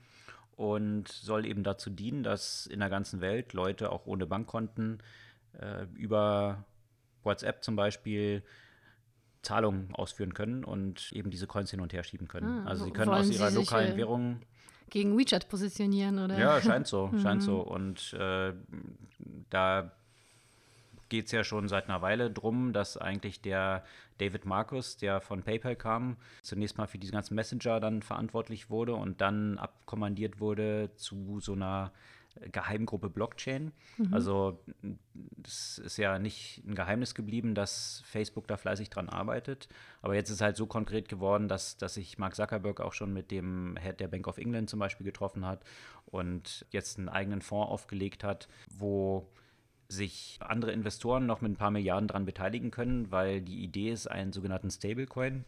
Und 0.56 1.08
soll 1.08 1.46
eben 1.46 1.64
dazu 1.64 1.90
dienen, 1.90 2.22
dass 2.22 2.66
in 2.66 2.78
der 2.78 2.90
ganzen 2.90 3.20
Welt 3.20 3.54
Leute 3.54 3.90
auch 3.90 4.06
ohne 4.06 4.26
Bankkonten 4.26 5.02
äh, 5.58 5.86
über 5.94 6.64
WhatsApp 7.24 7.64
zum 7.64 7.74
Beispiel 7.74 8.44
Zahlungen 9.42 9.88
ausführen 9.94 10.34
können 10.34 10.64
und 10.64 11.10
eben 11.12 11.30
diese 11.30 11.46
Coins 11.46 11.70
hin 11.70 11.80
und 11.80 11.92
her 11.92 12.04
schieben 12.04 12.28
können. 12.28 12.60
Ah, 12.60 12.70
also 12.70 12.84
sie 12.84 12.92
können 12.92 13.10
aus 13.10 13.26
sie 13.26 13.34
ihrer 13.34 13.50
sich, 13.50 13.58
lokalen 13.58 13.94
äh, 13.94 13.96
Währung 13.96 14.40
Gegen 14.90 15.18
WeChat 15.18 15.48
positionieren, 15.48 16.18
oder? 16.18 16.38
ja, 16.38 16.60
scheint 16.60 16.86
so, 16.86 17.10
scheint 17.20 17.42
so. 17.42 17.60
Und 17.60 18.12
äh, 18.12 18.52
da 19.50 19.92
geht 21.08 21.26
es 21.26 21.32
ja 21.32 21.44
schon 21.44 21.68
seit 21.68 21.88
einer 21.88 22.02
Weile 22.02 22.30
drum, 22.30 22.72
dass 22.72 22.96
eigentlich 22.96 23.40
der 23.40 23.84
David 24.18 24.44
Marcus, 24.44 24.96
der 24.96 25.20
von 25.20 25.42
PayPal 25.42 25.76
kam, 25.76 26.16
zunächst 26.42 26.78
mal 26.78 26.86
für 26.86 26.98
diese 26.98 27.12
ganzen 27.12 27.34
Messenger 27.34 27.80
dann 27.80 28.02
verantwortlich 28.02 28.70
wurde 28.70 28.94
und 28.94 29.20
dann 29.20 29.58
abkommandiert 29.58 30.40
wurde 30.40 30.90
zu 30.96 31.40
so 31.40 31.52
einer 31.52 31.92
Geheimgruppe 32.50 33.10
Blockchain. 33.10 33.72
Also 34.10 34.58
es 35.44 35.78
ist 35.78 35.96
ja 35.98 36.18
nicht 36.18 36.62
ein 36.66 36.74
Geheimnis 36.74 37.14
geblieben, 37.14 37.54
dass 37.54 38.02
Facebook 38.06 38.48
da 38.48 38.56
fleißig 38.56 38.90
dran 38.90 39.08
arbeitet. 39.08 39.68
Aber 40.02 40.14
jetzt 40.14 40.30
ist 40.30 40.40
halt 40.40 40.56
so 40.56 40.66
konkret 40.66 41.08
geworden, 41.08 41.46
dass, 41.48 41.76
dass 41.76 41.94
sich 41.94 42.18
Mark 42.18 42.34
Zuckerberg 42.34 42.80
auch 42.80 42.92
schon 42.92 43.12
mit 43.12 43.30
dem 43.30 43.76
Head 43.80 44.00
der 44.00 44.08
Bank 44.08 44.26
of 44.26 44.38
England 44.38 44.68
zum 44.68 44.80
Beispiel 44.80 45.04
getroffen 45.04 45.46
hat 45.46 45.64
und 46.06 46.66
jetzt 46.70 46.98
einen 46.98 47.08
eigenen 47.08 47.40
Fonds 47.40 47.70
aufgelegt 47.70 48.24
hat, 48.24 48.48
wo 48.76 49.28
sich 49.94 50.38
andere 50.40 50.72
Investoren 50.72 51.26
noch 51.26 51.40
mit 51.40 51.52
ein 51.52 51.56
paar 51.56 51.70
Milliarden 51.70 52.08
dran 52.08 52.26
beteiligen 52.26 52.70
können, 52.70 53.10
weil 53.10 53.40
die 53.40 53.62
Idee 53.62 53.90
ist, 53.90 54.06
einen 54.06 54.32
sogenannten 54.32 54.70
Stablecoin 54.70 55.44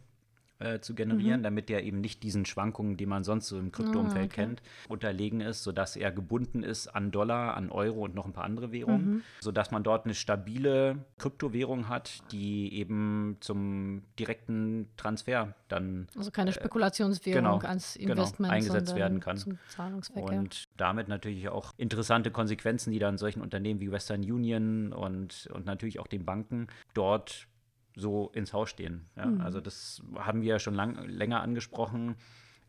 äh, 0.58 0.80
zu 0.80 0.94
generieren, 0.94 1.40
mhm. 1.40 1.44
damit 1.44 1.68
der 1.68 1.84
eben 1.84 2.00
nicht 2.00 2.22
diesen 2.22 2.46
Schwankungen, 2.46 2.96
die 2.96 3.06
man 3.06 3.24
sonst 3.24 3.48
so 3.48 3.58
im 3.58 3.72
Kryptoumfeld 3.72 4.22
oh, 4.22 4.26
okay. 4.26 4.28
kennt, 4.28 4.62
unterlegen 4.88 5.40
ist, 5.40 5.62
sodass 5.62 5.96
er 5.96 6.10
gebunden 6.12 6.62
ist 6.62 6.88
an 6.88 7.10
Dollar, 7.10 7.56
an 7.56 7.70
Euro 7.70 8.04
und 8.04 8.14
noch 8.14 8.24
ein 8.24 8.32
paar 8.32 8.44
andere 8.44 8.72
Währungen, 8.72 9.06
mhm. 9.06 9.22
sodass 9.40 9.70
man 9.70 9.82
dort 9.82 10.06
eine 10.06 10.14
stabile 10.14 11.04
Kryptowährung 11.18 11.88
hat, 11.88 12.22
die 12.32 12.72
eben 12.74 13.36
zum 13.40 14.02
direkten 14.18 14.88
Transfer 14.96 15.54
dann. 15.68 16.08
Also 16.16 16.30
keine 16.30 16.50
äh, 16.50 16.54
Spekulationswährung 16.54 17.44
genau, 17.44 17.58
als 17.58 17.94
genau, 17.94 18.12
Investment 18.12 18.52
genau, 18.52 18.54
eingesetzt 18.54 18.94
werden 18.94 19.20
kann. 19.20 19.58
Und 20.14 20.64
damit 20.76 21.08
natürlich 21.08 21.48
auch 21.48 21.72
interessante 21.76 22.30
Konsequenzen, 22.30 22.92
die 22.92 22.98
dann 22.98 23.18
solchen 23.18 23.42
Unternehmen 23.42 23.80
wie 23.80 23.90
Western 23.90 24.20
Union 24.20 24.92
und, 24.92 25.48
und 25.52 25.66
natürlich 25.66 26.00
auch 26.00 26.06
den 26.06 26.24
Banken 26.24 26.68
dort 26.94 27.46
so 27.96 28.30
ins 28.34 28.52
Haus 28.52 28.70
stehen. 28.70 29.06
Ja? 29.16 29.26
Mhm. 29.26 29.40
Also 29.40 29.60
das 29.60 30.02
haben 30.14 30.42
wir 30.42 30.48
ja 30.48 30.58
schon 30.58 30.74
lang, 30.74 31.04
länger 31.08 31.42
angesprochen, 31.42 32.14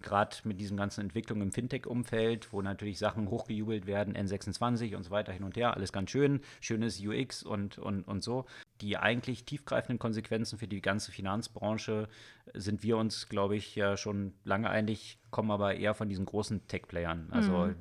gerade 0.01 0.35
mit 0.43 0.59
diesen 0.59 0.77
ganzen 0.77 1.01
Entwicklungen 1.01 1.41
im 1.41 1.51
Fintech-Umfeld, 1.51 2.53
wo 2.53 2.61
natürlich 2.61 2.99
Sachen 2.99 3.29
hochgejubelt 3.29 3.87
werden, 3.87 4.15
N26 4.15 4.95
und 4.95 5.03
so 5.03 5.11
weiter 5.11 5.31
hin 5.31 5.43
und 5.43 5.57
her, 5.57 5.73
alles 5.75 5.91
ganz 5.91 6.11
schön, 6.11 6.41
schönes 6.61 7.01
UX 7.03 7.43
und, 7.43 7.77
und, 7.77 8.03
und 8.03 8.23
so. 8.23 8.45
Die 8.81 8.97
eigentlich 8.97 9.43
tiefgreifenden 9.45 9.97
Konsequenzen 9.97 10.59
für 10.59 10.67
die 10.67 10.81
ganze 10.81 11.11
Finanzbranche 11.11 12.07
sind 12.53 12.83
wir 12.83 12.97
uns, 12.97 13.27
glaube 13.27 13.55
ich, 13.55 13.75
ja 13.75 13.97
schon 13.97 14.33
lange 14.43 14.69
einig, 14.69 15.17
kommen 15.31 15.51
aber 15.51 15.75
eher 15.75 15.95
von 15.95 16.09
diesen 16.09 16.25
großen 16.25 16.67
Tech-Playern. 16.67 17.29
Also 17.31 17.67
mhm. 17.67 17.75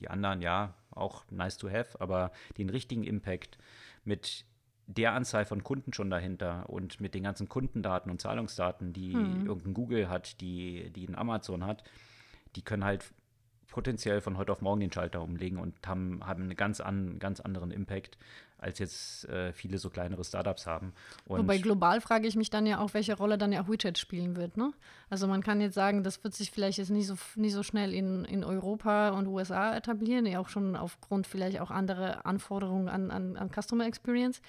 die 0.00 0.08
anderen, 0.08 0.40
ja, 0.40 0.74
auch 0.90 1.24
nice 1.30 1.58
to 1.58 1.70
have, 1.70 2.00
aber 2.00 2.32
den 2.56 2.70
richtigen 2.70 3.04
Impact 3.04 3.58
mit 4.04 4.46
der 4.96 5.12
Anzahl 5.12 5.44
von 5.44 5.62
Kunden 5.62 5.92
schon 5.92 6.10
dahinter 6.10 6.68
und 6.68 7.00
mit 7.00 7.14
den 7.14 7.22
ganzen 7.22 7.48
Kundendaten 7.48 8.10
und 8.10 8.20
Zahlungsdaten, 8.20 8.92
die 8.92 9.14
mhm. 9.14 9.46
irgendein 9.46 9.74
Google 9.74 10.08
hat, 10.08 10.40
die, 10.40 10.90
die 10.90 11.08
ein 11.08 11.16
Amazon 11.16 11.64
hat, 11.64 11.84
die 12.56 12.62
können 12.62 12.84
halt 12.84 13.12
potenziell 13.68 14.20
von 14.20 14.36
heute 14.36 14.52
auf 14.52 14.60
morgen 14.60 14.80
den 14.80 14.92
Schalter 14.92 15.22
umlegen 15.22 15.58
und 15.58 15.74
haben, 15.86 16.26
haben 16.26 16.42
einen 16.42 16.56
ganz, 16.56 16.80
an, 16.80 17.18
ganz 17.18 17.40
anderen 17.40 17.70
Impact, 17.70 18.18
als 18.62 18.78
jetzt 18.78 19.28
äh, 19.28 19.52
viele 19.52 19.78
so 19.78 19.90
kleinere 19.90 20.24
Startups 20.24 20.66
haben. 20.66 20.92
Und 21.26 21.40
Wobei 21.40 21.58
global 21.58 22.00
frage 22.00 22.28
ich 22.28 22.36
mich 22.36 22.48
dann 22.48 22.64
ja 22.64 22.78
auch, 22.78 22.94
welche 22.94 23.16
Rolle 23.16 23.36
dann 23.36 23.52
ja 23.52 23.62
auch 23.62 23.68
WeChat 23.68 23.98
spielen 23.98 24.36
wird. 24.36 24.56
Ne? 24.56 24.72
Also 25.10 25.26
man 25.26 25.42
kann 25.42 25.60
jetzt 25.60 25.74
sagen, 25.74 26.04
das 26.04 26.22
wird 26.22 26.34
sich 26.34 26.50
vielleicht 26.50 26.78
jetzt 26.78 26.90
nicht 26.90 27.08
so, 27.08 27.16
nicht 27.34 27.52
so 27.52 27.62
schnell 27.62 27.92
in, 27.92 28.24
in 28.24 28.44
Europa 28.44 29.10
und 29.10 29.26
USA 29.26 29.76
etablieren, 29.76 30.26
ja 30.26 30.38
auch 30.38 30.48
schon 30.48 30.76
aufgrund 30.76 31.26
vielleicht 31.26 31.60
auch 31.60 31.70
anderer 31.70 32.24
Anforderungen 32.24 32.88
an, 32.88 33.10
an, 33.10 33.36
an 33.36 33.50
Customer 33.50 33.86
Experience. 33.86 34.40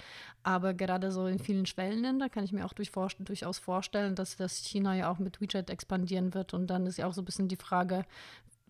Aber 0.44 0.74
gerade 0.74 1.10
so 1.10 1.26
in 1.26 1.38
vielen 1.38 1.66
Schwellenländern 1.66 2.30
kann 2.30 2.44
ich 2.44 2.52
mir 2.52 2.64
auch 2.64 2.72
durch, 2.72 2.92
durchaus 3.18 3.58
vorstellen, 3.58 4.14
dass 4.14 4.36
das 4.36 4.58
China 4.58 4.94
ja 4.94 5.10
auch 5.10 5.18
mit 5.18 5.40
WeChat 5.40 5.70
expandieren 5.70 6.34
wird. 6.34 6.54
Und 6.54 6.68
dann 6.68 6.86
ist 6.86 6.98
ja 6.98 7.06
auch 7.06 7.14
so 7.14 7.22
ein 7.22 7.24
bisschen 7.24 7.48
die 7.48 7.56
Frage, 7.56 8.04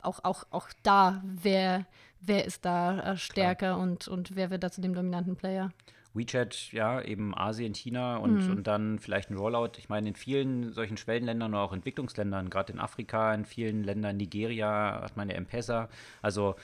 auch, 0.04 0.20
auch, 0.22 0.44
auch 0.50 0.68
da, 0.82 1.22
wer, 1.24 1.86
wer 2.26 2.44
ist 2.44 2.64
da 2.64 3.12
äh, 3.12 3.16
stärker 3.16 3.78
und, 3.78 4.08
und 4.08 4.36
wer 4.36 4.50
wird 4.50 4.62
da 4.62 4.70
zu 4.70 4.80
dem 4.80 4.94
dominanten 4.94 5.36
Player? 5.36 5.70
WeChat, 6.14 6.72
ja, 6.72 7.02
eben 7.02 7.36
Asien, 7.36 7.74
China 7.74 8.18
und, 8.18 8.46
mhm. 8.46 8.50
und 8.52 8.66
dann 8.66 8.98
vielleicht 9.00 9.30
ein 9.30 9.36
Rollout. 9.36 9.72
Ich 9.78 9.88
meine, 9.88 10.08
in 10.08 10.14
vielen 10.14 10.72
solchen 10.72 10.96
Schwellenländern 10.96 11.52
oder 11.52 11.62
auch 11.62 11.72
Entwicklungsländern, 11.72 12.50
gerade 12.50 12.72
in 12.72 12.78
Afrika, 12.78 13.34
in 13.34 13.44
vielen 13.44 13.82
Ländern, 13.82 14.16
Nigeria, 14.16 15.00
hat 15.02 15.16
man 15.16 15.28
ja 15.28 15.34
M-Pesa. 15.34 15.88
Also 16.22 16.54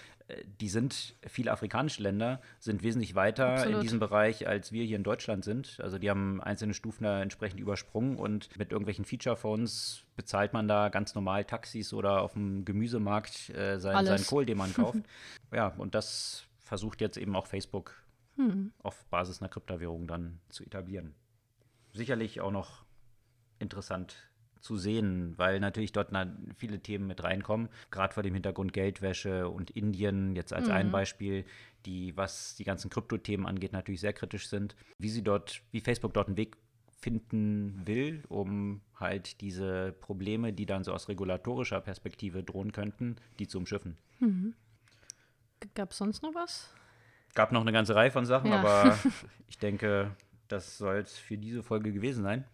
die 0.61 0.69
sind, 0.69 1.15
viele 1.27 1.53
afrikanische 1.53 2.03
Länder 2.03 2.41
sind 2.59 2.83
wesentlich 2.83 3.15
weiter 3.15 3.51
Absolut. 3.51 3.77
in 3.77 3.81
diesem 3.83 4.01
Bereich, 4.01 4.47
als 4.47 4.73
wir 4.73 4.85
hier 4.85 4.97
in 4.97 5.03
Deutschland 5.03 5.45
sind. 5.45 5.79
Also 5.81 5.99
die 5.99 6.11
haben 6.11 6.43
einzelne 6.43 6.75
Stufen 6.75 7.05
da 7.05 7.23
entsprechend 7.23 7.61
übersprungen 7.61 8.17
und 8.17 8.57
mit 8.59 8.73
irgendwelchen 8.73 9.05
Feature-Phones 9.05 10.05
bezahlt 10.17 10.53
man 10.53 10.69
da 10.69 10.89
ganz 10.89 11.15
normal 11.15 11.45
Taxis 11.45 11.93
oder 11.93 12.23
auf 12.23 12.35
dem 12.35 12.65
Gemüsemarkt 12.65 13.51
äh, 13.51 13.79
sein, 13.79 14.07
seinen 14.07 14.27
Kohl, 14.27 14.47
den 14.47 14.59
man 14.59 14.73
kauft. 14.73 15.01
ja, 15.53 15.69
und 15.79 15.95
das 15.95 16.45
versucht 16.59 17.01
jetzt 17.01 17.17
eben 17.17 17.35
auch 17.37 17.47
Facebook 17.47 17.95
hm. 18.37 18.73
auf 18.83 19.05
Basis 19.07 19.41
einer 19.41 19.49
Kryptowährung 19.49 20.07
dann 20.07 20.41
zu 20.49 20.65
etablieren. 20.65 21.15
Sicherlich 21.93 22.41
auch 22.41 22.53
noch 22.53 22.85
interessant 23.59 24.30
zu 24.61 24.77
sehen, 24.77 25.35
weil 25.37 25.61
natürlich 25.61 25.93
dort 25.93 26.11
viele 26.57 26.81
Themen 26.81 27.07
mit 27.07 27.25
reinkommen, 27.25 27.69
gerade 27.91 28.15
vor 28.15 28.23
dem 28.23 28.35
Hintergrund 28.35 28.73
Geldwäsche 28.73 29.49
und 29.49 29.71
Indien 29.71 30.37
jetzt 30.37 30.53
als 30.53 30.67
mhm. 30.67 30.73
ein 30.73 30.91
Beispiel, 30.91 31.45
die, 31.87 32.17
was 32.17 32.57
die 32.57 32.65
ganzen 32.65 32.91
Kryptothemen 32.91 33.47
angeht, 33.47 33.73
natürlich 33.73 34.01
sehr 34.01 34.13
kritisch 34.13 34.49
sind. 34.49 34.77
Wie 34.99 35.09
sie 35.09 35.23
dort, 35.23 35.63
wie 35.73 35.81
Facebook 35.81 36.15
dort 36.15 36.29
einen 36.29 36.37
Weg 36.37 36.57
finden 37.01 37.81
will, 37.87 38.23
um 38.29 38.83
halt 38.95 39.41
diese 39.41 39.93
Probleme, 40.01 40.53
die 40.53 40.67
dann 40.67 40.85
so 40.85 40.93
aus 40.93 41.09
regulatorischer 41.09 41.81
Perspektive 41.81 42.43
drohen 42.43 42.73
könnten, 42.73 43.17
die 43.39 43.49
zu 43.49 43.59
umschiffen. 43.59 43.97
Mhm. 44.19 44.55
Gab 45.75 45.93
es 45.93 45.99
sonst 45.99 46.23
noch 46.23 46.35
was? 46.35 46.73
Gab 47.35 47.53
noch 47.53 47.61
eine 47.61 47.73
ganze 47.73 47.95
Reihe 47.95 48.11
von 48.11 48.27
Sachen, 48.27 48.51
ja. 48.51 48.59
aber 48.59 48.99
ich 49.49 49.59
denke, 49.59 50.15
das 50.49 50.79
soll 50.79 50.97
es 50.97 51.17
für 51.17 51.39
diese 51.39 51.63
Folge 51.63 51.93
gewesen 51.93 52.23
sein. 52.23 52.45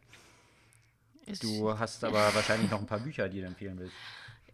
Ist 1.26 1.42
du 1.42 1.78
hast 1.78 2.04
aber 2.04 2.18
wahrscheinlich 2.34 2.70
noch 2.70 2.80
ein 2.80 2.86
paar 2.86 3.00
Bücher, 3.00 3.28
die 3.28 3.40
du 3.40 3.46
empfehlen 3.46 3.78
willst. 3.78 3.94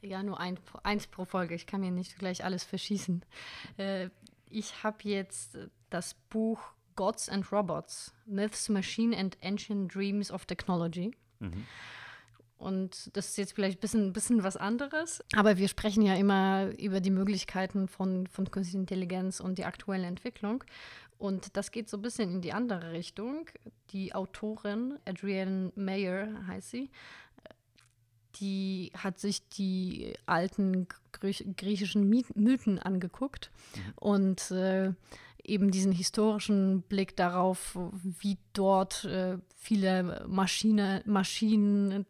Ja, 0.01 0.23
nur 0.23 0.41
ein, 0.41 0.59
eins 0.83 1.07
pro 1.07 1.25
Folge. 1.25 1.55
Ich 1.55 1.67
kann 1.67 1.81
mir 1.81 1.93
nicht 1.93 2.19
gleich 2.19 2.45
alles 2.45 2.65
verschießen. 2.65 3.25
Äh, 3.77 4.09
ich 4.51 4.83
habe 4.83 4.99
jetzt 5.05 5.59
das 5.91 6.15
Buch 6.29 6.61
Gods 6.97 7.29
and 7.29 7.51
Robots: 7.53 8.13
Myths, 8.27 8.69
Machine 8.69 9.17
and 9.17 9.39
Ancient 9.43 9.95
Dreams 9.95 10.31
of 10.31 10.45
Technology. 10.45 11.13
Mhm. 11.39 11.67
Und 12.63 13.11
das 13.17 13.31
ist 13.31 13.39
jetzt 13.39 13.55
vielleicht 13.55 13.79
ein 13.79 13.81
bisschen, 13.81 14.13
bisschen 14.13 14.45
was 14.45 14.57
anderes. 14.57 15.23
Aber 15.35 15.59
wir 15.59 15.67
sprechen 15.67 16.03
ja 16.03 16.15
immer 16.15 16.71
über 16.79 17.01
die 17.01 17.11
Möglichkeiten 17.11 17.89
von, 17.89 18.29
von 18.29 18.51
künstlicher 18.51 18.79
Intelligenz 18.79 19.41
und 19.41 19.59
die 19.59 19.65
aktuelle 19.65 20.07
Entwicklung. 20.07 20.63
Und 21.19 21.57
das 21.57 21.73
geht 21.73 21.89
so 21.89 21.97
ein 21.97 22.03
bisschen 22.03 22.31
in 22.31 22.41
die 22.41 22.53
andere 22.53 22.93
Richtung. 22.93 23.47
Die 23.91 24.15
Autorin, 24.15 24.99
Adrienne 25.05 25.73
Mayer 25.75 26.29
heißt 26.47 26.71
sie, 26.71 26.91
die 28.37 28.93
hat 28.97 29.19
sich 29.19 29.49
die 29.49 30.15
alten 30.27 30.87
griechischen 31.57 32.09
Mythen 32.09 32.79
angeguckt 32.79 33.51
mhm. 33.75 33.93
und 33.97 34.51
äh, 34.53 34.93
eben 35.45 35.71
diesen 35.71 35.93
historischen 35.93 36.83
Blick 36.83 37.17
darauf, 37.17 37.77
wie 38.03 38.39
dort 38.53 39.05
äh, 39.05 39.39
viele 39.57 40.25
Maschine, 40.29 41.03
Maschinen 41.05 42.07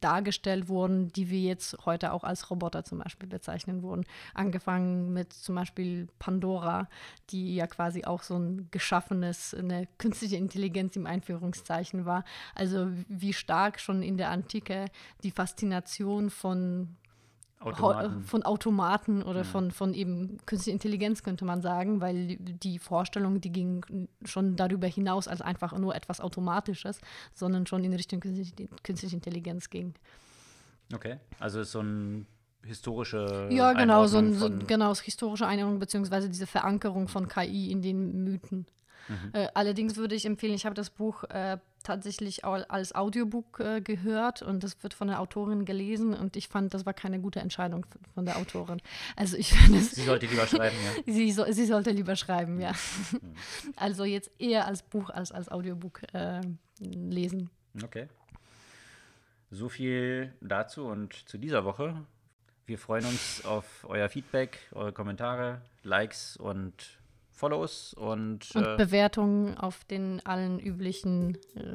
dargestellt 0.00 0.68
wurden, 0.68 1.08
die 1.12 1.30
wir 1.30 1.40
jetzt 1.40 1.76
heute 1.84 2.12
auch 2.12 2.24
als 2.24 2.50
Roboter 2.50 2.84
zum 2.84 2.98
Beispiel 2.98 3.28
bezeichnen 3.28 3.82
würden. 3.82 4.04
Angefangen 4.34 5.12
mit 5.12 5.32
zum 5.32 5.54
Beispiel 5.54 6.08
Pandora, 6.18 6.88
die 7.30 7.54
ja 7.54 7.66
quasi 7.66 8.04
auch 8.04 8.22
so 8.22 8.36
ein 8.36 8.68
geschaffenes, 8.70 9.54
eine 9.54 9.88
künstliche 9.98 10.36
Intelligenz 10.36 10.96
im 10.96 11.06
Einführungszeichen 11.06 12.04
war. 12.04 12.24
Also 12.54 12.88
wie 13.08 13.32
stark 13.32 13.80
schon 13.80 14.02
in 14.02 14.16
der 14.16 14.30
Antike 14.30 14.86
die 15.22 15.30
Faszination 15.30 16.30
von 16.30 16.96
Automaten. 17.64 18.22
von 18.22 18.42
Automaten 18.42 19.22
oder 19.22 19.40
ja. 19.40 19.44
von, 19.44 19.70
von 19.70 19.94
eben 19.94 20.38
künstlicher 20.46 20.74
Intelligenz, 20.74 21.22
könnte 21.22 21.44
man 21.44 21.62
sagen, 21.62 22.00
weil 22.00 22.36
die 22.36 22.78
Vorstellung, 22.78 23.40
die 23.40 23.50
ging 23.50 24.08
schon 24.24 24.56
darüber 24.56 24.86
hinaus 24.86 25.28
als 25.28 25.40
einfach 25.40 25.76
nur 25.76 25.94
etwas 25.94 26.20
Automatisches, 26.20 27.00
sondern 27.34 27.66
schon 27.66 27.84
in 27.84 27.92
Richtung 27.92 28.20
künstliche 28.20 29.16
Intelligenz 29.16 29.70
ging. 29.70 29.94
Okay, 30.92 31.18
also 31.38 31.60
ist 31.60 31.72
so 31.72 31.80
ein 31.80 32.26
historische 32.64 33.48
Ja, 33.50 33.72
genau, 33.72 34.06
so, 34.06 34.18
ein, 34.18 34.34
so 34.34 34.50
genau, 34.66 34.94
historische 34.94 35.46
Einordnung 35.46 35.78
beziehungsweise 35.78 36.28
diese 36.28 36.46
Verankerung 36.46 37.08
von 37.08 37.28
KI 37.28 37.70
in 37.70 37.82
den 37.82 38.24
Mythen. 38.24 38.66
Mhm. 39.08 39.30
Äh, 39.32 39.48
allerdings 39.54 39.96
würde 39.96 40.14
ich 40.14 40.24
empfehlen, 40.24 40.54
ich 40.54 40.64
habe 40.64 40.74
das 40.74 40.90
Buch 40.90 41.24
äh, 41.24 41.58
tatsächlich 41.84 42.44
als 42.44 42.94
Audiobook 42.94 43.60
äh, 43.60 43.80
gehört 43.80 44.42
und 44.42 44.64
das 44.64 44.82
wird 44.82 44.94
von 44.94 45.08
der 45.08 45.20
Autorin 45.20 45.64
gelesen 45.64 46.14
und 46.14 46.36
ich 46.36 46.48
fand, 46.48 46.74
das 46.74 46.84
war 46.84 46.94
keine 46.94 47.20
gute 47.20 47.40
Entscheidung 47.40 47.86
von 48.14 48.24
der 48.24 48.36
Autorin. 48.38 48.80
Also 49.14 49.36
ich 49.36 49.52
finde 49.52 49.80
Sie 49.80 50.02
sollte 50.02 50.26
lieber 50.26 50.46
schreiben, 50.46 50.76
ja. 50.84 51.02
sie, 51.12 51.30
so, 51.30 51.44
sie 51.50 51.66
sollte 51.66 51.90
lieber 51.90 52.16
schreiben, 52.16 52.60
ja. 52.60 52.72
Mhm. 53.12 53.34
Also 53.76 54.04
jetzt 54.04 54.30
eher 54.38 54.66
als 54.66 54.82
Buch 54.82 55.10
als 55.10 55.30
als 55.30 55.48
Audiobook 55.48 56.02
äh, 56.12 56.40
lesen. 56.80 57.50
Okay. 57.82 58.08
So 59.50 59.68
viel 59.68 60.32
dazu 60.40 60.86
und 60.86 61.28
zu 61.28 61.38
dieser 61.38 61.64
Woche. 61.64 61.94
Wir 62.66 62.78
freuen 62.78 63.04
uns 63.04 63.44
auf 63.44 63.84
euer 63.88 64.08
Feedback, 64.08 64.58
eure 64.72 64.92
Kommentare, 64.92 65.60
Likes 65.82 66.36
und 66.36 66.98
Follows 67.34 67.94
und, 67.94 68.54
und 68.54 68.64
äh, 68.64 68.76
Bewertungen 68.76 69.58
auf 69.58 69.84
den 69.84 70.24
allen 70.24 70.60
üblichen 70.60 71.36
äh, 71.56 71.74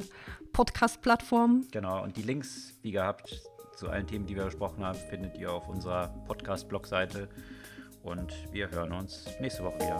Podcast-Plattformen. 0.53 1.67
Genau, 1.71 2.01
und 2.01 2.15
die 2.15 2.21
Links, 2.21 2.73
wie 2.81 2.91
gehabt, 2.91 3.41
zu 3.75 3.89
allen 3.89 4.07
Themen, 4.07 4.25
die 4.25 4.35
wir 4.35 4.45
besprochen 4.45 4.85
haben, 4.85 4.97
findet 4.97 5.37
ihr 5.37 5.51
auf 5.51 5.67
unserer 5.67 6.07
Podcast-Blog-Seite. 6.27 7.27
Und 8.03 8.33
wir 8.53 8.71
hören 8.71 8.93
uns 8.93 9.27
nächste 9.41 9.63
Woche 9.63 9.79
wieder. 9.79 9.99